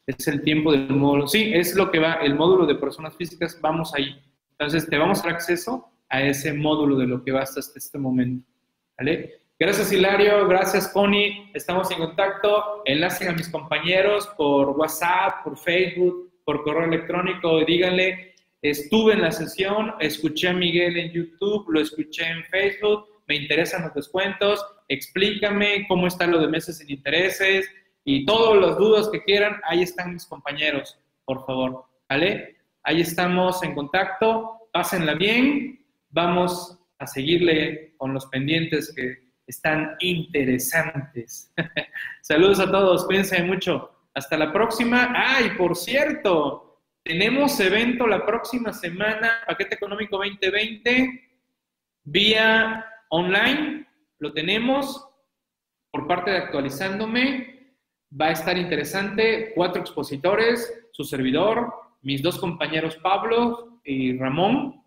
es 0.06 0.28
el 0.28 0.42
tiempo 0.42 0.72
del 0.72 0.88
módulo. 0.90 1.26
Sí, 1.26 1.52
es 1.54 1.74
lo 1.74 1.90
que 1.90 1.98
va, 1.98 2.14
el 2.14 2.34
módulo 2.34 2.66
de 2.66 2.74
personas 2.74 3.16
físicas, 3.16 3.58
vamos 3.60 3.94
ahí. 3.94 4.20
Entonces, 4.52 4.88
te 4.88 4.98
vamos 4.98 5.20
a 5.20 5.24
dar 5.24 5.34
acceso 5.34 5.90
a 6.08 6.22
ese 6.22 6.52
módulo 6.52 6.96
de 6.96 7.06
lo 7.06 7.22
que 7.24 7.32
va 7.32 7.42
hasta 7.42 7.60
este 7.60 7.98
momento. 7.98 8.46
¿Vale? 8.98 9.44
Gracias 9.56 9.92
Hilario, 9.92 10.48
gracias 10.48 10.88
Connie, 10.88 11.48
estamos 11.54 11.88
en 11.92 11.98
contacto, 11.98 12.82
enlacen 12.84 13.28
a 13.28 13.32
mis 13.32 13.48
compañeros 13.48 14.28
por 14.36 14.70
WhatsApp, 14.70 15.44
por 15.44 15.56
Facebook, 15.56 16.32
por 16.44 16.64
correo 16.64 16.86
electrónico, 16.86 17.64
díganle, 17.64 18.34
estuve 18.62 19.12
en 19.12 19.22
la 19.22 19.30
sesión, 19.30 19.94
escuché 20.00 20.48
a 20.48 20.54
Miguel 20.54 20.96
en 20.96 21.12
YouTube, 21.12 21.66
lo 21.68 21.80
escuché 21.80 22.26
en 22.26 22.42
Facebook, 22.46 23.06
me 23.28 23.36
interesan 23.36 23.82
los 23.82 23.94
descuentos, 23.94 24.60
explícame 24.88 25.86
cómo 25.86 26.08
está 26.08 26.26
lo 26.26 26.40
de 26.40 26.48
meses 26.48 26.78
sin 26.78 26.90
intereses 26.90 27.70
y 28.04 28.24
todas 28.26 28.60
las 28.60 28.76
dudas 28.76 29.08
que 29.10 29.22
quieran, 29.24 29.60
ahí 29.64 29.82
están 29.82 30.12
mis 30.12 30.26
compañeros, 30.26 30.98
por 31.24 31.44
favor, 31.46 31.86
¿vale? 32.08 32.56
Ahí 32.82 33.00
estamos 33.00 33.62
en 33.62 33.74
contacto, 33.74 34.68
pásenla 34.72 35.14
bien, 35.14 35.84
vamos 36.10 36.78
a 36.98 37.06
seguirle 37.06 37.94
con 37.96 38.12
los 38.12 38.26
pendientes 38.26 38.92
que 38.94 39.24
están 39.46 39.96
interesantes. 40.00 41.52
Saludos 42.22 42.60
a 42.60 42.70
todos, 42.70 43.06
cuídense 43.06 43.42
mucho. 43.42 43.90
Hasta 44.14 44.36
la 44.36 44.52
próxima. 44.52 45.12
Ay, 45.14 45.50
por 45.58 45.76
cierto, 45.76 46.80
tenemos 47.02 47.58
evento 47.58 48.06
la 48.06 48.24
próxima 48.24 48.72
semana, 48.72 49.42
Paquete 49.46 49.74
Económico 49.74 50.18
2020, 50.18 51.40
vía 52.04 52.84
online. 53.08 53.86
Lo 54.18 54.32
tenemos 54.32 55.08
por 55.90 56.06
parte 56.06 56.30
de 56.30 56.38
Actualizándome. 56.38 57.53
Va 58.20 58.26
a 58.26 58.32
estar 58.32 58.56
interesante. 58.56 59.52
Cuatro 59.54 59.80
expositores, 59.80 60.86
su 60.92 61.04
servidor, 61.04 61.72
mis 62.02 62.22
dos 62.22 62.38
compañeros 62.38 62.96
Pablo 62.96 63.80
y 63.84 64.16
Ramón, 64.18 64.82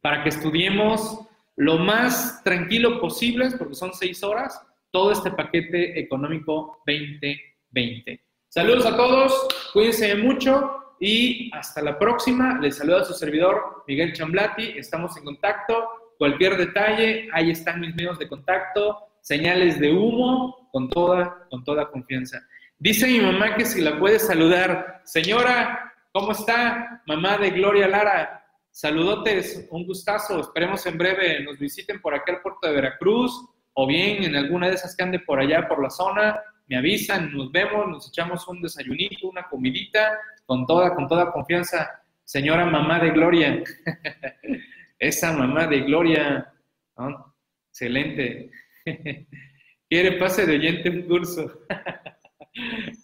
para 0.00 0.22
que 0.22 0.30
estudiemos 0.30 1.20
lo 1.56 1.78
más 1.78 2.42
tranquilo 2.42 3.00
posible, 3.00 3.50
porque 3.58 3.74
son 3.74 3.92
seis 3.94 4.22
horas, 4.22 4.60
todo 4.90 5.12
este 5.12 5.30
paquete 5.30 5.98
económico 5.98 6.82
2020. 6.86 8.20
Saludos 8.48 8.86
a 8.86 8.96
todos, 8.96 9.48
cuídense 9.72 10.14
mucho 10.16 10.94
y 11.00 11.50
hasta 11.52 11.82
la 11.82 11.98
próxima. 11.98 12.58
Les 12.60 12.76
saluda 12.76 13.04
su 13.04 13.12
servidor 13.12 13.84
Miguel 13.86 14.12
Chamblati, 14.12 14.78
estamos 14.78 15.16
en 15.16 15.24
contacto. 15.24 15.88
Cualquier 16.18 16.56
detalle, 16.56 17.28
ahí 17.32 17.50
están 17.50 17.80
mis 17.80 17.94
medios 17.94 18.18
de 18.18 18.28
contacto, 18.28 19.05
señales 19.26 19.80
de 19.80 19.92
humo, 19.92 20.68
con 20.70 20.88
toda, 20.88 21.48
con 21.50 21.64
toda 21.64 21.90
confianza. 21.90 22.40
Dice 22.78 23.08
mi 23.08 23.18
mamá 23.18 23.56
que 23.56 23.64
si 23.64 23.80
la 23.80 23.98
puede 23.98 24.20
saludar. 24.20 25.02
Señora, 25.04 25.92
¿cómo 26.12 26.30
está? 26.30 27.02
Mamá 27.08 27.36
de 27.36 27.50
Gloria 27.50 27.88
Lara, 27.88 28.44
Saludotes, 28.70 29.66
un 29.72 29.84
gustazo. 29.84 30.38
Esperemos 30.38 30.86
en 30.86 30.96
breve 30.96 31.42
nos 31.42 31.58
visiten 31.58 32.00
por 32.00 32.14
aquel 32.14 32.40
puerto 32.40 32.68
de 32.68 32.74
Veracruz 32.74 33.32
o 33.72 33.84
bien 33.84 34.22
en 34.22 34.36
alguna 34.36 34.68
de 34.68 34.74
esas 34.74 34.94
que 34.94 35.02
ande 35.02 35.18
por 35.18 35.40
allá 35.40 35.66
por 35.66 35.82
la 35.82 35.90
zona. 35.90 36.40
Me 36.68 36.76
avisan, 36.76 37.32
nos 37.32 37.50
vemos, 37.50 37.88
nos 37.88 38.08
echamos 38.08 38.46
un 38.46 38.62
desayunito, 38.62 39.28
una 39.28 39.48
comidita, 39.48 40.16
con 40.44 40.66
toda, 40.66 40.94
con 40.94 41.08
toda 41.08 41.32
confianza. 41.32 42.00
Señora 42.22 42.64
mamá 42.64 43.00
de 43.00 43.10
Gloria, 43.10 43.64
esa 45.00 45.32
mamá 45.32 45.66
de 45.66 45.80
Gloria, 45.80 46.52
excelente. 47.70 48.52
Quiere 49.88 50.12
pase 50.12 50.46
de 50.46 50.56
oyente 50.56 50.90
un 50.90 51.02
curso. 51.02 51.44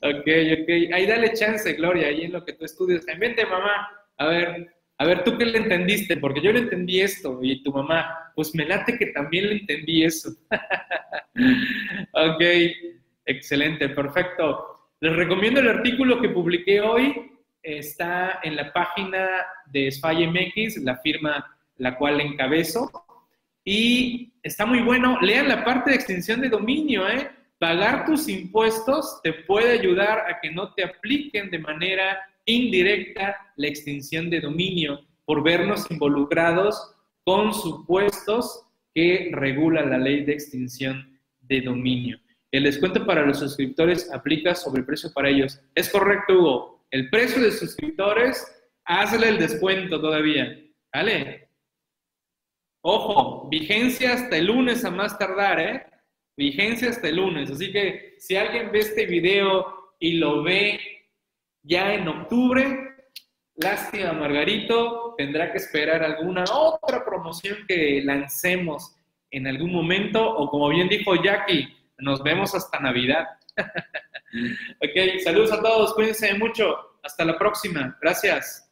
ok, 0.03 0.27
ok. 0.27 0.69
Ahí 0.93 1.07
dale 1.07 1.33
chance, 1.35 1.73
Gloria, 1.75 2.09
ahí 2.09 2.23
en 2.23 2.33
lo 2.33 2.45
que 2.45 2.55
tú 2.55 2.65
estudias. 2.65 3.05
Vente, 3.19 3.47
mamá. 3.47 3.89
A 4.17 4.27
ver, 4.27 4.75
a 4.99 5.05
ver, 5.05 5.25
¿tú 5.25 5.37
qué 5.37 5.45
le 5.45 5.59
entendiste? 5.59 6.17
Porque 6.17 6.41
yo 6.41 6.53
le 6.53 6.61
entendí 6.61 7.01
esto 7.01 7.41
y 7.43 7.63
tu 7.63 7.73
mamá, 7.73 8.33
pues 8.35 8.55
me 8.55 8.65
late 8.65 8.99
que 8.99 9.07
también 9.07 9.49
le 9.49 9.55
entendí 9.57 10.05
eso. 10.05 10.31
ok, 12.13 12.43
excelente, 13.27 13.89
perfecto. 13.91 14.91
Les 15.01 15.15
recomiendo 15.15 15.61
el 15.61 15.69
artículo 15.69 16.21
que 16.21 16.29
publiqué 16.29 16.81
hoy. 16.81 17.31
Está 17.63 18.41
en 18.43 18.57
la 18.57 18.73
página 18.73 19.29
de 19.67 19.91
SFY 19.91 20.85
la 20.85 20.97
firma 20.99 21.57
la 21.77 21.97
cual 21.97 22.21
encabezo. 22.21 22.91
Y 23.65 24.32
está 24.43 24.67
muy 24.67 24.81
bueno. 24.81 25.19
Lean 25.21 25.49
la 25.49 25.65
parte 25.65 25.91
de 25.91 25.97
extinción 25.97 26.41
de 26.41 26.49
dominio, 26.49 27.09
¿eh? 27.09 27.31
Pagar 27.59 28.05
tus 28.05 28.29
impuestos 28.29 29.21
te 29.23 29.33
puede 29.33 29.79
ayudar 29.79 30.31
a 30.31 30.41
que 30.41 30.51
no 30.51 30.75
te 30.75 30.85
apliquen 30.85 31.51
de 31.51 31.61
manera 31.61 32.21
indirecta 32.45 33.53
la 33.57 33.69
extinción 33.69 34.31
de 34.31 34.41
dominio 34.41 35.01
por 35.25 35.45
vernos 35.45 35.89
involucrados 35.91 36.95
con 37.25 37.55
supuestos 37.55 38.67
que 38.95 39.31
regula 39.33 39.85
la 39.85 39.99
ley 39.99 40.25
de 40.25 40.33
extinción 40.33 41.21
de 41.41 41.61
dominio. 41.61 42.19
El 42.51 42.65
descuento 42.65 43.07
para 43.07 43.25
los 43.25 43.39
suscriptores 43.39 44.13
aplica 44.13 44.55
sobre 44.55 44.81
el 44.81 44.87
precio 44.87 45.13
para 45.13 45.31
ellos. 45.31 45.61
Es 45.75 45.89
correcto, 45.89 46.35
Hugo. 46.35 46.87
El 46.91 47.09
precio 47.09 47.43
de 47.43 47.51
suscriptores, 47.51 48.47
hazle 48.85 49.29
el 49.29 49.39
descuento 49.39 50.01
todavía. 50.01 50.59
¿Vale? 50.93 51.49
Ojo, 52.85 53.49
vigencia 53.49 54.13
hasta 54.13 54.37
el 54.37 54.47
lunes 54.47 54.85
a 54.85 54.91
más 54.91 55.17
tardar, 55.17 55.61
¿eh? 55.61 55.87
Vigencia 56.37 56.91
hasta 56.91 57.09
el 57.09 57.17
lunes. 57.17 57.51
Así 57.51 57.71
que 57.71 58.17
si 58.19 58.37
alguien 58.37 58.73
ve 58.73 58.81
este 58.81 59.07
video 59.07 59.95
y 60.01 60.15
lo 60.15 60.43
ve 60.43 60.81
ya 61.63 61.95
en 61.95 62.09
octubre, 62.09 62.97
lástima 63.55 64.13
Margarito, 64.13 65.15
tendrá 65.17 65.53
que 65.53 65.59
esperar 65.59 66.03
alguna 66.03 66.43
otra 66.53 67.05
promoción 67.05 67.59
que 67.69 68.03
lancemos 68.05 68.97
en 69.31 69.47
algún 69.47 69.73
momento 69.73 70.29
o 70.29 70.51
como 70.51 70.69
bien 70.69 70.89
dijo 70.89 71.15
Jackie, 71.23 71.73
nos 71.99 72.21
vemos 72.25 72.53
hasta 72.55 72.81
Navidad. 72.81 73.29
ok, 73.57 75.21
saludos 75.23 75.53
a 75.53 75.63
todos, 75.63 75.95
cuídense 75.95 76.35
mucho, 76.35 76.99
hasta 77.05 77.25
la 77.25 77.39
próxima, 77.39 77.97
gracias. 78.03 78.72